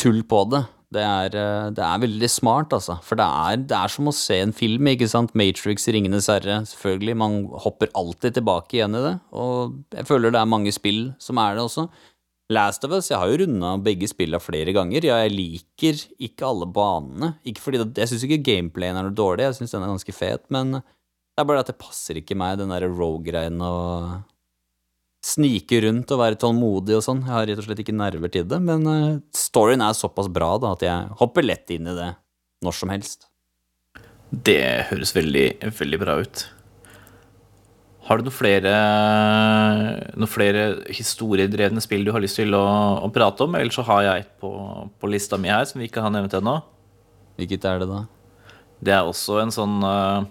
tull 0.00 0.22
på 0.24 0.44
det, 0.48 0.62
det 0.90 1.02
er, 1.06 1.34
eh, 1.38 1.70
det 1.70 1.82
er 1.86 2.02
veldig 2.02 2.28
smart, 2.30 2.72
altså. 2.74 2.96
For 3.06 3.18
det 3.18 3.26
er, 3.26 3.58
det 3.70 3.76
er 3.76 3.92
som 3.92 4.10
å 4.10 4.14
se 4.16 4.40
en 4.42 4.54
film, 4.56 4.88
ikke 4.90 5.06
sant? 5.10 5.34
Matrix, 5.38 5.86
Ringenes 5.86 6.26
herre, 6.32 6.62
selvfølgelig. 6.66 7.14
Man 7.20 7.36
hopper 7.62 7.92
alltid 7.94 8.38
tilbake 8.38 8.78
igjen 8.78 8.96
i 8.98 9.04
det, 9.04 9.12
og 9.30 9.76
jeg 9.94 10.08
føler 10.08 10.34
det 10.34 10.40
er 10.40 10.50
mange 10.50 10.72
spill 10.74 11.12
som 11.22 11.38
er 11.38 11.54
det 11.54 11.62
også. 11.62 11.86
Last 12.50 12.82
of 12.82 12.96
Us, 12.96 13.12
jeg 13.12 13.20
har 13.22 13.30
jo 13.30 13.44
runda 13.44 13.76
begge 13.78 14.08
spilla 14.10 14.40
flere 14.42 14.74
ganger. 14.74 15.04
Ja, 15.06 15.20
jeg 15.22 15.36
liker 15.36 16.00
ikke 16.18 16.48
alle 16.48 16.66
banene. 16.66 17.36
Ikke 17.46 17.62
fordi 17.62 17.84
det, 17.84 18.02
Jeg 18.02 18.10
syns 18.10 18.26
ikke 18.26 18.42
gameplayen 18.42 18.98
er 18.98 19.06
noe 19.06 19.14
dårlig, 19.14 19.46
jeg 19.46 19.60
syns 19.60 19.76
den 19.76 19.86
er 19.86 19.92
ganske 19.94 20.16
fet, 20.16 20.42
men 20.50 20.80
det 20.80 21.38
er 21.38 21.46
bare 21.46 21.62
at 21.62 21.70
det 21.70 21.78
passer 21.78 22.18
ikke 22.18 22.34
meg, 22.34 22.58
den 22.58 22.74
derre 22.74 22.90
rogue-greien 22.90 23.62
og 23.62 24.24
snike 25.24 25.82
rundt 25.84 26.12
og 26.14 26.22
være 26.22 26.38
tålmodig 26.40 26.96
og 26.96 27.04
sånn. 27.04 27.24
Jeg 27.26 27.34
har 27.34 27.48
rett 27.48 27.60
og 27.60 27.66
slett 27.66 27.82
ikke 27.82 27.96
nerver 27.96 28.32
til 28.32 28.46
det, 28.48 28.60
men 28.64 28.86
eh, 28.88 29.18
storyen 29.36 29.84
er 29.84 29.96
såpass 29.96 30.30
bra 30.32 30.54
da 30.60 30.74
at 30.76 30.86
jeg 30.86 31.18
hopper 31.20 31.44
lett 31.44 31.74
inn 31.74 31.90
i 31.90 31.96
det 31.96 32.14
når 32.64 32.76
som 32.76 32.92
helst. 32.92 33.28
Det 34.30 34.86
høres 34.90 35.12
veldig, 35.16 35.46
veldig 35.76 36.00
bra 36.00 36.16
ut. 36.22 36.46
Har 38.06 38.18
du 38.18 38.26
noen 38.26 38.34
flere, 38.34 38.70
noen 40.16 40.30
flere 40.30 40.62
historiedrevne 40.90 41.82
spill 41.84 42.06
du 42.06 42.12
har 42.14 42.22
lyst 42.22 42.40
til 42.40 42.56
å, 42.56 42.64
å 43.04 43.10
prate 43.14 43.44
om? 43.44 43.54
Eller 43.58 43.74
så 43.74 43.84
har 43.86 44.06
jeg 44.06 44.24
et 44.24 44.32
på, 44.42 44.50
på 44.98 45.10
lista 45.10 45.38
mi 45.38 45.52
her 45.52 45.66
som 45.68 45.82
vi 45.82 45.90
ikke 45.90 46.02
har 46.02 46.14
nevnt 46.14 46.34
ennå. 46.38 46.56
Hvilket 47.38 47.66
er 47.68 47.82
det 47.82 47.90
da? 47.90 48.00
Det 48.80 48.94
er 48.96 49.06
også 49.06 49.42
en 49.42 49.52
sånn 49.54 49.76
eh, 49.84 50.28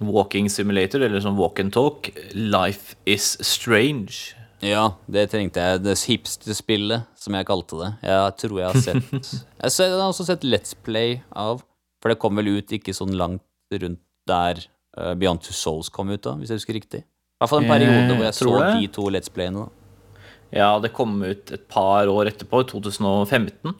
walking 0.00 0.48
simulator, 0.50 1.02
eller 1.04 1.20
sånn 1.22 1.36
walk 1.38 1.60
and 1.60 1.72
talk. 1.74 2.10
Life 2.34 2.96
is 3.06 3.36
strange. 3.44 4.34
Ja, 4.62 4.92
det 5.10 5.28
trengte 5.32 5.58
jeg. 5.62 5.82
Det 5.82 5.96
hipsterspillet, 6.06 7.08
som 7.18 7.34
jeg 7.34 7.46
kalte 7.48 7.78
det. 7.80 7.90
Jeg 8.06 8.36
tror 8.44 8.60
jeg 8.60 8.68
har 8.70 8.82
sett 8.84 9.32
Jeg 9.62 9.90
har 9.98 10.06
også 10.08 10.26
sett 10.28 10.44
Let's 10.46 10.74
Play 10.86 11.16
av, 11.34 11.64
for 12.02 12.12
det 12.12 12.18
kom 12.22 12.38
vel 12.38 12.52
ut 12.58 12.70
ikke 12.78 12.94
sånn 12.94 13.14
langt 13.18 13.42
rundt 13.72 14.00
der 14.30 14.60
eh, 14.98 15.14
Beyond 15.18 15.42
Two 15.42 15.54
Souls 15.56 15.88
kom 15.90 16.10
ut, 16.14 16.22
da, 16.22 16.36
hvis 16.38 16.52
jeg 16.52 16.60
husker 16.62 16.78
riktig. 16.78 17.02
I 17.02 17.42
hvert 17.42 17.50
fall 17.50 17.64
en 17.64 17.72
periode 17.72 18.14
hvor 18.14 18.22
jeg 18.22 18.30
Eh, 18.30 18.38
så 18.38 18.52
det. 18.60 18.72
de 18.78 18.90
to 18.94 19.06
Let's 19.10 19.32
Playene. 19.34 19.64
da. 19.66 20.18
Ja, 20.52 20.68
det 20.78 20.92
kom 20.94 21.16
ut 21.24 21.50
et 21.56 21.66
par 21.72 22.06
år 22.12 22.28
etterpå, 22.30 22.60
i 22.62 22.68
2015. 22.70 23.74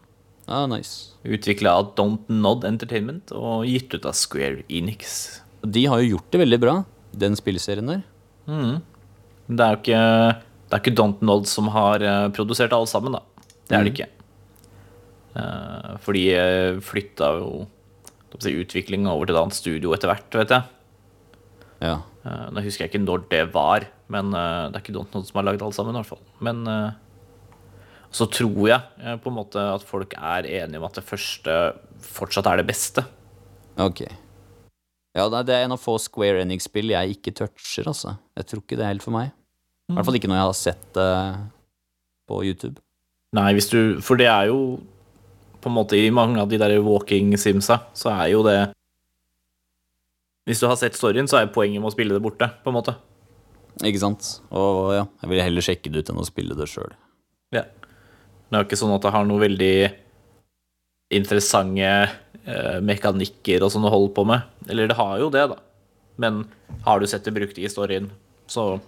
Ah, 0.50 0.64
nice. 0.66 1.12
Utvikla 1.22 1.76
av 1.78 1.92
Don't 1.94 2.26
Nod 2.32 2.64
Entertainment 2.66 3.30
og 3.36 3.62
gitt 3.70 3.94
ut 3.94 4.08
av 4.08 4.16
Square 4.18 4.64
Enix. 4.68 5.38
De 5.62 5.84
har 5.86 6.00
jo 6.02 6.16
gjort 6.16 6.30
det 6.34 6.40
veldig 6.42 6.58
bra, 6.62 6.74
den 7.14 7.36
spillserien 7.38 7.86
der. 7.86 8.02
Det 9.52 9.62
er 9.62 9.74
jo 9.76 9.80
ikke, 9.82 10.00
det 10.68 10.74
er 10.76 10.82
ikke 10.82 10.94
Don't 10.98 11.22
Nod 11.22 11.46
som 11.50 11.68
har 11.74 12.02
eh, 12.02 12.28
produsert 12.34 12.72
alle 12.74 12.88
sammen, 12.90 13.14
da. 13.14 13.22
Det 13.68 13.76
er 13.78 13.86
det 13.86 13.92
ikke. 13.94 14.08
Eh, 15.38 15.92
For 16.02 16.16
de 16.18 16.24
eh, 16.34 16.80
flytta 16.84 17.32
jo 17.38 17.66
utviklinga 18.32 19.12
over 19.12 19.28
til 19.28 19.36
et 19.36 19.42
annet 19.42 19.58
studio 19.58 19.92
etter 19.94 20.10
hvert, 20.10 20.38
vet 20.40 20.54
jeg. 20.56 20.64
Ja. 21.82 21.98
Nå 22.54 22.62
husker 22.62 22.84
jeg 22.86 22.92
ikke 22.92 23.02
når 23.02 23.24
det 23.30 23.42
var, 23.52 23.84
men 24.12 24.30
det 24.32 24.78
er 24.78 24.82
ikke 24.82 24.94
Don't 24.94 25.14
Nod 25.14 25.26
som 25.28 25.40
har 25.40 25.48
lagd 25.50 25.62
alle 25.66 25.74
sammen, 25.76 25.94
i 25.96 26.00
hvert 26.00 26.12
fall. 26.14 26.22
Men 26.40 26.62
så 28.14 28.28
tror 28.30 28.68
jeg 28.70 29.18
på 29.24 29.30
en 29.32 29.36
måte 29.36 29.60
at 29.74 29.84
folk 29.88 30.14
er 30.16 30.46
enige 30.48 30.78
om 30.80 30.86
at 30.86 30.96
det 31.00 31.04
første 31.04 31.56
fortsatt 32.06 32.48
er 32.50 32.62
det 32.62 32.68
beste. 32.70 33.04
Ok. 33.82 34.04
Ja, 35.14 35.28
det 35.28 35.48
er- 35.52 35.64
en 35.64 35.72
av 35.72 35.80
få 35.80 35.98
Square 36.00 36.40
Enix-spill 36.44 36.88
jeg 36.88 37.16
ikke 37.16 37.34
toucher, 37.34 37.84
altså. 37.84 38.18
Jeg 38.36 38.46
tror 38.46 38.62
ikke 38.62 38.76
det 38.76 38.80
er 38.80 38.92
helt 38.94 39.02
for 39.02 39.10
meg. 39.12 39.32
I 39.90 39.94
hvert 39.94 40.04
fall 40.06 40.14
ikke 40.14 40.28
når 40.30 40.38
jeg 40.40 40.48
har 40.48 40.52
sett 40.52 40.92
det 40.94 41.50
på 42.28 42.44
YouTube. 42.44 42.78
Nei, 43.34 43.52
hvis 43.54 43.68
du 43.70 44.00
For 44.00 44.16
det 44.16 44.26
er 44.26 44.46
jo 44.46 44.80
på 45.60 45.66
en 45.70 45.74
måte 45.76 45.92
i 45.96 46.10
mange 46.10 46.38
av 46.40 46.48
de 46.48 46.58
der 46.58 46.80
walking 46.82 47.36
simsa, 47.36 47.80
så 47.94 48.10
er 48.10 48.30
jo 48.32 48.42
det 48.42 48.72
Hvis 50.46 50.58
du 50.58 50.66
har 50.66 50.74
sett 50.76 50.94
storyen, 50.94 51.28
så 51.28 51.38
er 51.38 51.46
poenget 51.46 51.80
med 51.80 51.92
å 51.92 51.94
spille 51.94 52.12
det 52.12 52.22
borte, 52.22 52.48
på 52.64 52.66
en 52.66 52.74
måte. 52.74 52.96
Ikke 53.80 54.00
sant? 54.00 54.40
Og 54.50 54.92
ja, 54.92 55.04
jeg 55.22 55.30
ville 55.30 55.42
heller 55.44 55.60
sjekke 55.62 55.92
det 55.92 56.02
ut 56.02 56.10
enn 56.10 56.18
å 56.18 56.26
spille 56.26 56.56
det 56.56 56.66
sjøl. 56.66 56.90
Ja. 57.52 57.62
Det 57.62 58.52
er 58.52 58.64
jo 58.64 58.66
ikke 58.66 58.80
sånn 58.80 58.94
at 58.94 59.02
det 59.02 59.12
har 59.12 59.24
noe 59.24 59.38
veldig 59.38 59.94
interessante 61.12 62.10
mekanikker 62.82 63.62
og 63.62 63.70
sånn 63.70 63.84
å 63.86 63.93
holde 63.93 64.11
på 64.16 64.24
med. 64.26 64.49
Eller 64.66 64.88
det 64.90 64.97
har 64.99 65.20
jo 65.22 65.28
det, 65.30 65.45
da. 65.53 65.59
Men 66.18 66.45
har 66.84 67.01
du 67.01 67.07
sett 67.07 67.24
det 67.24 67.34
brukt 67.36 67.59
i 67.59 67.68
storyen, 67.70 68.11
så 68.51 68.80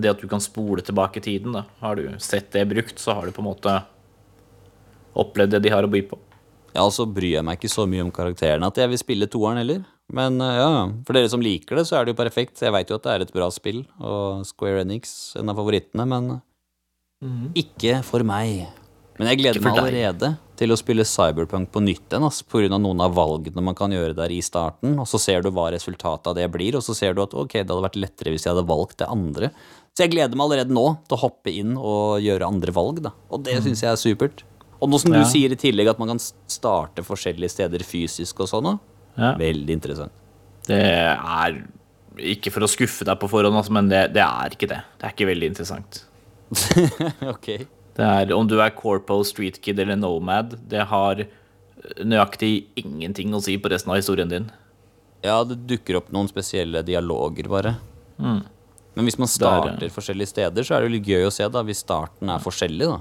Det 0.00 0.08
at 0.08 0.20
du 0.22 0.28
kan 0.28 0.40
spole 0.40 0.80
tilbake 0.80 1.20
tiden, 1.20 1.52
da. 1.52 1.66
Har 1.82 1.96
du 1.96 2.06
sett 2.18 2.52
det 2.52 2.62
brukt, 2.70 2.96
så 2.98 3.12
har 3.12 3.26
du 3.26 3.32
på 3.36 3.42
en 3.42 3.50
måte 3.50 3.74
opplevd 5.12 5.52
det 5.52 5.60
de 5.66 5.72
har 5.74 5.84
å 5.84 5.90
by 5.92 6.00
på. 6.08 6.16
Ja, 6.72 6.86
altså 6.86 7.04
så 7.04 7.12
bryr 7.12 7.34
jeg 7.34 7.44
meg 7.44 7.58
ikke 7.58 7.72
så 7.72 7.84
mye 7.84 8.06
om 8.06 8.12
karakterene 8.14 8.70
at 8.70 8.78
jeg 8.78 8.88
vil 8.88 9.00
spille 9.02 9.28
toeren 9.28 9.60
heller. 9.60 9.82
Men 10.08 10.40
eh, 10.40 10.56
ja, 10.56 10.86
for 11.04 11.18
dere 11.18 11.28
som 11.28 11.42
liker 11.44 11.76
det, 11.76 11.84
så 11.90 11.98
er 11.98 12.06
det 12.06 12.14
jo 12.14 12.20
perfekt. 12.22 12.62
Jeg 12.62 12.72
veit 12.72 12.88
jo 12.88 12.96
at 12.96 13.04
det 13.04 13.12
er 13.12 13.24
et 13.26 13.34
bra 13.34 13.50
spill, 13.52 13.82
og 13.98 14.46
Square 14.48 14.86
Enix 14.86 15.34
en 15.36 15.52
av 15.52 15.60
favorittene, 15.60 16.06
men 16.08 16.38
ikke 17.58 18.00
for 18.06 18.24
meg. 18.24 18.70
Men 19.20 19.28
jeg 19.28 19.40
gleder 19.42 19.60
meg 19.60 19.76
allerede 19.76 20.28
til 20.56 20.72
å 20.72 20.76
spille 20.80 21.04
Cyberpunk 21.04 21.68
på 21.74 21.80
nytt 21.84 22.12
igjen, 22.14 22.24
av 22.72 22.80
noen 22.80 23.02
av 23.04 23.12
valgene 23.16 23.62
man 23.64 23.76
kan 23.76 23.92
gjøre 23.92 24.16
der 24.16 24.32
i 24.32 24.38
starten, 24.44 24.94
og 25.00 25.08
så 25.08 25.20
ser 25.20 25.44
du 25.44 25.50
hva 25.52 25.66
resultatet 25.74 26.30
av 26.30 26.36
det 26.38 26.46
blir, 26.52 26.78
og 26.78 26.84
så 26.84 26.96
ser 26.96 27.16
du 27.16 27.20
at 27.24 27.34
ok, 27.36 27.58
det 27.58 27.68
hadde 27.68 27.84
vært 27.84 27.98
lettere 28.00 28.32
hvis 28.32 28.46
jeg 28.46 28.54
hadde 28.54 28.64
valgt 28.68 28.96
det 29.02 29.08
andre. 29.12 29.50
Så 29.92 30.06
jeg 30.06 30.14
gleder 30.14 30.38
meg 30.38 30.46
allerede 30.46 30.72
nå 30.72 30.86
til 31.04 31.18
å 31.18 31.20
hoppe 31.26 31.52
inn 31.52 31.74
og 31.76 32.22
gjøre 32.24 32.48
andre 32.48 32.72
valg, 32.76 33.02
da. 33.04 33.12
Og 33.28 33.42
det 33.44 33.58
syns 33.64 33.82
jeg 33.84 33.92
er 33.92 34.00
supert. 34.00 34.44
Og 34.80 34.88
nå 34.88 35.00
som 35.02 35.12
Ja. 35.12 35.20
du 35.20 35.28
sier 35.28 35.52
i 35.52 35.58
tillegg 35.60 35.90
at 35.92 35.98
man 36.00 36.14
kan 36.14 36.22
starte 36.48 37.04
forskjellige 37.04 37.52
steder 37.52 37.84
fysisk 37.84 38.40
og 38.40 38.48
sånn 38.48 38.78
Ja. 39.18 39.34
veldig 39.36 39.76
interessant. 39.76 40.12
Det 40.64 40.80
er 40.80 41.66
ikke 42.16 42.52
for 42.52 42.64
å 42.64 42.70
skuffe 42.70 43.04
deg 43.04 43.18
på 43.20 43.28
forhånd, 43.28 43.56
altså, 43.56 43.72
men 43.72 43.88
det, 43.88 44.14
det 44.14 44.22
er 44.24 44.56
ikke 44.56 44.68
det. 44.68 44.80
Det 44.96 45.04
er 45.04 45.12
ikke 45.12 45.28
veldig 45.28 45.50
interessant. 45.52 46.04
ok. 47.34 47.66
Det 47.96 48.06
er, 48.06 48.32
om 48.36 48.46
du 48.48 48.56
er 48.62 48.70
Corpo, 48.76 49.20
Street 49.26 49.58
Kid 49.62 49.80
eller 49.82 49.96
Nomad, 49.98 50.54
det 50.70 50.86
har 50.90 51.24
nøyaktig 52.04 52.66
ingenting 52.80 53.32
å 53.34 53.40
si 53.42 53.56
på 53.58 53.70
resten 53.72 53.90
av 53.92 53.98
historien 54.00 54.30
din. 54.30 54.50
Ja, 55.24 55.42
det 55.44 55.58
dukker 55.68 55.98
opp 55.98 56.10
noen 56.14 56.28
spesielle 56.30 56.82
dialoger, 56.86 57.48
bare. 57.50 57.74
Men 58.20 59.06
hvis 59.06 59.18
man 59.18 59.28
er- 59.28 59.34
starter 59.34 59.88
forskjellige 59.92 60.28
steder, 60.32 60.62
så 60.66 60.76
er 60.76 60.82
det 60.86 60.92
litt 60.92 61.06
gøy 61.08 61.26
å 61.26 61.32
se, 61.32 61.48
da, 61.48 61.62
hvis 61.62 61.82
starten 61.84 62.28
er 62.30 62.38
forskjellig, 62.38 62.86
da. 62.88 63.00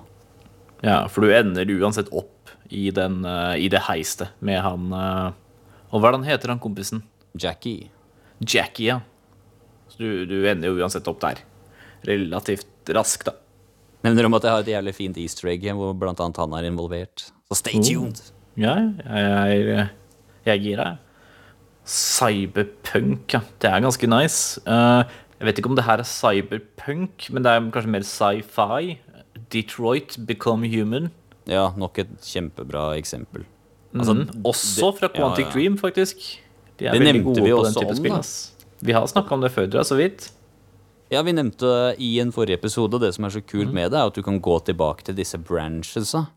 Ja, 0.84 1.08
for 1.08 1.22
du 1.22 1.34
ender 1.34 1.66
uansett 1.66 2.08
opp 2.16 2.52
i, 2.72 2.90
den, 2.92 3.26
uh, 3.26 3.54
i 3.60 3.68
det 3.68 3.82
heistet 3.90 4.30
med 4.40 4.62
han 4.62 4.94
uh, 4.94 5.32
Og 5.92 6.00
hva 6.02 6.12
han 6.14 6.24
heter, 6.24 6.50
han 6.54 6.60
kompisen? 6.60 7.02
Jackie. 7.36 7.90
Jackie, 8.40 8.86
ja. 8.94 9.00
Så 9.90 9.98
du, 9.98 10.26
du 10.30 10.48
ender 10.48 10.70
jo 10.70 10.78
uansett 10.80 11.08
opp 11.10 11.20
der. 11.20 11.42
Relativt 12.06 12.68
raskt, 12.96 13.26
da. 13.26 13.34
Nevner 14.06 14.30
om 14.30 14.38
at 14.38 14.46
jeg 14.48 14.54
har 14.54 14.64
et 14.64 14.72
jævlig 14.72 14.96
fint 14.96 15.18
easter 15.20 15.50
egg 15.52 15.66
hvor 15.76 15.94
blant 15.98 16.20
annet 16.24 16.40
han 16.40 16.54
er 16.56 16.70
involvert. 16.70 17.26
Så 17.50 17.60
stay 17.60 17.82
tuned. 17.84 18.22
Ja, 18.60 18.76
jeg 19.04 19.66
jeg, 19.68 19.88
Jeg 20.46 20.64
gir 20.64 20.80
deg. 20.80 20.98
Cyberpunk, 21.90 23.34
ja. 23.34 23.42
Det 23.62 23.70
er 23.70 23.84
ganske 23.84 24.08
nice. 24.10 24.62
Uh, 24.68 25.04
jeg 25.40 25.48
vet 25.48 25.62
ikke 25.62 25.72
om 25.72 25.78
det 25.78 25.86
her 25.88 26.02
er 26.04 26.08
cyberpunk, 26.08 27.30
men 27.34 27.44
det 27.46 27.52
er 27.52 27.70
kanskje 27.74 27.94
mer 27.96 28.06
sci-fi. 28.08 28.98
Detroit 29.54 30.18
Become 30.28 30.70
Human. 30.70 31.10
Ja, 31.50 31.72
nok 31.80 31.98
et 32.04 32.12
kjempebra 32.24 32.92
eksempel. 33.00 33.46
Altså, 33.96 34.14
også 34.46 34.92
fra 35.00 35.10
Quantic 35.10 35.48
ja, 35.48 35.50
ja. 35.50 35.54
Dream, 35.56 35.78
faktisk. 35.82 36.22
De 36.78 36.86
er 36.86 36.94
Det 36.94 37.02
veldig 37.02 37.14
nevnte 37.24 37.42
gode 37.42 37.56
på 37.56 37.64
den 37.66 37.78
type 37.80 37.96
om, 37.96 37.96
spill. 37.98 38.18
da. 38.20 38.86
Vi 38.86 38.96
har 38.96 39.08
snakka 39.10 39.34
om 39.36 39.42
det 39.42 39.52
før, 39.52 39.80
så 39.84 39.98
vidt. 39.98 40.30
Ja, 41.10 41.24
vi 41.26 41.34
nevnte 41.34 41.96
i 41.98 42.20
en 42.22 42.32
forrige 42.34 42.60
episode 42.60 43.00
det 43.02 43.16
som 43.16 43.26
er 43.26 43.34
så 43.34 43.42
kult 43.42 43.72
med 43.74 43.90
det, 43.90 43.98
er 43.98 44.12
at 44.12 44.18
du 44.18 44.22
kan 44.26 44.38
gå 44.42 44.60
tilbake 44.68 45.08
til 45.08 45.18
disse 45.18 45.40
branchesa. 45.42 46.28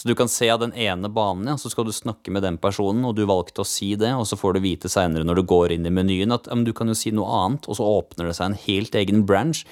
Så 0.00 0.08
du 0.08 0.16
kan 0.18 0.30
se 0.32 0.48
av 0.50 0.62
den 0.62 0.72
ene 0.72 1.10
banen, 1.12 1.50
ja, 1.52 1.58
så 1.60 1.70
skal 1.70 1.84
du 1.86 1.92
snakke 1.94 2.32
med 2.32 2.42
den 2.42 2.56
personen, 2.58 3.04
og 3.06 3.14
du 3.14 3.26
valgte 3.28 3.62
å 3.62 3.68
si 3.68 3.92
det, 4.00 4.14
og 4.16 4.24
så 4.26 4.38
får 4.40 4.56
du 4.56 4.64
vite 4.64 4.90
seinere 4.90 5.28
når 5.28 5.38
du 5.38 5.44
går 5.52 5.76
inn 5.76 5.86
i 5.86 5.92
menyen 5.94 6.34
at 6.34 6.48
ja, 6.48 6.56
du 6.56 6.72
kan 6.74 6.88
jo 6.90 6.96
si 6.98 7.12
noe 7.14 7.28
annet, 7.44 7.68
og 7.68 7.78
så 7.78 7.86
åpner 8.00 8.30
det 8.30 8.34
seg 8.40 8.48
en 8.48 8.58
helt 8.64 8.96
egen 8.98 9.22
branch. 9.28 9.62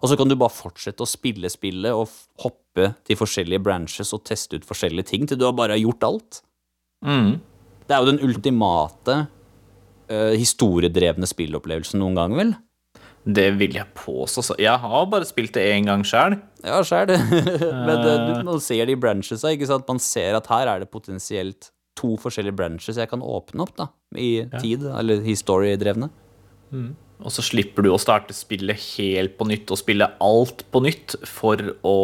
Og 0.00 0.12
så 0.12 0.16
kan 0.16 0.30
du 0.30 0.36
bare 0.38 0.54
fortsette 0.54 1.02
å 1.02 1.08
spille 1.08 1.50
spillet 1.52 1.96
og 1.96 2.12
hoppe 2.44 2.92
til 3.08 3.18
forskjellige 3.18 3.64
branches 3.64 4.14
og 4.16 4.22
teste 4.28 4.60
ut 4.60 4.68
forskjellige 4.68 5.10
ting 5.10 5.26
til 5.28 5.40
du 5.40 5.48
har 5.48 5.56
bare 5.56 5.80
gjort 5.80 6.06
alt. 6.06 6.42
Mm. 7.04 7.40
Det 7.88 7.96
er 7.96 8.04
jo 8.04 8.12
den 8.12 8.22
ultimate 8.28 9.16
uh, 9.26 10.34
historiedrevne 10.38 11.28
spillopplevelsen 11.28 12.00
noen 12.00 12.20
gang, 12.20 12.36
vel? 12.38 12.54
Det 13.26 13.50
vil 13.58 13.74
jeg 13.76 13.86
påstå. 13.94 14.42
så- 14.42 14.58
Jeg 14.58 14.78
har 14.80 15.06
bare 15.06 15.24
spilt 15.28 15.52
det 15.52 15.66
én 15.74 15.84
gang 15.84 16.02
sjøl. 16.02 16.40
Ja, 16.64 16.80
skjær. 16.82 17.06
Men 17.86 18.00
du, 18.02 18.42
man 18.44 18.60
ser 18.60 18.86
de 18.86 18.96
branchesa, 18.96 19.48
ikke 19.52 19.66
sant? 19.68 19.86
Man 19.88 19.98
ser 19.98 20.34
at 20.38 20.46
her 20.46 20.66
er 20.68 20.80
det 20.80 20.90
potensielt 20.90 21.70
to 21.96 22.16
forskjellige 22.16 22.56
branches 22.56 22.96
jeg 22.96 23.08
kan 23.10 23.20
åpne 23.20 23.60
opp, 23.66 23.74
da. 23.76 23.88
I 24.16 24.46
tid, 24.60 24.86
eller 24.86 25.20
historiedrevne. 25.20 26.08
Og 27.20 27.28
så 27.34 27.42
slipper 27.44 27.82
du 27.84 27.90
å 27.92 27.98
starte 28.00 28.32
spillet 28.32 28.78
helt 28.96 29.36
på 29.36 29.44
nytt 29.50 29.68
og 29.74 29.76
spille 29.82 30.06
alt 30.24 30.64
på 30.72 30.80
nytt 30.82 31.16
for 31.28 31.60
å 31.84 31.96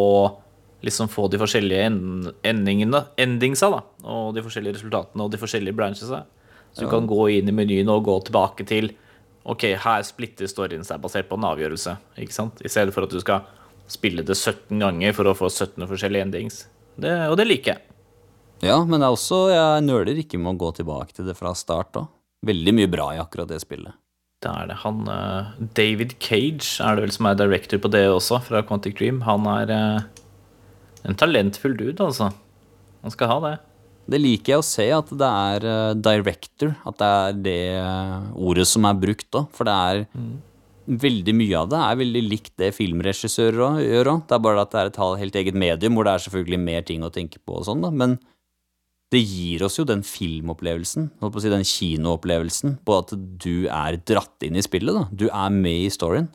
liksom 0.85 1.09
få 1.09 1.31
de 1.33 1.39
forskjellige 1.41 1.87
end 1.89 2.29
endingene, 2.45 3.07
endingsa, 3.17 3.71
da. 3.73 3.81
Og 4.05 4.35
de 4.37 4.43
forskjellige 4.45 4.77
resultatene 4.77 5.25
og 5.25 5.31
de 5.33 5.41
forskjellige 5.41 5.75
branchesa. 5.79 6.25
Så 6.77 6.85
du 6.85 6.91
kan 6.93 7.07
gå 7.09 7.31
inn 7.39 7.49
i 7.49 7.55
menyen 7.57 7.89
og 7.89 8.05
gå 8.05 8.19
tilbake 8.29 8.67
til 8.69 8.91
Ok, 9.47 9.69
her 9.79 10.07
splitter 10.07 10.49
storyen 10.51 10.83
seg 10.87 11.03
basert 11.03 11.29
på 11.31 11.39
en 11.39 11.47
avgjørelse. 11.47 11.95
Ikke 12.23 12.35
sant? 12.35 12.63
I 12.67 12.71
stedet 12.73 12.95
for 12.95 13.07
at 13.07 13.13
du 13.15 13.21
skal 13.23 13.47
spille 13.91 14.25
det 14.27 14.35
17 14.35 14.81
ganger 14.83 15.15
for 15.15 15.31
å 15.31 15.37
få 15.39 15.51
17 15.53 15.87
forskjellige 15.87 16.27
endings. 16.27 16.65
Det, 16.99 17.13
og 17.31 17.37
det 17.39 17.47
liker 17.47 17.77
jeg. 17.77 17.85
Ja, 18.65 18.81
men 18.89 19.05
er 19.05 19.13
også, 19.13 19.47
jeg 19.53 19.85
nøler 19.85 20.19
ikke 20.19 20.41
med 20.41 20.55
å 20.55 20.61
gå 20.65 20.73
tilbake 20.79 21.15
til 21.15 21.29
det 21.29 21.37
fra 21.39 21.53
start 21.55 21.93
da. 21.95 22.07
Veldig 22.47 22.75
mye 22.75 22.91
bra 22.91 23.11
i 23.15 23.21
akkurat 23.21 23.51
det 23.51 23.61
spillet. 23.63 23.95
Det 24.43 24.51
er 24.51 24.69
det. 24.71 24.79
Han 24.83 25.07
eh, 25.09 25.53
David 25.77 26.17
Cage 26.23 26.83
er 26.85 26.97
det 26.97 27.07
vel 27.07 27.15
som 27.15 27.29
er 27.29 27.39
director 27.39 27.81
på 27.83 27.91
det 27.93 28.05
også, 28.11 28.41
fra 28.49 28.65
Quantic 28.67 28.99
Dream. 28.99 29.23
Han 29.29 29.47
er 29.51 29.73
eh, 29.73 30.27
en 31.07 31.19
talentfull 31.19 31.77
dude, 31.79 32.03
altså. 32.03 32.33
Han 33.05 33.15
skal 33.15 33.31
ha 33.31 33.39
det. 33.45 33.55
Det 34.07 34.21
liker 34.23 34.55
jeg 34.55 34.63
å 34.63 34.67
se, 34.67 34.87
at 34.95 35.09
det 35.19 35.29
er 35.51 35.67
uh, 35.67 35.95
director, 35.99 36.77
at 36.87 36.99
det 37.01 37.07
er 37.07 37.41
det 37.47 37.63
eh, 37.81 38.29
ordet 38.39 38.67
som 38.71 38.87
er 38.87 39.01
brukt 39.03 39.27
da. 39.35 39.43
For 39.51 39.67
det 39.67 39.75
er 39.75 40.05
veldig 40.87 41.35
mye 41.35 41.59
av 41.59 41.71
det 41.73 41.81
er 41.83 41.99
veldig 41.99 42.23
likt 42.29 42.53
det 42.63 42.71
filmregissører 42.77 43.81
gjør 43.83 44.13
òg. 44.13 44.23
Det 44.29 44.37
er 44.37 44.45
bare 44.47 44.63
at 44.63 44.73
det 44.73 44.81
er 44.81 44.93
et 44.93 45.01
helt 45.23 45.39
eget 45.43 45.59
medium 45.59 45.99
hvor 45.99 46.07
det 46.07 46.15
er 46.15 46.25
selvfølgelig 46.27 46.61
mer 46.63 46.87
ting 46.87 47.03
å 47.03 47.11
tenke 47.11 47.43
på 47.43 47.59
og 47.59 47.67
sånn, 47.67 47.83
da. 47.83 47.91
Men 47.91 48.17
det 49.15 49.23
gir 49.23 49.63
oss 49.67 49.79
jo 49.79 49.87
den 49.87 50.03
filmopplevelsen, 50.07 51.11
si 51.39 51.51
den 51.53 51.67
kinoopplevelsen, 51.67 52.79
på 52.87 53.01
at 53.01 53.13
du 53.15 53.67
er 53.71 53.99
dratt 54.07 54.47
inn 54.47 54.59
i 54.59 54.65
spillet, 54.67 54.95
da. 54.95 55.07
Du 55.11 55.29
er 55.29 55.53
med 55.55 55.87
i 55.87 55.93
storyen. 55.95 56.31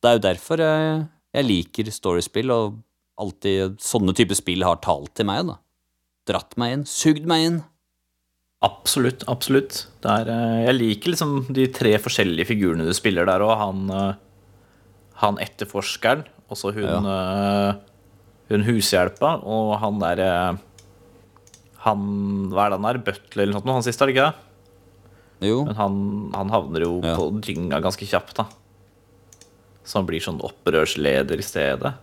Det 0.00 0.08
er 0.08 0.16
jo 0.16 0.24
derfor 0.24 0.62
jeg, 0.64 1.02
jeg 1.36 1.48
liker 1.48 1.90
storiespill, 1.92 2.52
og 2.54 2.78
alltid 3.20 3.76
sånne 3.84 4.16
typer 4.16 4.38
spill 4.38 4.64
har 4.64 4.80
talt 4.84 5.12
til 5.16 5.28
meg, 5.28 5.44
da. 5.50 5.58
Dratt 6.30 6.56
meg 6.60 6.76
inn, 6.76 6.86
sugd 6.88 7.26
meg 7.28 7.46
inn. 7.48 7.60
Absolutt, 8.62 9.24
absolutt. 9.32 9.86
Det 10.04 10.10
er, 10.12 10.28
eh, 10.30 10.58
jeg 10.68 10.76
liker 10.76 11.14
liksom 11.14 11.32
de 11.56 11.64
tre 11.72 11.94
forskjellige 12.02 12.50
figurene 12.50 12.84
du 12.86 12.92
spiller 12.96 13.24
der 13.28 13.40
òg. 13.46 13.54
Han, 13.58 13.86
eh, 13.90 14.18
han 15.22 15.40
etterforskeren, 15.40 16.26
og 16.50 16.58
så 16.60 16.72
hun, 16.76 17.06
ja. 17.08 17.72
hun 18.50 18.66
hushjelpa, 18.66 19.38
og 19.46 19.78
han 19.80 19.98
der 20.02 20.22
eh, 20.26 20.66
Han 21.86 22.02
Hva 22.52 22.66
er 22.66 22.72
det 22.74 22.76
han 22.76 22.88
er? 22.90 22.98
Butler 23.06 23.42
eller 23.46 23.54
noe 23.56 23.62
sånt? 23.62 23.72
Han 23.72 23.84
siste, 23.86 24.04
er 24.04 24.10
det 24.10 24.16
ikke 24.18 24.28
det? 24.28 25.48
Jo. 25.48 25.62
Men 25.64 25.78
han, 25.78 25.94
han 26.36 26.50
havner 26.52 26.84
jo 26.84 26.90
Ja. 27.00 27.14
på 27.16 27.30
dynga 27.40 27.78
ganske 27.80 28.04
kjapt, 28.04 28.34
da. 28.36 28.44
Så 29.88 29.96
han 29.96 30.06
blir 30.10 30.20
sånn 30.20 30.42
opprørsleder 30.44 31.40
i 31.40 31.46
stedet. 31.46 31.94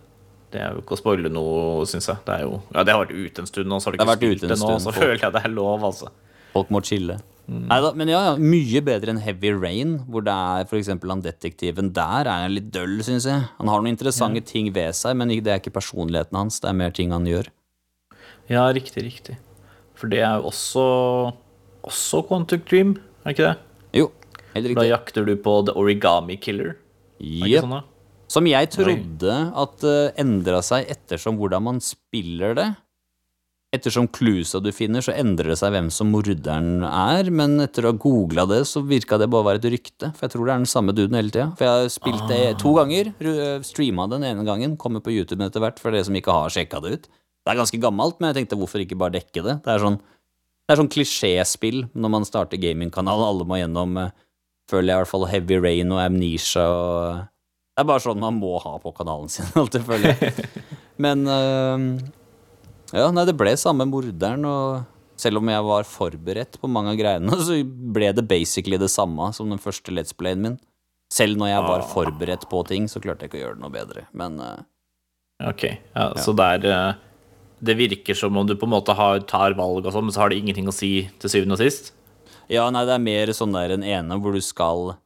Det 0.52 0.60
er 0.64 0.72
jo 0.72 0.80
ikke 0.80 0.96
å 0.96 1.00
spoile 1.00 1.28
noe, 1.32 1.84
syns 1.88 2.08
jeg. 2.08 2.20
Det 2.24 2.36
jo 2.46 2.60
Ja, 2.72 2.84
det 2.84 2.94
har 2.94 3.02
vært 3.04 3.16
ute 3.16 3.42
en 3.44 3.50
stund 3.50 3.68
nå, 3.68 3.80
så 3.80 3.90
har 3.90 3.96
Det 3.96 4.00
ikke 4.00 4.14
det 4.14 4.20
spilt 4.22 4.46
det 4.48 4.58
nå, 4.62 4.70
så 4.80 4.92
folk. 4.92 5.02
føler 5.02 5.18
jeg 5.26 5.34
det 5.34 5.42
er 5.44 5.52
lov, 5.52 5.84
altså. 5.90 6.08
Folk 6.54 6.70
må 6.72 6.80
chille. 6.84 7.18
Neida, 7.48 7.94
men 7.96 8.10
ja, 8.12 8.18
ja, 8.26 8.32
mye 8.36 8.80
bedre 8.84 9.12
enn 9.14 9.20
Heavy 9.24 9.54
Rain, 9.56 9.94
hvor 10.12 10.20
det 10.24 10.32
er 10.32 10.66
eksempel 10.76 11.08
han 11.14 11.22
detektiven 11.24 11.94
der 11.96 12.28
er 12.28 12.48
litt 12.52 12.66
døll, 12.74 12.98
syns 13.04 13.24
jeg. 13.24 13.46
Han 13.56 13.70
har 13.72 13.80
noen 13.80 13.94
interessante 13.94 14.42
ting 14.44 14.68
ved 14.76 14.92
seg, 14.96 15.16
men 15.16 15.32
det 15.32 15.52
er 15.54 15.60
ikke 15.62 15.72
personligheten 15.78 16.36
hans, 16.36 16.60
det 16.60 16.68
er 16.68 16.76
mer 16.76 16.92
ting 16.92 17.14
han 17.14 17.24
gjør. 17.28 17.48
Ja, 18.52 18.66
riktig, 18.76 19.04
riktig. 19.04 19.38
For 19.96 20.08
det 20.12 20.20
er 20.24 20.38
jo 20.40 20.48
også 20.52 20.84
Også 21.88 22.20
Quantic 22.28 22.66
Dream, 22.68 22.96
er 23.24 23.32
ikke 23.32 23.46
det? 23.48 23.56
Jo, 23.96 24.10
helt 24.52 24.66
riktig. 24.68 24.76
Da 24.82 24.84
jakter 24.90 25.24
du 25.24 25.34
på 25.40 25.54
The 25.68 25.72
Origami 25.78 26.36
Killer. 26.36 26.74
Er 27.18 27.48
ikke 27.48 27.62
sånn 27.64 27.76
da? 27.78 27.82
Som 28.28 28.48
jeg 28.48 28.68
trodde 28.74 29.38
at 29.56 29.86
uh, 29.88 30.10
endra 30.20 30.60
seg 30.64 30.90
ettersom 30.92 31.38
hvordan 31.40 31.64
man 31.64 31.80
spiller 31.84 32.54
det. 32.58 32.68
Ettersom 33.72 34.06
clousa 34.08 34.60
du 34.64 34.70
finner, 34.72 35.04
så 35.04 35.12
endrer 35.12 35.52
det 35.52 35.58
seg 35.60 35.74
hvem 35.74 35.88
som 35.92 36.08
morderen 36.12 36.84
er, 36.88 37.28
men 37.28 37.58
etter 37.60 37.84
å 37.84 37.92
ha 37.92 37.98
googla 38.00 38.46
det, 38.48 38.62
så 38.68 38.80
virka 38.80 39.18
det 39.20 39.28
bare 39.28 39.44
å 39.44 39.48
være 39.48 39.60
et 39.60 39.70
rykte. 39.74 40.08
For 40.16 40.24
jeg 40.24 40.34
tror 40.34 40.46
det 40.46 40.54
er 40.54 40.62
den 40.62 40.70
samme 40.72 40.94
duden 40.96 41.18
hele 41.18 41.32
tida. 41.32 41.50
For 41.58 41.68
jeg 41.68 41.82
har 41.82 41.92
spilt 41.92 42.24
det 42.30 42.42
to 42.62 42.72
ganger, 42.78 43.12
streama 43.68 44.08
den 44.12 44.24
ene 44.28 44.46
gangen, 44.48 44.76
kommer 44.80 45.04
på 45.04 45.12
YouTube 45.12 45.44
etter 45.44 45.64
hvert 45.64 45.80
for 45.80 45.92
dere 45.92 46.08
som 46.08 46.16
ikke 46.16 46.36
har 46.36 46.52
sjekka 46.52 46.80
det 46.84 46.94
ut. 46.94 47.10
Det 47.48 47.52
er 47.52 47.60
ganske 47.60 47.80
gammelt, 47.80 48.18
men 48.20 48.28
jeg 48.32 48.42
tenkte 48.42 48.60
hvorfor 48.60 48.84
ikke 48.84 48.96
bare 49.00 49.16
dekke 49.16 49.44
det? 49.44 49.58
Det 49.64 49.72
er 49.72 49.80
sånn, 49.80 50.00
det 50.00 50.74
er 50.74 50.80
sånn 50.82 50.90
klisjéspill 50.92 51.86
når 51.96 52.12
man 52.12 52.26
starter 52.28 52.60
gamingkanal, 52.60 53.24
alle 53.24 53.46
må 53.48 53.60
gjennom, 53.60 53.96
eh, 54.02 54.10
føler 54.68 54.90
jeg 54.90 54.96
i 54.98 55.02
hvert 55.02 55.12
fall, 55.12 55.28
Heavy 55.32 55.60
Rain 55.60 55.94
og 55.94 56.02
Amnesia 56.02 56.66
og 56.68 57.28
det 57.78 57.84
er 57.84 57.86
bare 57.92 58.02
sånn 58.02 58.18
man 58.18 58.34
må 58.40 58.56
ha 58.58 58.72
på 58.82 58.90
kanalen 58.90 59.28
sin, 59.30 59.46
alt 59.60 59.76
jeg. 59.78 60.32
Men 60.98 61.20
øh, 61.30 61.84
Ja, 62.90 63.04
nei, 63.14 63.22
det 63.28 63.36
ble 63.38 63.52
samme 63.60 63.86
morderen, 63.86 64.42
og 64.48 65.20
selv 65.22 65.38
om 65.38 65.50
jeg 65.52 65.62
var 65.62 65.86
forberedt 65.86 66.58
på 66.58 66.70
mange 66.74 66.90
av 66.90 66.98
greiene, 66.98 67.38
så 67.46 67.60
ble 67.62 68.10
det 68.16 68.26
basically 68.26 68.80
det 68.82 68.90
samme 68.90 69.30
som 69.36 69.54
den 69.54 69.62
første 69.62 69.94
Let's 69.94 70.16
Playen 70.16 70.42
min. 70.42 70.58
Selv 71.14 71.38
når 71.38 71.52
jeg 71.52 71.66
var 71.68 71.86
forberedt 71.94 72.48
på 72.50 72.66
ting, 72.66 72.90
så 72.90 72.98
klarte 73.00 73.24
jeg 73.24 73.30
ikke 73.30 73.38
å 73.38 73.44
gjøre 73.46 73.60
det 73.60 73.62
noe 73.68 73.76
bedre. 73.78 74.08
Men 74.10 74.42
øh, 74.42 74.58
Ok, 75.46 75.68
ja, 75.70 76.10
så 76.18 76.32
det 76.34 76.46
er 76.56 76.64
eh, 76.66 76.96
Det 77.62 77.76
virker 77.78 78.16
som 78.18 78.34
om 78.34 78.46
du 78.46 78.56
på 78.58 78.66
en 78.66 78.74
måte 78.74 78.96
har, 78.98 79.22
tar 79.22 79.54
valg 79.54 79.86
og 79.86 79.94
sånn, 79.94 80.08
men 80.08 80.16
så 80.16 80.24
har 80.24 80.34
det 80.34 80.42
ingenting 80.42 80.66
å 80.66 80.74
si 80.74 81.06
til 81.22 81.30
syvende 81.30 81.54
og 81.54 81.62
sist? 81.62 81.92
Ja, 82.50 82.66
nei, 82.74 82.82
det 82.88 82.96
er 82.96 83.04
mer 83.06 83.30
sånn 83.38 83.54
der 83.54 83.76
en 83.76 83.86
ene 83.86 84.18
hvor 84.18 84.34
du 84.34 84.42
skal 84.42 84.96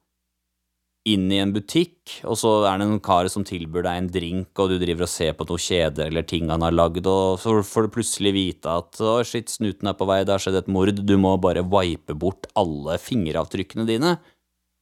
inn 1.09 1.25
i 1.35 1.41
en 1.43 1.51
butikk, 1.55 2.21
og 2.23 2.37
så 2.39 2.51
er 2.69 2.79
det 2.79 2.87
en 2.87 3.01
kar 3.03 3.27
som 3.31 3.43
tilbyr 3.47 3.83
deg 3.87 3.99
en 3.99 4.11
drink, 4.15 4.51
og 4.55 4.71
du 4.71 4.77
driver 4.79 5.07
og 5.07 5.11
ser 5.11 5.33
på 5.35 5.47
noen 5.49 5.63
kjeder 5.65 6.11
eller 6.11 6.27
ting 6.29 6.51
han 6.53 6.63
har 6.63 6.75
lagd, 6.75 7.09
og 7.11 7.41
så 7.43 7.57
får 7.67 7.89
du 7.89 7.95
plutselig 7.97 8.33
vite 8.37 8.77
at 8.83 9.01
å, 9.03 9.17
shit, 9.27 9.51
snuten 9.51 9.91
er 9.91 9.97
på 9.99 10.07
vei, 10.07 10.21
det 10.23 10.37
har 10.37 10.45
skjedd 10.45 10.61
et 10.61 10.71
mord, 10.71 10.95
du 10.95 11.17
må 11.19 11.35
bare 11.43 11.65
wipe 11.67 12.15
bort 12.15 12.47
alle 12.59 13.01
fingeravtrykkene 13.03 13.89
dine. 13.89 14.15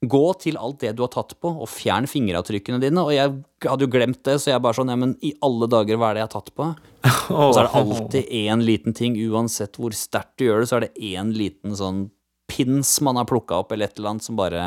Gå 0.01 0.23
til 0.41 0.61
alt 0.61 0.81
det 0.85 0.93
du 0.97 1.03
har 1.05 1.13
tatt 1.13 1.33
på, 1.41 1.55
og 1.57 1.69
fjern 1.73 2.09
fingeravtrykkene 2.09 2.83
dine, 2.85 3.01
og 3.01 3.17
jeg 3.17 3.33
hadde 3.65 3.89
jo 3.89 3.93
glemt 3.97 4.21
det, 4.29 4.37
så 4.41 4.53
jeg 4.53 4.65
bare 4.65 4.77
sånn, 4.77 4.93
ja, 4.93 5.01
men 5.01 5.17
i 5.25 5.33
alle 5.45 5.71
dager, 5.73 6.01
hva 6.01 6.13
er 6.13 6.19
det 6.19 6.25
jeg 6.25 6.29
har 6.29 6.37
tatt 6.37 6.55
på? 6.57 6.69
Og 7.31 7.55
så 7.55 7.63
er 7.63 7.67
det 7.67 7.81
alltid 7.81 8.33
én 8.43 8.63
liten 8.67 8.97
ting, 8.97 9.15
uansett 9.31 9.79
hvor 9.81 9.95
sterkt 9.97 10.41
du 10.41 10.49
gjør 10.51 10.65
det, 10.65 10.69
så 10.69 10.77
er 10.77 10.85
det 10.89 11.11
én 11.13 11.31
liten 11.33 11.77
sånn 11.79 12.09
pins 12.51 12.97
man 13.07 13.17
har 13.17 13.29
plukka 13.31 13.63
opp, 13.63 13.73
eller 13.73 13.89
et 13.89 13.97
eller 13.97 14.13
annet 14.13 14.27
som 14.27 14.37
bare 14.37 14.65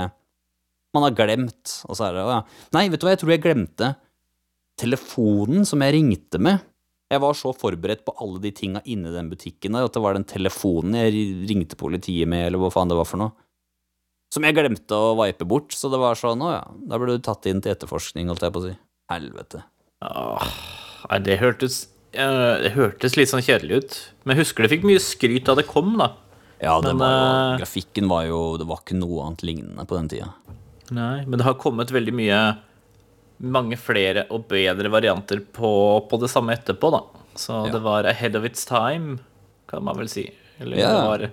man 0.96 1.08
har 1.08 1.16
glemt. 1.18 1.80
Og 1.90 1.98
så 1.98 2.08
er 2.08 2.18
det 2.18 2.26
ja. 2.28 2.42
Nei, 2.76 2.88
vet 2.92 3.02
du 3.02 3.08
hva, 3.08 3.16
jeg 3.16 3.24
tror 3.24 3.34
jeg 3.36 3.44
glemte 3.46 3.94
telefonen 4.80 5.68
som 5.70 5.84
jeg 5.86 5.96
ringte 5.98 6.42
med. 6.42 6.64
Jeg 7.14 7.22
var 7.22 7.38
så 7.38 7.52
forberedt 7.54 8.02
på 8.08 8.16
alle 8.24 8.42
de 8.42 8.50
tinga 8.56 8.82
inni 8.90 9.12
den 9.14 9.30
butikken 9.30 9.76
der, 9.76 9.86
at 9.86 9.94
det 9.94 10.02
var 10.02 10.18
den 10.18 10.26
telefonen 10.26 10.98
jeg 10.98 11.26
ringte 11.50 11.78
politiet 11.78 12.30
med, 12.30 12.48
eller 12.48 12.62
hva 12.62 12.72
faen 12.74 12.90
det 12.90 12.98
var 12.98 13.06
for 13.10 13.22
noe. 13.22 13.36
Som 14.34 14.48
jeg 14.48 14.58
glemte 14.58 14.98
å 14.98 15.14
vipe 15.20 15.46
bort, 15.46 15.76
så 15.78 15.92
det 15.94 16.00
var 16.02 16.18
sånn, 16.18 16.42
å 16.42 16.50
ja, 16.56 16.64
da 16.90 16.98
ble 16.98 17.20
du 17.20 17.22
tatt 17.22 17.46
inn 17.52 17.62
til 17.62 17.76
etterforskning, 17.76 18.32
holdt 18.32 18.48
jeg 18.48 18.56
på 18.56 18.64
å 18.64 18.66
si. 18.66 18.74
Helvete. 19.14 19.62
Åh, 20.04 20.48
det 21.24 21.38
hørtes 21.40 21.84
Det 22.14 22.72
hørtes 22.74 23.16
litt 23.18 23.30
sånn 23.30 23.46
kjedelig 23.46 23.78
ut. 23.84 24.00
Men 24.24 24.36
jeg 24.36 24.48
husker 24.48 24.66
det 24.66 24.74
fikk 24.74 24.88
mye 24.90 25.02
skryt 25.02 25.46
da 25.50 25.56
det 25.60 25.68
kom, 25.70 25.94
da. 26.02 26.12
Ja, 26.64 26.80
det 26.82 26.94
Men, 26.94 27.02
var 27.02 27.14
jo, 27.14 27.24
eh, 27.28 27.60
grafikken 27.60 28.08
var 28.08 28.26
jo 28.26 28.42
Det 28.62 28.68
var 28.70 28.84
ikke 28.84 28.96
noe 28.96 29.26
annet 29.26 29.42
lignende 29.44 29.86
på 29.90 29.98
den 29.98 30.10
tida. 30.14 30.30
Nei, 30.94 31.24
men 31.26 31.40
det 31.40 31.46
har 31.48 31.56
kommet 31.62 31.92
veldig 31.94 32.14
mye 32.14 32.40
Mange 33.44 33.76
flere 33.82 34.26
og 34.32 34.46
bedre 34.52 34.88
varianter 34.94 35.40
på, 35.56 35.70
på 36.08 36.20
det 36.22 36.30
samme 36.32 36.54
etterpå, 36.56 36.92
da. 36.94 37.00
Så 37.36 37.66
Ja. 37.66 37.72
det 37.74 37.82
var 37.84 38.06
ahead 38.08 38.36
of 38.38 38.46
its 38.48 38.64
time, 38.70 39.18
kan 39.68 39.84
man 39.84 39.98
vel 39.98 40.08
si. 40.08 40.28
Eller 40.62 40.78
Ja. 40.78 40.92
det 40.94 41.08
var 41.10 41.32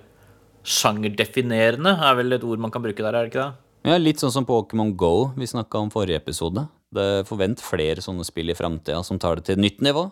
sjangerdefinerende, 0.64 1.92
er 2.02 2.14
vel 2.18 2.32
et 2.32 2.42
ord 2.44 2.58
man 2.58 2.70
kan 2.72 2.82
bruke 2.82 2.96
der, 3.04 3.14
er 3.14 3.26
det 3.28 3.32
ikke 3.32 3.44
det? 3.44 3.54
Ja, 3.90 3.96
litt 4.00 4.18
sånn 4.20 4.32
som 4.32 4.44
Pokémon 4.48 4.94
Go 4.96 5.30
vi 5.36 5.46
snakka 5.46 5.78
om 5.80 5.90
forrige 5.92 6.16
episode. 6.20 6.66
Det 6.92 7.06
Forvent 7.28 7.60
flere 7.62 8.02
sånne 8.02 8.24
spill 8.26 8.50
i 8.50 8.56
framtida 8.58 9.04
som 9.06 9.18
tar 9.18 9.36
det 9.36 9.44
til 9.46 9.54
et 9.58 9.62
nytt 9.62 9.80
nivå. 9.80 10.10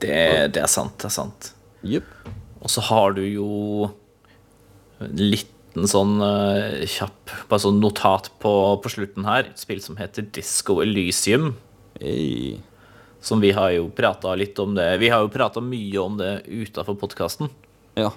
Det, 0.00 0.52
det 0.54 0.62
er 0.62 0.70
sant, 0.70 0.96
det 1.00 1.08
er 1.10 1.14
sant. 1.16 1.50
Jupp. 1.82 2.04
Og 2.62 2.70
så 2.72 2.80
har 2.88 3.12
du 3.16 3.22
jo 3.26 3.90
en 5.00 5.16
liten 5.74 5.90
sånn 5.90 6.20
uh, 6.22 6.84
kjapp 6.86 7.32
bare 7.50 7.62
sånn 7.62 7.80
notat 7.82 8.30
på, 8.38 8.52
på 8.78 8.92
slutten 8.92 9.26
her. 9.26 9.50
Et 9.50 9.58
spill 9.58 9.82
som 9.82 9.98
heter 9.98 10.26
Disco 10.30 10.80
Elysium. 10.82 11.56
Hey. 11.98 12.60
Som 13.24 13.40
vi 13.40 13.50
har 13.56 13.72
jo 13.72 13.88
prata 13.94 14.34
litt 14.36 14.58
om 14.60 14.74
det 14.76 14.98
Vi 15.00 15.08
har 15.08 15.22
jo 15.22 15.32
prata 15.32 15.60
mye 15.60 15.98
om 15.98 16.18
det 16.18 16.44
utafor 16.46 16.96
podkasten. 17.00 17.50
Ja. 17.98 18.12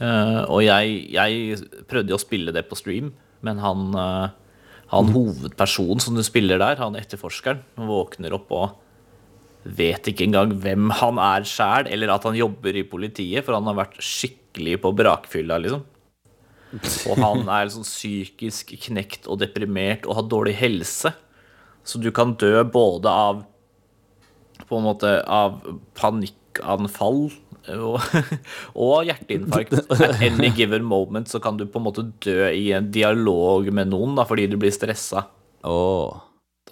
Uh, 0.00 0.44
og 0.46 0.62
jeg, 0.62 1.08
jeg 1.14 1.56
prøvde 1.88 2.14
å 2.14 2.20
spille 2.20 2.52
det 2.54 2.66
på 2.68 2.76
stream, 2.78 3.12
men 3.42 3.58
han, 3.58 3.88
uh, 3.96 4.28
han 4.92 5.10
hovedpersonen 5.14 6.02
som 6.02 6.14
du 6.14 6.22
spiller 6.26 6.60
der, 6.60 6.78
han 6.78 6.98
etterforskeren, 6.98 7.64
våkner 7.88 8.36
opp 8.36 8.52
og 8.54 8.76
vet 9.78 10.06
ikke 10.08 10.28
engang 10.28 10.54
hvem 10.62 10.92
han 11.00 11.18
er 11.20 11.46
sjæl, 11.48 11.90
eller 11.90 12.14
at 12.14 12.24
han 12.28 12.38
jobber 12.38 12.78
i 12.78 12.86
politiet, 12.86 13.42
for 13.44 13.58
han 13.58 13.66
har 13.68 13.76
vært 13.80 13.98
skikkelig 13.98 14.78
på 14.84 14.94
brakfylla, 14.96 15.58
liksom. 15.64 15.82
Og 17.08 17.20
han 17.20 17.48
er 17.48 17.70
sånn 17.72 17.86
psykisk 17.86 18.74
knekt 18.88 19.28
og 19.30 19.40
deprimert 19.42 20.06
og 20.06 20.18
har 20.18 20.28
dårlig 20.28 20.56
helse. 20.58 21.14
Så 21.88 22.00
du 22.02 22.10
kan 22.12 22.36
dø 22.40 22.60
både 22.68 23.08
av 23.12 23.44
på 24.68 24.76
en 24.76 24.84
måte 24.84 25.12
av 25.24 25.60
panikkanfall 25.96 27.28
og, 27.76 27.98
og 28.84 29.08
hjerteinfarkt. 29.08 29.76
At 29.94 30.22
any 30.24 30.50
given 30.56 30.86
moment 30.88 31.30
så 31.30 31.40
kan 31.42 31.58
du 31.58 31.66
på 31.66 31.80
en 31.80 31.86
måte 31.88 32.06
dø 32.24 32.50
i 32.50 32.70
en 32.76 32.90
dialog 32.92 33.70
med 33.72 33.92
noen 33.92 34.16
da, 34.18 34.26
fordi 34.28 34.48
du 34.50 34.58
blir 34.60 34.74
stressa. 34.74 35.26
Åh. 35.68 36.24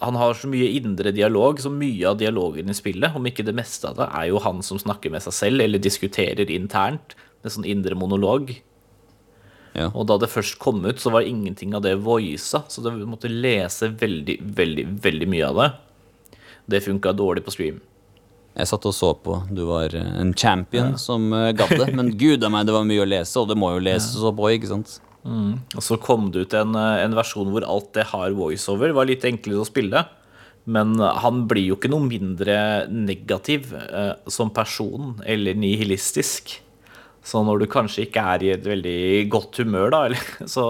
Han 0.04 0.18
har 0.20 0.36
så 0.36 0.48
mye 0.52 0.68
indre 0.76 1.08
dialog, 1.16 1.60
så 1.62 1.70
mye 1.72 2.04
av 2.10 2.18
dialogen 2.20 2.68
i 2.68 2.76
spillet, 2.76 3.16
om 3.16 3.24
ikke 3.28 3.46
det 3.46 3.54
meste 3.56 3.88
av 3.88 3.96
det, 3.96 4.10
er 4.12 4.26
jo 4.28 4.42
han 4.44 4.60
som 4.66 4.80
snakker 4.80 5.12
med 5.14 5.24
seg 5.24 5.32
selv, 5.32 5.64
eller 5.64 5.80
diskuterer 5.80 6.52
internt, 6.52 7.16
med 7.40 7.54
sånn 7.54 7.68
indre 7.68 7.96
monolog. 7.96 8.52
Ja. 9.76 9.90
Og 9.92 10.06
da 10.08 10.16
det 10.22 10.30
først 10.32 10.58
kom 10.62 10.80
ut, 10.86 11.00
så 11.02 11.12
var 11.12 11.26
ingenting 11.28 11.74
av 11.76 11.84
det 11.84 11.96
voisa, 12.00 12.62
så 12.68 12.82
du 12.84 12.90
måtte 13.04 13.30
lese 13.30 13.90
veldig, 13.92 14.38
veldig, 14.56 14.86
veldig 15.04 15.28
mye 15.28 15.50
av 15.50 15.60
det. 15.60 15.68
Det 16.66 16.84
funka 16.86 17.12
dårlig 17.14 17.44
på 17.46 17.54
stream. 17.54 17.82
Jeg 18.56 18.70
satt 18.70 18.86
og 18.88 18.94
så 18.96 19.10
på. 19.20 19.42
Du 19.52 19.66
var 19.68 19.92
eh, 19.94 20.12
en 20.22 20.32
champion 20.32 20.94
som 20.98 21.28
uh, 21.34 21.52
gadd 21.52 21.76
det. 21.76 21.90
Men 21.92 22.14
gud 22.16 22.44
a 22.46 22.48
meg, 22.50 22.64
det 22.64 22.72
var 22.74 22.86
mye 22.88 23.04
å 23.04 23.08
lese, 23.08 23.36
og 23.42 23.50
det 23.50 23.58
må 23.60 23.74
jo 23.74 23.84
leses 23.84 24.16
opp 24.24 24.40
òg, 24.40 24.54
ikke 24.56 24.72
sant? 24.72 24.96
Og 25.26 25.82
så 25.82 25.98
kom 25.98 26.30
det 26.30 26.46
ut 26.46 26.54
en, 26.54 26.74
eh, 26.78 27.02
en 27.04 27.16
versjon 27.16 27.50
hvor 27.50 27.66
alt 27.66 27.92
det 27.96 28.08
har 28.12 28.36
voiceover. 28.36 28.94
Var 28.94 29.08
litt 29.08 29.26
enklere 29.26 29.64
å 29.64 29.68
spille. 29.68 30.04
Men 30.66 30.98
eh, 31.00 31.18
han 31.22 31.46
blir 31.50 31.72
jo 31.72 31.78
ikke 31.78 31.90
noe 31.90 32.06
mindre 32.06 32.86
negativ 32.90 33.72
eh, 33.74 34.14
som 34.30 34.52
person 34.54 35.16
eller 35.26 35.58
nihilistisk. 35.58 36.60
Så 37.26 37.42
når 37.42 37.62
du 37.64 37.66
kanskje 37.70 38.04
ikke 38.06 38.22
er 38.34 38.44
i 38.46 38.52
et 38.54 38.66
veldig 38.66 38.98
godt 39.34 39.58
humør, 39.62 39.90
da, 39.94 40.02
eller, 40.08 40.26
så 40.46 40.66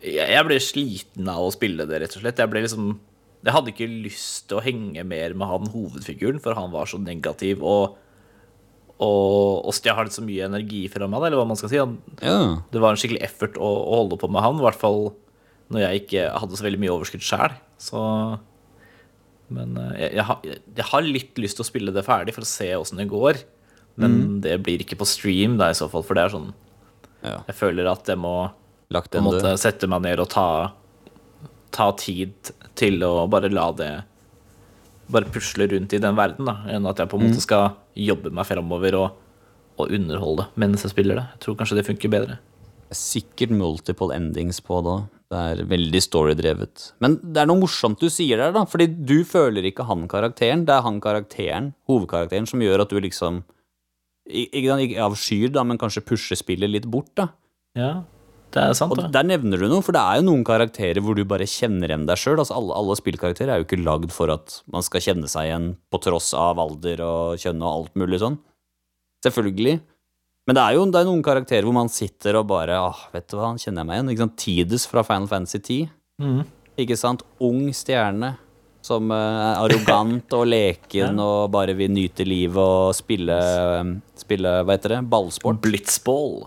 jeg, 0.00 0.44
ble 0.48 0.56
sliten 0.64 1.28
av 1.28 1.44
å 1.44 1.52
spille 1.52 1.84
det, 1.88 2.00
rett 2.00 2.14
og 2.16 2.22
slett. 2.24 2.40
Jeg 2.40 2.48
ble 2.52 2.62
liksom 2.64 2.92
Jeg 3.44 3.52
hadde 3.56 3.72
ikke 3.72 3.88
lyst 4.04 4.46
til 4.48 4.58
å 4.58 4.64
henge 4.64 5.04
mer 5.08 5.32
med 5.36 5.48
han 5.48 5.68
hovedfiguren, 5.72 6.40
for 6.44 6.56
han 6.56 6.72
var 6.72 6.88
så 6.90 7.00
negativ 7.00 7.64
og 7.64 7.98
og, 9.00 9.64
og 9.64 9.72
stjal 9.72 10.10
så 10.12 10.20
mye 10.20 10.44
energi 10.44 10.82
fra 10.92 11.06
meg, 11.08 11.22
eller 11.24 11.40
hva 11.40 11.46
man 11.48 11.56
skal 11.56 11.70
si. 11.72 11.78
Han, 11.80 11.94
Ja. 12.20 12.60
det 12.68 12.82
var 12.84 12.92
en 12.92 13.00
skikkelig 13.00 13.22
effort 13.24 13.54
å, 13.56 13.64
å 13.64 13.94
holde 14.02 14.18
på 14.20 14.28
med 14.28 14.44
han, 14.44 14.58
i 14.60 14.66
hvert 14.66 14.76
fall 14.76 15.14
når 15.72 15.84
jeg 15.86 16.02
ikke 16.02 16.24
hadde 16.42 16.58
så 16.58 16.66
veldig 16.66 16.80
mye 16.82 16.92
overskudd 16.92 17.24
sjæl. 17.24 17.54
Så 17.80 18.02
Men 19.48 19.72
eh, 19.80 19.94
jeg, 20.02 20.10
jeg, 20.18 20.26
har, 20.28 20.44
jeg 20.82 20.88
har 20.90 21.08
litt 21.08 21.40
lyst 21.40 21.56
til 21.56 21.64
å 21.64 21.70
spille 21.70 21.94
det 21.96 22.04
ferdig 22.04 22.34
for 22.36 22.44
å 22.44 22.50
se 22.50 22.68
åssen 22.76 23.00
det 23.00 23.08
går. 23.08 23.40
Men 24.02 24.40
det 24.44 24.56
blir 24.64 24.82
ikke 24.84 24.98
på 25.00 25.08
stream, 25.08 25.56
da, 25.60 25.70
i 25.70 25.78
så 25.78 25.88
fall, 25.92 26.04
for 26.06 26.18
det 26.18 26.26
er 26.26 26.34
sånn 26.34 26.50
ja. 27.20 27.40
Jeg 27.50 27.56
føler 27.58 27.88
at 27.90 28.08
jeg 28.08 28.20
må 28.20 28.34
Lagt 28.90 29.12
på 29.12 29.20
en 29.20 29.26
måte 29.28 29.52
sette 29.60 29.86
meg 29.90 30.02
ned 30.02 30.22
og 30.22 30.30
ta, 30.32 30.46
ta 31.70 31.90
tid 32.00 32.52
til 32.78 33.04
å 33.06 33.26
bare 33.30 33.50
la 33.52 33.68
det 33.76 33.90
Bare 35.12 35.30
pusle 35.30 35.68
rundt 35.70 35.94
i 35.94 36.00
den 36.02 36.16
verden, 36.18 36.48
da, 36.48 36.56
enn 36.70 36.88
at 36.88 37.02
jeg 37.02 37.10
på 37.10 37.18
en 37.18 37.28
måte 37.28 37.42
skal 37.44 37.74
jobbe 37.98 38.32
meg 38.34 38.48
framover 38.48 38.96
og, 38.98 39.20
og 39.78 39.94
underholde 39.94 40.46
mens 40.60 40.86
jeg 40.86 40.94
spiller 40.94 41.18
det. 41.18 41.26
Jeg 41.34 41.44
tror 41.44 41.56
kanskje 41.58 41.80
det 41.80 41.86
funker 41.88 42.12
bedre. 42.12 42.36
Sikkert 42.94 43.52
multiple 43.54 44.14
endings 44.14 44.62
på 44.62 44.80
det 44.86 44.94
òg. 44.96 45.08
Det 45.30 45.40
er 45.52 45.60
veldig 45.70 46.00
storydrevet. 46.02 46.84
Men 47.02 47.14
det 47.22 47.42
er 47.42 47.46
noe 47.46 47.60
morsomt 47.60 48.00
du 48.02 48.08
sier 48.10 48.40
der, 48.40 48.50
da. 48.54 48.64
Fordi 48.66 48.88
du 48.90 49.20
føler 49.26 49.68
ikke 49.68 49.86
han 49.86 50.08
karakteren. 50.10 50.64
Det 50.66 50.74
er 50.74 50.82
han 50.82 50.98
karakteren, 51.02 51.68
hovedkarakteren, 51.86 52.48
som 52.50 52.62
gjør 52.64 52.82
at 52.82 52.90
du 52.90 52.98
liksom 52.98 53.44
Ikke, 54.30 54.76
ikke 54.86 55.02
avskyr, 55.04 55.50
da, 55.54 55.64
men 55.66 55.78
kanskje 55.80 56.04
pusher 56.06 56.38
spillet 56.38 56.70
litt 56.70 56.86
bort, 56.90 57.10
da. 57.18 57.28
Ja, 57.78 58.02
Det 58.50 58.58
er 58.62 58.72
sant, 58.74 58.90
Og 58.90 58.98
det. 58.98 59.12
der 59.14 59.22
nevner 59.28 59.60
du 59.62 59.68
noe, 59.70 59.82
for 59.86 59.94
det 59.94 60.00
er 60.02 60.16
jo 60.18 60.24
noen 60.26 60.42
karakterer 60.46 60.98
hvor 61.04 61.14
du 61.14 61.22
bare 61.24 61.46
kjenner 61.46 61.86
igjen 61.92 62.06
deg 62.08 62.18
sjøl. 62.18 62.40
Altså 62.42 62.56
alle, 62.58 62.74
alle 62.74 62.96
spillkarakterer 62.98 63.52
er 63.54 63.60
jo 63.62 63.66
ikke 63.68 63.78
lagd 63.84 64.10
for 64.10 64.32
at 64.34 64.56
man 64.66 64.82
skal 64.82 65.04
kjenne 65.04 65.30
seg 65.30 65.46
igjen 65.46 65.68
på 65.90 66.00
tross 66.02 66.32
av 66.34 66.58
alder 66.58 66.98
og 67.06 67.38
kjønn 67.38 67.62
og 67.62 67.70
alt 67.70 67.94
mulig 68.02 68.18
sånn. 68.24 68.40
Selvfølgelig. 69.22 69.76
Men 70.48 70.56
det 70.58 70.62
er 70.64 70.74
jo 70.74 70.84
det 70.90 70.98
er 70.98 71.06
noen 71.06 71.22
karakterer 71.22 71.62
hvor 71.68 71.76
man 71.76 71.92
sitter 71.92 72.40
og 72.40 72.48
bare 72.50 72.74
ah, 72.80 73.04
vet 73.14 73.28
du 73.30 73.36
hva, 73.38 73.52
han 73.52 73.60
kjenner 73.60 73.84
jeg 73.84 73.86
meg 73.92 73.98
igjen. 74.00 74.10
Ikke 74.16 74.24
sant? 74.24 74.38
Tidus 74.42 74.86
fra 74.90 75.04
Final 75.06 75.30
Fantasy 75.30 75.60
10. 75.62 75.90
Mm. 76.24 76.40
Ikke 76.82 76.96
sant? 76.98 77.22
Ung 77.38 77.68
stjerne 77.76 78.32
som 78.90 79.10
eh, 79.14 79.16
er 79.46 79.60
arrogant 79.62 80.36
og 80.36 80.44
leken 80.50 81.20
og 81.28 81.48
bare 81.54 81.76
vil 81.78 81.92
nyte 81.94 82.26
livet 82.26 82.60
og 82.60 82.92
spille, 82.98 83.38
eh, 83.38 83.94
spille 84.20 84.56
hva 84.66 84.76
heter 84.76 84.96
det, 84.98 85.00
ballsport. 85.12 85.62
Blitzball. 85.64 86.42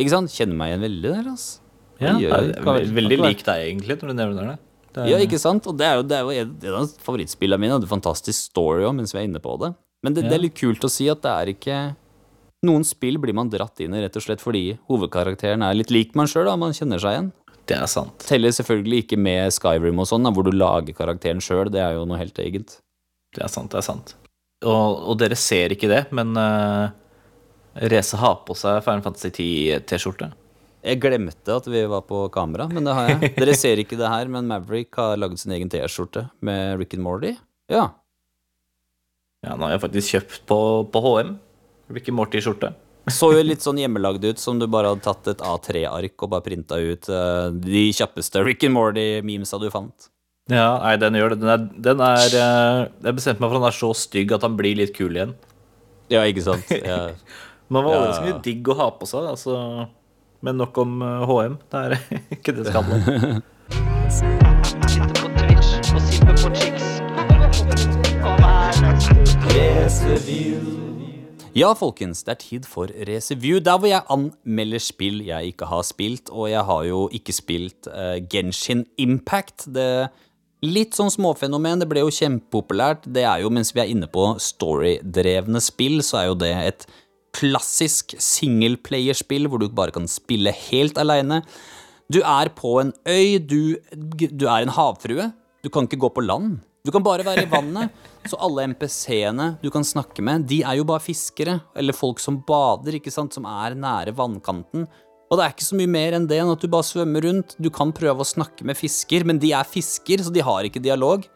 Ikke 0.00 0.12
sant? 0.14 0.32
Kjenner 0.32 0.56
meg 0.56 0.72
igjen 0.72 0.84
veldig 0.86 1.12
der, 1.18 1.30
altså. 1.34 1.58
Ja, 2.00 2.14
jeg 2.16 2.30
er 2.32 2.62
vel- 2.64 2.92
veldig 2.96 3.16
kan 3.20 3.26
lik 3.28 3.42
deg, 3.44 3.62
egentlig, 3.68 3.96
når 4.00 4.08
du 4.08 4.16
nevner 4.16 4.46
det. 4.54 4.58
det 4.94 5.02
er, 5.02 5.08
Ja, 5.10 5.16
ikke 5.20 5.38
sant? 5.42 5.66
Og 5.68 5.76
det 5.76 5.84
er 5.86 5.98
jo, 5.98 6.02
det 6.08 6.16
er 6.16 6.22
jo 6.24 6.30
en 6.40 6.78
av 6.80 6.94
favorittspillene 7.04 7.60
mine. 7.60 7.76
Det 7.82 7.84
er 7.90 7.92
fantastisk 7.92 8.38
story 8.48 8.86
òg, 8.88 8.94
mens 8.96 9.12
vi 9.12 9.20
er 9.20 9.26
inne 9.28 9.42
på 9.44 9.58
det. 9.60 9.74
Men 10.02 10.14
det, 10.16 10.24
det 10.30 10.38
er 10.38 10.44
litt 10.46 10.56
kult 10.56 10.80
å 10.86 10.88
si 10.88 11.10
at 11.12 11.20
det 11.20 11.32
er 11.34 11.50
ikke 11.52 11.80
Noen 12.60 12.84
spill 12.84 13.16
blir 13.16 13.32
man 13.32 13.48
dratt 13.48 13.80
inn 13.80 13.94
i 13.96 14.00
rett 14.02 14.16
og 14.18 14.20
slett 14.20 14.42
fordi 14.44 14.74
hovedkarakteren 14.90 15.62
er 15.64 15.76
litt 15.78 15.88
lik 15.90 16.10
man 16.14 16.28
sjøl, 16.28 16.44
man 16.60 16.74
kjenner 16.76 17.00
seg 17.00 17.14
igjen. 17.14 17.28
Det 17.70 17.78
er 17.78 17.90
sant. 17.90 18.24
Teller 18.26 18.54
selvfølgelig 18.54 19.04
ikke 19.04 19.18
med 19.20 19.54
Skyrim 19.54 20.00
og 20.02 20.08
sånn, 20.10 20.26
hvor 20.34 20.46
du 20.46 20.50
lager 20.54 20.96
karakteren 20.96 21.42
sjøl. 21.44 21.70
Det 21.70 21.82
er 21.82 21.94
jo 21.94 22.06
noe 22.08 22.18
helt 22.18 22.38
eget. 22.42 22.80
Det 23.36 23.44
er 23.46 23.52
sant, 23.52 23.70
det 23.70 23.78
er 23.78 23.86
sant. 23.86 24.16
Og, 24.66 24.98
og 25.12 25.20
dere 25.20 25.38
ser 25.38 25.72
ikke 25.72 25.88
det, 25.88 26.02
men 26.16 26.34
uh, 26.36 26.90
Reze 27.90 28.18
har 28.20 28.42
på 28.44 28.56
seg 28.58 28.82
Final 28.84 29.04
Fantasy 29.06 29.30
10-T-skjorte. 29.30 30.32
Jeg 30.80 31.00
glemte 31.00 31.54
at 31.54 31.66
vi 31.68 31.84
var 31.92 32.02
på 32.08 32.24
kamera, 32.32 32.66
men 32.72 32.88
det 32.88 32.96
har 32.96 33.10
jeg. 33.10 33.32
Dere 33.38 33.54
ser 33.56 33.80
ikke 33.82 33.98
det 34.00 34.08
her, 34.08 34.28
men 34.32 34.48
Maverick 34.48 34.96
har 34.96 35.18
laget 35.20 35.42
sin 35.42 35.52
egen 35.54 35.70
T-skjorte 35.72 36.26
med 36.44 36.80
Rick 36.80 36.96
and 36.96 37.04
Morty. 37.04 37.34
Ja. 37.70 37.90
Ja, 39.44 39.54
nå 39.54 39.68
har 39.68 39.76
jeg 39.76 39.82
faktisk 39.84 40.16
kjøpt 40.16 40.38
på, 40.48 40.60
på 40.90 41.02
HM. 41.04 41.34
and 41.92 42.16
Morty-skjorte. 42.16 42.72
Så 43.08 43.32
jo 43.32 43.40
litt 43.42 43.62
sånn 43.64 43.78
hjemmelagd 43.80 44.24
ut, 44.28 44.38
som 44.38 44.58
du 44.60 44.66
bare 44.70 44.90
hadde 44.92 45.02
tatt 45.06 45.26
et 45.32 45.40
A3-ark 45.42 46.20
og 46.22 46.30
bare 46.34 46.44
printa 46.44 46.76
ut 46.78 47.08
uh, 47.08 47.48
de 47.54 47.86
kjappeste 47.96 48.42
Rick 48.44 48.66
and 48.68 48.76
Morty-memesa 48.76 49.58
du 49.62 49.70
fant. 49.72 50.10
Ja, 50.50 50.78
nei, 50.82 50.96
den 51.00 51.14
gjør 51.14 51.32
det. 51.34 51.38
Den 51.44 51.50
er, 51.54 51.64
den 51.86 52.00
er 52.02 52.32
eh, 52.34 52.78
Jeg 53.06 53.14
bestemte 53.14 53.38
meg 53.44 53.52
for 53.52 53.54
at 53.54 53.62
den 53.62 53.68
er 53.70 53.76
så 53.76 53.90
stygg 53.94 54.32
at 54.34 54.42
han 54.42 54.56
blir 54.58 54.74
litt 54.80 54.90
kul 54.96 55.14
igjen. 55.14 55.36
Ja, 56.10 56.24
ikke 56.26 56.42
sant? 56.42 56.66
Ja. 56.90 57.12
Man 57.70 57.86
var 57.86 58.00
var 58.02 58.26
Ja. 58.26 58.38
digg 58.42 58.66
å 58.66 58.74
ha 58.80 58.88
på 58.98 59.06
seg, 59.06 59.28
altså. 59.30 59.86
Men 60.42 60.58
nok 60.58 60.74
om 60.82 60.98
HM. 61.30 61.54
Det 61.70 61.84
er 61.84 61.94
ikke 62.34 62.56
det 62.56 62.64
det 62.64 62.72
skal 62.72 62.82
handle 62.82 63.38
om. 63.38 63.42
Sitter 69.90 70.89
ja, 71.56 71.72
folkens, 71.74 72.22
det 72.26 72.32
er 72.34 72.40
tid 72.40 72.66
for 72.68 72.90
Reseview, 73.08 73.58
der 73.64 73.78
hvor 73.78 73.90
jeg 73.90 74.06
anmelder 74.12 74.82
spill 74.82 75.20
jeg 75.26 75.52
ikke 75.52 75.66
har 75.66 75.82
spilt, 75.86 76.30
og 76.30 76.50
jeg 76.50 76.62
har 76.68 76.84
jo 76.86 77.04
ikke 77.12 77.34
spilt 77.34 77.88
uh, 77.90 78.18
Genshin 78.30 78.84
Impact. 78.98 79.66
Det 79.74 80.10
Litt 80.60 80.92
sånn 80.92 81.08
småfenomen, 81.08 81.80
det 81.80 81.86
ble 81.88 82.02
jo 82.02 82.12
kjempepopulært. 82.12 83.06
Det 83.08 83.22
er 83.24 83.40
jo, 83.40 83.48
mens 83.48 83.70
vi 83.72 83.80
er 83.80 83.92
inne 83.94 84.04
på 84.12 84.26
storydrevne 84.44 85.62
spill, 85.64 86.02
så 86.04 86.18
er 86.20 86.26
jo 86.28 86.34
det 86.42 86.50
et 86.52 86.84
klassisk 87.32 88.12
singleplayerspill 88.20 89.48
hvor 89.48 89.62
du 89.62 89.70
bare 89.72 89.94
kan 89.94 90.08
spille 90.10 90.52
helt 90.68 91.00
aleine. 91.00 91.40
Du 92.12 92.20
er 92.20 92.52
på 92.52 92.74
en 92.82 92.92
øy, 93.08 93.38
du, 93.40 93.78
du 94.28 94.44
er 94.50 94.66
en 94.66 94.74
havfrue. 94.76 95.30
Du 95.64 95.70
kan 95.72 95.88
ikke 95.88 96.02
gå 96.04 96.12
på 96.12 96.26
land. 96.28 96.58
Du 96.80 96.90
kan 96.94 97.04
bare 97.04 97.24
være 97.26 97.44
i 97.44 97.50
vannet. 97.50 97.92
Så 98.28 98.38
alle 98.40 98.66
MPC-ene 98.72 99.54
du 99.62 99.68
kan 99.72 99.84
snakke 99.86 100.24
med, 100.24 100.46
de 100.48 100.60
er 100.64 100.78
jo 100.78 100.86
bare 100.88 101.02
fiskere. 101.04 101.58
Eller 101.76 101.96
folk 101.96 102.20
som 102.22 102.40
bader, 102.46 102.96
ikke 102.96 103.12
sant, 103.12 103.36
som 103.36 103.48
er 103.48 103.76
nære 103.76 104.14
vannkanten. 104.16 104.86
Og 105.30 105.38
det 105.38 105.44
er 105.44 105.52
ikke 105.54 105.68
så 105.68 105.76
mye 105.78 105.90
mer 105.90 106.16
enn 106.16 106.26
det 106.26 106.40
enn 106.42 106.50
at 106.50 106.62
du 106.62 106.70
bare 106.72 106.88
svømmer 106.88 107.22
rundt. 107.28 107.54
Du 107.62 107.70
kan 107.72 107.92
prøve 107.94 108.24
å 108.24 108.26
snakke 108.26 108.66
med 108.66 108.78
fisker, 108.78 109.24
men 109.28 109.38
de 109.42 109.52
er 109.54 109.68
fisker, 109.68 110.24
så 110.24 110.32
de 110.34 110.42
har 110.42 110.66
ikke 110.66 110.82
dialog. 110.82 111.28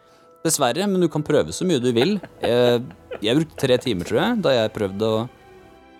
Dessverre, 0.44 0.88
men 0.90 1.00
du 1.00 1.08
kan 1.08 1.24
prøve 1.24 1.54
så 1.56 1.64
mye 1.68 1.80
du 1.80 1.92
vil. 1.94 2.18
Jeg, 2.42 2.82
jeg 3.22 3.38
brukte 3.38 3.60
tre 3.60 3.78
timer, 3.80 4.08
tror 4.08 4.20
jeg, 4.20 4.42
da 4.44 4.58
jeg 4.58 4.74
prøvde 4.74 5.08
å 5.08 5.24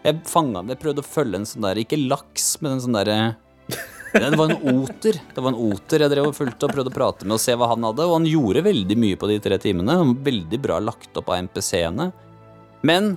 Jeg 0.05 0.19
fanga 0.29 0.61
Jeg 0.69 0.81
prøvde 0.83 1.01
å 1.01 1.07
følge 1.07 1.39
en 1.41 1.47
sånn 1.49 1.65
der 1.65 1.79
Ikke 1.81 1.97
laks, 1.97 2.59
men 2.61 2.75
en 2.75 2.83
sånn 2.85 2.99
derre 2.99 3.19
det 4.15 4.39
var 4.39 4.53
en 4.53 4.79
oter. 4.79 5.19
Det 5.35 5.43
var 5.43 5.51
en 5.51 5.61
oter 5.67 6.05
jeg 6.05 6.13
drev 6.13 6.31
og 6.31 6.37
fulgte 6.37 6.69
og 6.69 6.75
prøvde 6.77 6.93
å 6.93 6.95
prate 6.95 7.27
med 7.27 7.37
og 7.37 7.43
se 7.43 7.55
hva 7.59 7.69
han 7.73 7.87
hadde. 7.87 8.07
Og 8.07 8.19
han 8.21 8.29
gjorde 8.31 8.65
veldig 8.69 8.97
mye 9.01 9.19
på 9.19 9.31
de 9.31 9.39
tre 9.43 9.59
timene. 9.63 9.97
Veldig 10.27 10.61
bra 10.63 10.79
lagt 10.83 11.19
opp 11.19 11.33
av 11.33 11.43
MPC-ene. 11.49 12.11
Men 12.87 13.15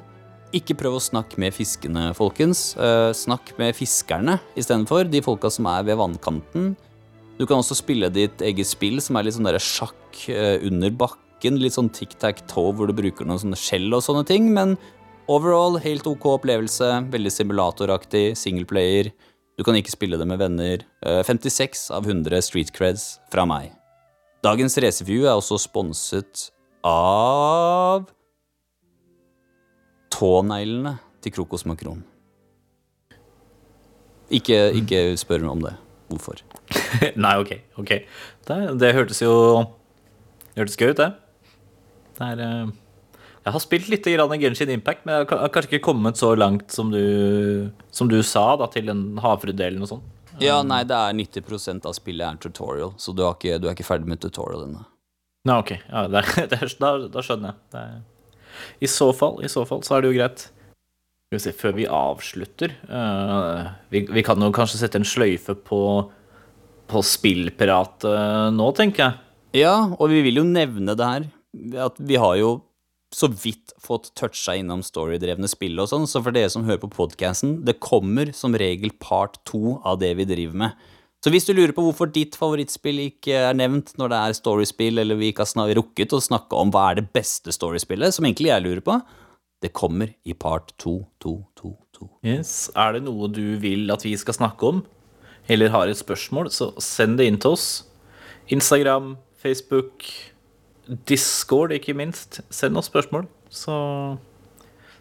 ikke 0.55 0.77
prøv 0.79 0.97
å 0.97 1.03
snakke 1.03 1.39
med 1.43 1.55
fiskene, 1.55 2.09
folkens. 2.17 2.71
Eh, 2.79 3.11
snakk 3.17 3.51
med 3.59 3.75
fiskerne 3.75 4.37
istedenfor. 4.57 5.09
De 5.11 5.21
folka 5.25 5.51
som 5.53 5.67
er 5.69 5.85
ved 5.87 5.99
vannkanten. 5.99 6.75
Du 7.37 7.45
kan 7.45 7.59
også 7.61 7.77
spille 7.77 8.09
ditt 8.09 8.41
eget 8.41 8.65
spill, 8.65 9.01
som 9.03 9.17
er 9.17 9.27
litt 9.27 9.35
sånn 9.37 9.47
der 9.49 9.59
sjakk 9.61 10.23
eh, 10.31 10.57
under 10.65 10.93
bakken. 11.03 11.59
Litt 11.61 11.75
sånn 11.75 11.91
tic-tac-toe, 11.93 12.71
hvor 12.73 12.89
du 12.89 12.95
bruker 12.97 13.27
noen 13.27 13.43
sånne 13.43 13.59
skjell 13.59 13.91
og 13.93 14.05
sånne 14.05 14.25
ting. 14.25 14.49
Men 14.55 14.77
overall, 15.29 15.77
helt 15.83 16.07
ok 16.09 16.31
opplevelse. 16.37 16.89
Veldig 17.13 17.33
simulatoraktig. 17.35 18.31
Singleplayer. 18.39 19.11
Du 19.57 19.65
kan 19.65 19.73
ikke 19.77 19.89
spille 19.89 20.19
det 20.21 20.27
med 20.29 20.37
venner. 20.37 20.83
Eh, 21.01 21.23
56 21.25 21.89
av 21.95 22.05
100 22.05 22.43
street 22.45 22.69
creds 22.75 23.17
fra 23.33 23.45
meg. 23.49 23.71
Dagens 24.45 24.77
racerview 24.77 25.25
er 25.25 25.33
også 25.33 25.57
sponset 25.59 26.51
av 26.85 28.05
Tåneglene 30.13 30.99
til 31.25 31.33
Krokos 31.33 31.65
Makron. 31.65 32.03
Ikke, 34.29 34.59
ikke 34.77 35.01
spør 35.17 35.47
om 35.49 35.65
det. 35.65 35.73
Hvorfor? 36.11 36.43
Nei, 37.23 37.33
ok. 37.41 37.55
ok. 37.81 37.91
Det, 38.47 38.57
det 38.79 38.93
hørtes 38.95 39.19
jo 39.23 39.33
Det 40.53 40.61
hørtes 40.61 40.77
gøy 40.79 40.93
ut, 40.93 41.01
det. 41.01 41.09
Det 42.17 42.29
er 42.29 42.43
eh, 42.45 42.75
Jeg 43.47 43.55
har 43.55 43.63
spilt 43.63 43.87
litt 43.87 44.07
grann 44.11 44.41
Genshin 44.41 44.71
Impact, 44.73 45.05
men 45.07 45.21
jeg 45.21 45.27
har 45.29 45.51
kanskje 45.55 45.77
ikke 45.77 45.85
kommet 45.85 46.19
så 46.19 46.33
langt 46.35 46.73
som 46.75 46.89
du, 46.91 47.69
som 47.95 48.09
du 48.11 48.17
sa, 48.19 48.57
da, 48.59 48.67
til 48.67 48.89
den 48.91 49.05
havfruedelen 49.23 49.85
og 49.85 49.91
sånn. 49.93 50.01
Ja, 50.43 50.57
nei, 50.67 50.81
det 50.83 50.97
er 50.97 51.15
90% 51.15 51.87
av 51.87 51.95
spillet 51.95 52.27
er 52.27 52.41
tutorial, 52.43 52.91
så 52.99 53.15
du, 53.15 53.23
er 53.23 53.37
ikke, 53.37 53.55
du 53.63 53.69
er 53.69 53.77
ikke 53.77 53.87
ferdig 53.87 54.11
med 54.11 54.19
tutorial 54.19 54.65
ennå. 54.65 54.83
Nei, 55.47 55.55
ok. 55.63 55.71
Ja, 55.79 56.03
det, 56.11 56.25
det, 56.51 56.59
da, 56.75 56.91
da 57.15 57.23
skjønner 57.23 57.53
jeg. 57.53 57.63
Det 57.71 57.85
er, 57.85 58.03
I 58.83 58.91
så 58.91 59.09
fall, 59.15 59.39
i 59.39 59.53
så 59.55 59.63
fall, 59.69 59.87
så 59.87 59.95
er 59.95 60.03
det 60.03 60.11
jo 60.11 60.19
greit. 60.19 60.45
Skal 60.51 61.39
vi 61.39 61.43
se, 61.47 61.55
før 61.63 61.79
vi 61.79 61.87
avslutter 61.91 62.75
uh, 62.91 63.71
vi, 63.91 64.03
vi 64.11 64.27
kan 64.27 64.43
jo 64.43 64.51
kanskje 64.55 64.83
sette 64.83 64.99
en 64.99 65.07
sløyfe 65.07 65.55
på, 65.55 65.81
på 66.91 67.07
spillprat 67.15 68.11
uh, 68.11 68.51
nå, 68.51 68.69
tenker 68.75 69.07
jeg. 69.07 69.19
Ja, 69.63 69.75
og 69.95 70.11
vi 70.11 70.19
vil 70.27 70.43
jo 70.43 70.47
nevne 70.47 70.99
det 70.99 71.11
her, 71.15 71.31
at 71.87 72.03
vi 72.03 72.19
har 72.19 72.35
jo 72.43 72.57
så 73.13 73.29
vidt 73.31 73.71
fått 73.79 74.11
toucha 74.19 74.57
innom 74.59 74.81
storydrevne 74.83 75.47
spill 75.49 75.79
og 75.79 75.89
sånn, 75.91 76.07
så 76.09 76.21
for 76.23 76.35
dere 76.35 76.51
som 76.51 76.65
hører 76.67 76.81
på 76.81 76.91
podcasten, 76.91 77.61
det 77.67 77.79
kommer 77.83 78.33
som 78.35 78.55
regel 78.57 78.91
part 78.99 79.39
to 79.47 79.77
av 79.87 80.01
det 80.01 80.13
vi 80.19 80.27
driver 80.27 80.63
med. 80.65 80.87
Så 81.23 81.31
hvis 81.33 81.47
du 81.47 81.53
lurer 81.55 81.73
på 81.73 81.81
hvorfor 81.81 82.11
ditt 82.13 82.35
favorittspill 82.37 82.99
ikke 83.07 83.39
er 83.49 83.55
nevnt 83.57 83.95
når 83.97 84.11
det 84.11 84.19
er 84.19 84.35
storyspill, 84.37 85.01
eller 85.01 85.17
vi 85.17 85.31
ikke 85.31 85.47
har 85.57 85.73
rukket 85.79 86.13
å 86.13 86.21
snakke 86.21 86.59
om 86.59 86.69
hva 86.73 86.91
er 86.91 86.99
det 86.99 87.07
beste 87.15 87.53
storyspillet, 87.55 88.13
som 88.13 88.27
egentlig 88.27 88.51
jeg 88.51 88.65
lurer 88.67 88.83
på, 88.85 88.99
det 89.65 89.73
kommer 89.73 90.11
i 90.27 90.35
part 90.37 90.75
to, 90.77 90.99
to, 91.23 91.39
to, 91.57 91.73
to. 91.95 92.05
Yes. 92.21 92.69
Er 92.77 92.93
det 92.93 93.05
noe 93.07 93.31
du 93.33 93.57
vil 93.63 93.89
at 93.89 94.05
vi 94.05 94.13
skal 94.19 94.37
snakke 94.37 94.69
om, 94.69 94.83
eller 95.49 95.73
har 95.73 95.89
et 95.89 95.97
spørsmål, 95.97 96.51
så 96.53 96.69
send 96.83 97.17
det 97.17 97.31
inn 97.31 97.39
til 97.41 97.55
oss. 97.55 97.67
Instagram, 98.53 99.15
Facebook, 99.41 100.05
Discord, 100.87 101.73
ikke 101.75 101.95
minst. 101.97 102.41
Send 102.53 102.77
oss 102.79 102.89
spørsmål, 102.91 103.27
så 103.51 103.75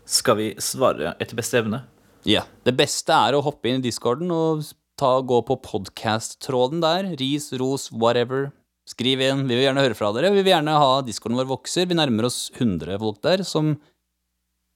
skal 0.07 0.39
vi 0.39 0.49
svare 0.63 1.15
etter 1.23 1.39
beste 1.39 1.61
evne. 1.61 1.83
Ja. 2.27 2.45
Det 2.67 2.75
beste 2.79 3.15
er 3.15 3.37
å 3.37 3.43
hoppe 3.47 3.71
inn 3.71 3.81
i 3.81 3.87
discorden 3.87 4.33
og 4.35 4.67
ta, 4.99 5.19
gå 5.21 5.41
på 5.47 5.59
podcast-tråden 5.63 6.83
der. 6.83 7.13
Ris, 7.21 7.53
ros, 7.61 7.91
whatever. 7.95 8.51
Skriv 8.87 9.23
inn. 9.23 9.47
Vi 9.47 9.55
vil 9.55 9.67
gjerne 9.67 9.83
høre 9.83 9.99
fra 9.99 10.13
dere. 10.15 10.33
Vi 10.35 10.43
vil 10.43 10.55
gjerne 10.55 10.77
ha 10.79 11.01
discorden 11.07 11.39
vår 11.39 11.51
vokser. 11.51 11.89
Vi 11.91 11.99
nærmer 11.99 12.29
oss 12.29 12.47
100 12.55 12.99
folk 13.03 13.23
der 13.27 13.43
som 13.47 13.75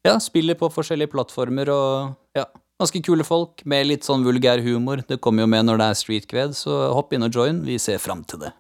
ja, 0.07 0.17
spiller 0.23 0.59
på 0.59 0.71
forskjellige 0.73 1.13
plattformer 1.13 1.71
og 1.75 2.39
ja, 2.39 2.47
ganske 2.81 3.03
kule 3.05 3.27
folk 3.27 3.63
med 3.69 3.89
litt 3.91 4.07
sånn 4.07 4.25
vulgær 4.27 4.63
humor. 4.65 5.05
Det 5.07 5.21
kommer 5.23 5.45
jo 5.45 5.53
med 5.53 5.69
når 5.69 5.81
det 5.81 5.91
er 5.91 6.01
streetkved, 6.01 6.57
så 6.59 6.81
hopp 6.97 7.15
inn 7.15 7.27
og 7.27 7.35
join. 7.35 7.63
Vi 7.67 7.79
ser 7.83 8.03
fram 8.03 8.25
til 8.29 8.47
det. 8.47 8.55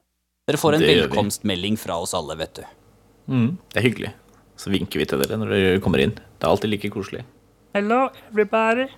Dere 0.51 0.59
får 0.59 0.74
en 0.74 0.82
Det 0.82 0.94
velkomstmelding 1.05 1.76
fra 1.78 2.01
oss 2.03 2.11
alle, 2.18 2.34
vet 2.34 2.57
du. 2.59 2.62
Mm, 3.30 3.51
det 3.70 3.78
er 3.78 3.84
hyggelig. 3.84 4.09
Så 4.59 4.72
vinker 4.72 4.98
vi 4.98 5.05
til 5.07 5.22
dere 5.22 5.36
når 5.38 5.53
dere 5.55 5.82
kommer 5.84 6.03
inn. 6.03 6.11
Det 6.11 6.42
er 6.42 6.51
alltid 6.51 6.72
like 6.72 6.90
koselig. 6.90 7.22
Hello, 7.76 8.09
everybody. 8.32 8.88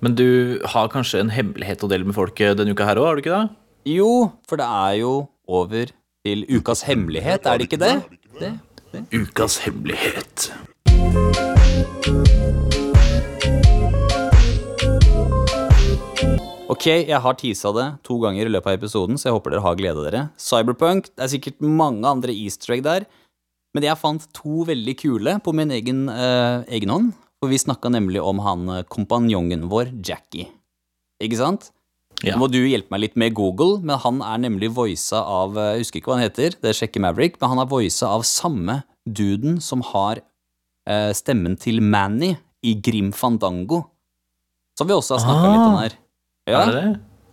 Men 0.00 0.16
du 0.16 0.56
har 0.72 0.88
kanskje 0.88 1.20
en 1.20 1.34
hemmelighet 1.36 1.84
å 1.84 1.90
dele 1.92 2.08
med 2.08 2.16
folket 2.16 2.56
denne 2.56 2.72
uka 2.72 2.88
her 2.88 2.96
òg, 2.96 3.10
har 3.10 3.20
du 3.20 3.24
ikke 3.26 3.36
det? 3.36 3.44
Jo, 3.92 4.08
for 4.48 4.56
det 4.56 4.70
er 4.72 4.94
jo 5.02 5.12
over 5.44 5.92
til 6.24 6.46
ukas 6.48 6.86
hemmelighet, 6.88 7.44
er 7.44 7.60
det 7.60 7.68
ikke 7.68 7.82
det? 7.84 7.94
det? 8.40 9.04
Ukas 9.12 9.60
hemmelighet. 9.66 10.48
Ok, 16.72 16.86
jeg 16.88 17.18
har 17.24 17.34
teasa 17.36 17.72
det 17.76 17.86
to 18.06 18.16
ganger 18.22 18.48
i 18.48 18.52
løpet 18.52 18.70
av 18.70 18.78
episoden, 18.78 19.18
så 19.20 19.28
jeg 19.28 19.36
håper 19.36 19.52
dere 19.52 19.64
har 19.64 19.76
glede 19.76 20.00
av 20.00 20.06
dere. 20.06 20.22
Cyberpunk, 20.40 21.10
det 21.12 21.26
er 21.26 21.32
sikkert 21.34 21.60
mange 21.60 22.06
andre 22.08 22.32
easter 22.32 22.76
egg 22.76 22.84
der, 22.86 23.04
men 23.76 23.84
jeg 23.86 23.98
fant 24.00 24.24
to 24.36 24.64
veldig 24.68 24.94
kule 25.00 25.34
på 25.44 25.52
min 25.56 25.72
egen, 25.74 26.06
eh, 26.12 26.64
egen 26.78 26.92
hånd. 26.92 27.12
For 27.42 27.50
vi 27.50 27.58
snakka 27.58 27.90
nemlig 27.90 28.22
om 28.22 28.38
han 28.44 28.68
eh, 28.70 28.82
kompanjongen 28.88 29.66
vår, 29.72 29.90
Jackie. 30.06 30.46
Ikke 31.22 31.40
sant? 31.40 31.70
Ja. 32.22 32.36
Nå 32.36 32.44
må 32.44 32.48
du 32.52 32.60
hjelpe 32.62 32.92
meg 32.94 33.02
litt 33.08 33.16
med 33.18 33.34
Google, 33.34 33.80
men 33.82 33.98
han 33.98 34.20
er 34.22 34.38
nemlig 34.44 34.70
voisa 34.76 35.24
av 35.26 35.56
eh, 35.58 35.72
Jeg 35.74 35.86
husker 35.86 36.00
ikke 36.00 36.12
hva 36.12 36.18
han 36.20 36.28
heter, 36.28 36.56
det 36.62 36.76
sjekker 36.78 37.02
Maverick, 37.02 37.40
men 37.40 37.52
han 37.56 37.62
er 37.64 37.70
voisa 37.72 38.12
av 38.14 38.22
samme 38.28 38.82
duden 39.08 39.58
som 39.64 39.82
har 39.92 40.22
eh, 40.86 41.10
stemmen 41.16 41.58
til 41.58 41.82
Manny 41.82 42.36
i 42.62 42.76
Grim 42.78 43.10
Fandango. 43.12 43.82
Som 44.78 44.88
vi 44.88 44.94
også 44.94 45.18
har 45.18 45.24
snakka 45.26 45.48
Ah. 45.48 45.52
litt 45.52 45.66
om 45.66 45.80
her. 45.82 45.98
Ja, 46.48 46.62
Er 46.62 46.72
det 46.72 46.78
det? 46.80 46.92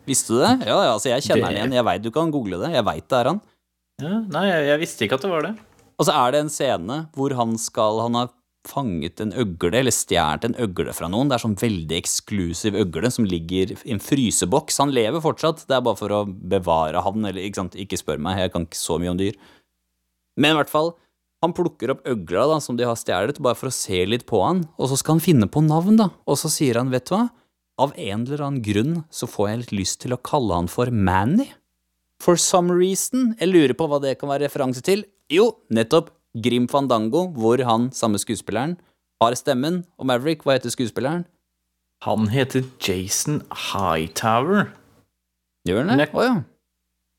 Visste 0.10 0.34
du 0.34 0.42
det? 0.42 0.52
Ja, 0.66 0.76
ja, 0.86 0.92
altså 0.96 1.12
jeg 1.12 1.26
kjenner 1.26 1.50
han 1.50 1.58
igjen. 1.58 1.78
Jeg 1.78 1.86
veit 1.86 2.04
du 2.06 2.10
kan 2.14 2.32
google 2.34 2.60
det. 2.64 2.72
Jeg 2.74 2.86
veit 2.88 3.06
det 3.10 3.18
er 3.20 3.30
han. 3.30 3.40
Ja, 4.02 4.20
nei, 4.32 4.44
jeg, 4.48 4.68
jeg 4.72 4.82
visste 4.82 5.06
ikke 5.06 5.20
at 5.20 5.26
det 5.26 5.32
var 5.32 5.46
det. 5.46 5.54
Og 6.00 6.08
så 6.08 6.16
er 6.16 6.34
det 6.34 6.44
en 6.46 6.52
scene 6.54 7.00
hvor 7.18 7.34
han 7.36 7.58
skal 7.60 8.00
Han 8.06 8.16
har 8.16 8.30
fanget 8.68 9.22
en 9.24 9.32
øgle, 9.40 9.72
eller 9.80 9.94
stjålet 9.94 10.46
en 10.50 10.56
øgle 10.62 10.94
fra 10.94 11.08
noen. 11.12 11.30
Det 11.32 11.38
er 11.38 11.44
sånn 11.46 11.58
veldig 11.60 11.96
eksklusiv 11.96 12.76
øgle 12.82 13.10
som 13.14 13.26
ligger 13.28 13.72
i 13.78 13.94
en 13.96 14.02
fryseboks. 14.04 14.82
Han 14.84 14.92
lever 14.94 15.24
fortsatt, 15.24 15.64
det 15.70 15.78
er 15.78 15.86
bare 15.86 16.00
for 16.00 16.14
å 16.14 16.24
bevare 16.28 17.02
han, 17.06 17.24
eller 17.26 17.46
ikke 17.46 17.62
sant, 17.62 17.78
ikke 17.80 17.98
spør 18.02 18.20
meg, 18.22 18.42
jeg 18.44 18.54
kan 18.54 18.68
ikke 18.68 18.82
så 18.82 19.00
mye 19.02 19.14
om 19.14 19.20
dyr. 19.22 19.38
Men 20.40 20.54
i 20.54 20.60
hvert 20.60 20.72
fall, 20.72 20.92
han 21.44 21.56
plukker 21.56 21.96
opp 21.96 22.04
øgla 22.12 22.46
da, 22.52 22.60
som 22.62 22.78
de 22.78 22.86
har 22.88 23.00
stjålet, 23.00 23.40
bare 23.42 23.58
for 23.58 23.72
å 23.72 23.76
se 23.76 24.04
litt 24.06 24.28
på 24.30 24.44
han, 24.44 24.66
og 24.76 24.92
så 24.92 25.00
skal 25.00 25.18
han 25.18 25.24
finne 25.24 25.50
på 25.50 25.64
navn, 25.66 25.96
da, 26.00 26.10
og 26.28 26.40
så 26.40 26.52
sier 26.52 26.82
han, 26.82 26.92
vet 26.94 27.08
du 27.08 27.16
hva, 27.16 27.30
av 27.80 27.96
en 27.96 28.26
eller 28.28 28.44
annen 28.44 28.64
grunn 28.66 28.96
så 29.14 29.30
får 29.30 29.50
jeg 29.50 29.62
litt 29.64 29.76
lyst 29.80 30.02
til 30.04 30.16
å 30.16 30.22
kalle 30.22 30.58
han 30.58 30.70
for 30.72 30.92
Manny. 30.92 31.48
For 32.20 32.36
some 32.36 32.76
reason. 32.76 33.34
Jeg 33.40 33.54
lurer 33.54 33.76
på 33.80 33.88
hva 33.88 34.02
det 34.04 34.18
kan 34.20 34.32
være 34.32 34.50
referanse 34.50 34.84
til. 34.84 35.06
Jo, 35.32 35.54
nettopp 35.72 36.12
Grim 36.44 36.68
Fandango, 36.70 37.30
hvor 37.34 37.62
han, 37.66 37.90
samme 37.96 38.20
skuespilleren, 38.20 38.76
har 39.24 39.36
stemmen. 39.40 39.86
Og 39.98 40.10
Maverick, 40.12 40.44
hva 40.44 40.58
heter 40.58 40.74
skuespilleren? 40.74 41.24
Han 42.04 42.30
heter 42.32 42.68
Jason 42.84 43.42
Hightower, 43.72 44.70
Gjør 45.68 45.84
han 45.84 46.00
det? 46.00 46.08
Å 46.14 46.20
oh, 46.20 46.24
ja. 46.24 46.36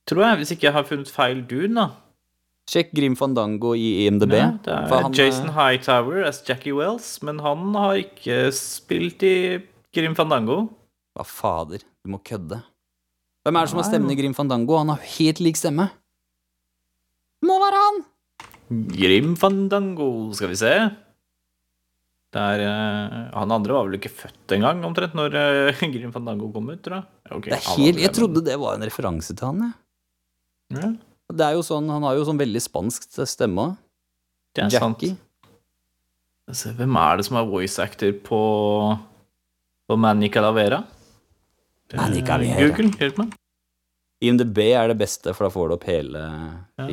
tror 0.09 0.25
jeg, 0.25 0.39
hvis 0.41 0.55
ikke 0.55 0.67
jeg 0.69 0.77
har 0.77 0.87
funnet 0.89 1.11
feil 1.13 1.43
dude, 1.45 1.75
da. 1.77 1.91
Sjekk 2.71 2.93
Grim 2.95 3.17
Fandango 3.19 3.75
i 3.75 4.07
IMDb. 4.07 4.37
Ja, 4.39 4.53
det 4.63 4.73
er 4.73 4.87
for 4.89 5.05
han, 5.05 5.17
Jason 5.17 5.53
Hightower 5.57 6.23
as 6.29 6.41
Jackie 6.47 6.75
Wells, 6.77 7.19
men 7.27 7.43
han 7.43 7.75
har 7.75 7.99
ikke 7.99 8.39
spilt 8.55 9.25
i 9.27 9.37
Grim 9.95 10.15
Fandango. 10.15 10.63
Hva 11.17 11.25
fader, 11.27 11.83
du 12.05 12.13
må 12.13 12.21
kødde. 12.23 12.61
Hvem 13.43 13.57
er 13.57 13.67
det 13.67 13.73
som 13.73 13.81
har 13.81 13.89
stemmen 13.89 14.13
i 14.13 14.17
Grim 14.19 14.35
Fandango? 14.37 14.77
Han 14.79 14.93
har 14.93 15.03
helt 15.17 15.41
lik 15.43 15.59
stemme. 15.59 15.89
Må 17.47 17.57
være 17.63 17.81
han! 17.83 18.03
Grim 18.93 19.33
Fandango, 19.41 20.09
skal 20.37 20.53
vi 20.53 20.59
se. 20.61 20.75
Det 22.31 22.43
er, 22.55 22.63
eh, 22.63 23.15
han 23.35 23.51
andre 23.57 23.75
var 23.75 23.89
vel 23.89 23.97
ikke 23.99 24.13
født 24.15 24.53
engang, 24.55 24.85
omtrent, 24.87 25.17
når 25.19 25.35
uh, 25.35 25.81
Grim 25.97 26.13
Fandango 26.15 26.53
kom 26.55 26.69
ut, 26.71 26.79
tror 26.85 27.01
jeg. 27.01 27.09
Okay, 27.27 27.51
Det 27.57 27.61
helt, 27.75 28.03
jeg 28.05 28.15
trodde 28.15 28.45
det 28.47 28.59
var 28.63 28.77
en 28.79 28.87
referanse 28.87 29.35
til 29.35 29.49
han, 29.49 29.65
jeg. 29.67 30.79
ja, 30.79 30.93
Det 31.35 31.47
er 31.49 31.57
jo 31.59 31.65
sånn, 31.67 31.91
Han 31.91 32.07
har 32.07 32.15
jo 32.21 32.29
sånn 32.29 32.39
veldig 32.39 32.63
spansk 32.63 33.09
stemme. 33.27 33.73
Det 34.55 34.69
er 34.69 34.77
Jackie. 34.77 35.17
sant. 35.17 35.51
Altså, 36.51 36.71
hvem 36.79 36.97
er 36.99 37.19
det 37.19 37.27
som 37.27 37.39
er 37.41 37.51
voice 37.51 37.83
actor 37.83 38.15
på, 38.27 38.39
på 39.91 39.97
Manny 39.99 40.29
Calavera? 40.31 40.79
Er- 41.91 41.99
Manny 41.99 42.23
Calavera. 42.23 42.69
Google, 42.71 42.93
hjelp 43.01 43.19
meg. 43.25 43.35
IMDb 44.23 44.59
er 44.77 44.93
det 44.93 44.99
beste, 45.01 45.33
for 45.35 45.49
da 45.49 45.51
får 45.55 45.69
du 45.73 45.75
opp 45.79 45.87
hele 45.91 46.23
Ja. 46.79 46.87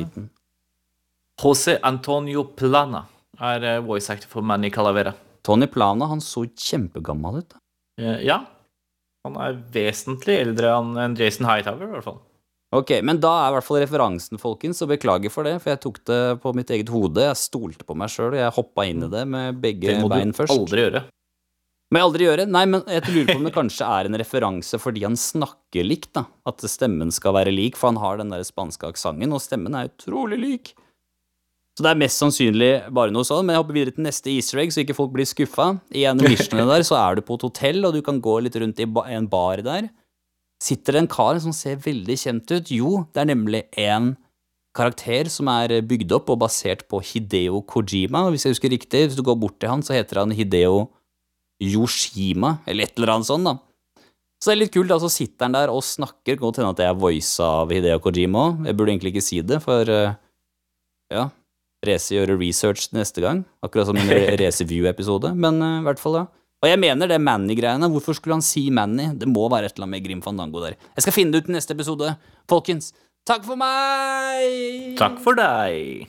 José 1.38 1.76
Antonio 1.86 2.42
Plana 2.58 3.04
er 3.38 3.62
eh, 3.76 3.80
voice 3.84 4.10
actor 4.10 4.26
for 4.32 4.42
Manny 4.42 4.70
Calavera. 4.74 5.12
Tony 5.46 5.68
Plana 5.70 6.08
han 6.10 6.18
så 6.24 6.42
kjempegammel 6.50 7.38
ut. 7.42 7.48
da. 7.54 7.60
Eh, 8.02 8.24
Ja. 8.26 8.40
Han 9.26 9.34
er 9.42 9.56
vesentlig 9.74 10.38
eldre 10.40 10.70
enn 10.78 10.96
enn 10.96 11.14
Jason 11.18 11.46
Hightower, 11.46 11.84
i 11.84 11.92
hvert 11.92 12.04
fall. 12.06 12.18
Ok, 12.72 12.90
Men 13.02 13.18
da 13.20 13.30
er 13.46 13.50
i 13.50 13.54
hvert 13.56 13.64
fall 13.66 13.80
referansen, 13.82 14.38
folkens, 14.38 14.80
og 14.82 14.88
beklager 14.92 15.30
for 15.30 15.42
det, 15.44 15.60
for 15.62 15.70
jeg 15.70 15.80
tok 15.80 15.98
det 16.04 16.40
på 16.42 16.52
mitt 16.54 16.68
eget 16.70 16.88
hode. 16.92 17.20
Jeg 17.26 17.36
stolte 17.36 17.84
på 17.84 17.96
meg 17.96 18.08
sjøl, 18.12 18.32
og 18.34 18.40
jeg 18.40 18.52
hoppa 18.58 18.84
inn 18.88 19.02
i 19.04 19.08
det 19.08 19.26
med 19.28 19.60
begge 19.60 19.94
bein 19.94 20.00
først. 20.00 20.08
Det 20.08 20.08
må 20.08 20.32
du 20.32 20.38
først. 20.38 20.58
aldri 20.58 20.84
gjøre. 20.84 21.02
Må 21.88 22.00
jeg 22.00 22.04
aldri 22.04 22.26
gjøre? 22.26 22.44
Nei, 22.52 22.64
men 22.68 22.82
jeg 22.84 23.06
lurer 23.08 23.30
på 23.30 23.38
om 23.38 23.46
det 23.46 23.54
kanskje 23.54 23.86
er 23.88 24.08
en 24.08 24.18
referanse 24.20 24.76
fordi 24.82 25.06
han 25.06 25.16
snakker 25.16 25.86
likt, 25.86 26.10
da. 26.18 26.26
At 26.48 26.60
stemmen 26.68 27.12
skal 27.14 27.32
være 27.38 27.54
lik, 27.54 27.78
for 27.80 27.88
han 27.92 28.00
har 28.02 28.20
den 28.20 28.34
der 28.34 28.44
spanske 28.44 28.90
aksenten, 28.90 29.32
og 29.32 29.40
stemmen 29.40 29.76
er 29.78 29.88
utrolig 29.88 30.38
lik. 30.42 30.74
Så 31.78 31.86
det 31.86 31.92
er 31.94 32.00
mest 32.02 32.20
sannsynlig 32.20 32.70
bare 32.92 33.14
noe 33.14 33.24
sånn, 33.24 33.46
men 33.46 33.54
jeg 33.54 33.62
hopper 33.62 33.76
videre 33.78 33.94
til 33.94 34.04
neste 34.04 34.32
easter 34.34 34.60
egg, 34.60 34.74
så 34.74 34.82
ikke 34.82 34.98
folk 34.98 35.14
blir 35.14 35.28
skuffa. 35.30 35.70
I 35.94 36.04
en 36.10 36.20
av 36.20 36.28
missionene 36.28 36.68
der 36.68 36.84
så 36.84 36.98
er 36.98 37.16
du 37.16 37.24
på 37.24 37.38
et 37.38 37.46
hotell, 37.46 37.80
og 37.86 37.96
du 37.96 38.02
kan 38.04 38.20
gå 38.20 38.34
litt 38.44 38.58
rundt 38.58 38.82
i 38.82 38.88
en 39.14 39.30
bar 39.30 39.62
der. 39.64 39.88
Sitter 40.60 40.96
det 40.96 41.04
en 41.04 41.10
kar 41.12 41.38
som 41.40 41.54
ser 41.54 41.78
veldig 41.80 42.16
kjent 42.18 42.50
ut? 42.50 42.72
Jo, 42.74 43.04
det 43.14 43.22
er 43.22 43.30
nemlig 43.30 43.62
en 43.78 44.16
karakter 44.76 45.30
som 45.32 45.48
er 45.54 45.78
bygd 45.86 46.12
opp 46.18 46.34
og 46.34 46.42
basert 46.42 46.84
på 46.90 47.00
Hideo 47.00 47.62
Kojima, 47.62 48.26
hvis 48.34 48.44
jeg 48.44 48.58
husker 48.58 48.74
riktig, 48.74 49.06
hvis 49.06 49.16
du 49.16 49.24
går 49.24 49.38
bort 49.40 49.56
til 49.62 49.70
han, 49.70 49.86
så 49.86 49.94
heter 49.96 50.20
han 50.20 50.34
Hideo 50.34 50.88
Yoshima, 51.62 52.58
eller 52.66 52.86
et 52.86 52.94
eller 52.98 53.16
annet 53.16 53.28
sånt, 53.28 53.48
da. 53.48 53.56
Så 54.38 54.50
det 54.50 54.54
er 54.54 54.60
litt 54.62 54.74
kult, 54.74 54.90
da, 54.90 55.00
så 55.02 55.10
sitter 55.10 55.48
han 55.48 55.56
der 55.56 55.72
og 55.72 55.82
snakker. 55.82 56.38
Godt 56.38 56.60
hende 56.60 56.70
at 56.70 56.82
jeg 56.84 56.98
voisa 57.00 57.48
av 57.64 57.74
Hideo 57.74 57.98
Kojima 58.02 58.44
òg. 58.44 58.68
Jeg 58.68 58.78
burde 58.78 58.94
egentlig 58.94 59.14
ikke 59.16 59.26
si 59.26 59.40
det, 59.42 59.58
for 59.64 59.90
eh, 59.90 60.14
ja 61.14 61.28
Race 61.86 62.10
gjøre 62.10 62.34
research 62.40 62.88
neste 62.94 63.22
gang, 63.22 63.44
akkurat 63.62 63.86
som 63.86 63.98
en 63.98 64.10
Raceview-episode, 64.40 65.30
men 65.44 65.62
eh, 65.62 65.78
i 65.82 65.86
hvert 65.86 66.02
fall, 66.02 66.20
ja. 66.22 66.26
Og 66.58 66.66
jeg 66.66 66.80
mener 66.82 67.06
det 67.06 67.20
Manny-greiene. 67.22 67.86
Hvorfor 67.92 68.16
skulle 68.18 68.34
han 68.34 68.42
si 68.42 68.64
Manny? 68.74 69.12
Det 69.14 69.28
må 69.30 69.44
være 69.46 69.70
et 69.70 69.76
eller 69.76 69.86
annet 69.86 69.94
med 69.94 70.08
Grim 70.08 70.24
Fandango 70.24 70.64
der. 70.64 70.74
Jeg 70.98 71.06
skal 71.06 71.14
finne 71.14 71.30
det 71.30 71.44
ut 71.44 71.52
i 71.52 71.54
neste 71.54 71.76
episode. 71.76 72.10
Folkens, 72.50 72.90
takk 73.30 73.46
for 73.46 73.54
meg! 73.60 74.96
Takk 74.98 75.22
for 75.22 75.38
deg. 75.38 76.08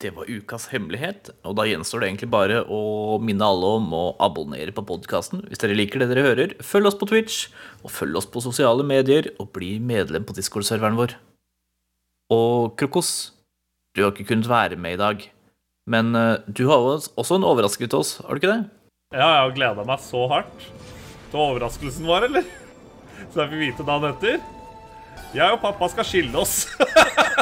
Det 0.00 0.14
var 0.16 0.24
ukas 0.32 0.70
hemmelighet, 0.72 1.28
og 1.44 1.58
da 1.58 1.66
gjenstår 1.68 2.00
det 2.00 2.06
egentlig 2.08 2.30
bare 2.32 2.62
å 2.72 3.18
minne 3.20 3.44
alle 3.44 3.72
om 3.76 3.90
å 3.92 4.04
abonnere 4.24 4.72
på 4.72 4.84
podkasten 4.88 5.42
hvis 5.44 5.60
dere 5.60 5.74
liker 5.76 6.00
det 6.00 6.06
dere 6.08 6.24
hører. 6.24 6.54
Følg 6.64 6.88
oss 6.88 6.96
på 6.96 7.08
Twitch, 7.10 7.40
og 7.84 7.92
følg 7.92 8.16
oss 8.16 8.28
på 8.32 8.40
sosiale 8.40 8.86
medier, 8.86 9.28
og 9.36 9.50
bli 9.58 9.74
medlem 9.76 10.24
på 10.24 10.32
Discord-serveren 10.38 10.96
vår. 10.96 11.12
Og 12.32 12.72
Krokos, 12.80 13.34
du 13.92 14.00
har 14.06 14.14
ikke 14.14 14.30
kunnet 14.30 14.48
være 14.48 14.80
med 14.80 14.96
i 14.96 15.00
dag, 15.02 15.26
men 15.92 16.16
eh, 16.16 16.48
du 16.48 16.64
har 16.70 16.80
også 16.80 17.36
en 17.36 17.44
overraskelse 17.50 17.92
til 17.92 18.00
oss, 18.00 18.14
har 18.24 18.32
du 18.32 18.40
ikke 18.40 18.54
det? 18.54 18.62
Ja, 19.12 19.26
jeg 19.26 19.42
har 19.42 19.54
gleda 19.58 19.84
meg 19.84 20.00
så 20.06 20.24
hardt 20.32 20.64
til 21.28 21.44
overraskelsen 21.44 22.08
vår, 22.08 22.30
eller? 22.30 22.48
Så 23.30 23.44
jeg 23.44 23.52
fikk 23.52 23.60
vite 23.66 23.84
dagen 23.86 24.08
etter. 24.14 24.40
Jeg 25.36 25.52
og 25.54 25.60
pappa 25.60 25.92
skal 25.92 26.08
skille 26.08 26.40
oss. 26.40 26.64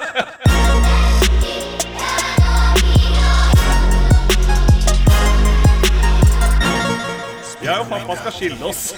pappa 7.88 8.16
skal 8.16 8.32
skille 8.32 8.64
oss. 8.64 8.94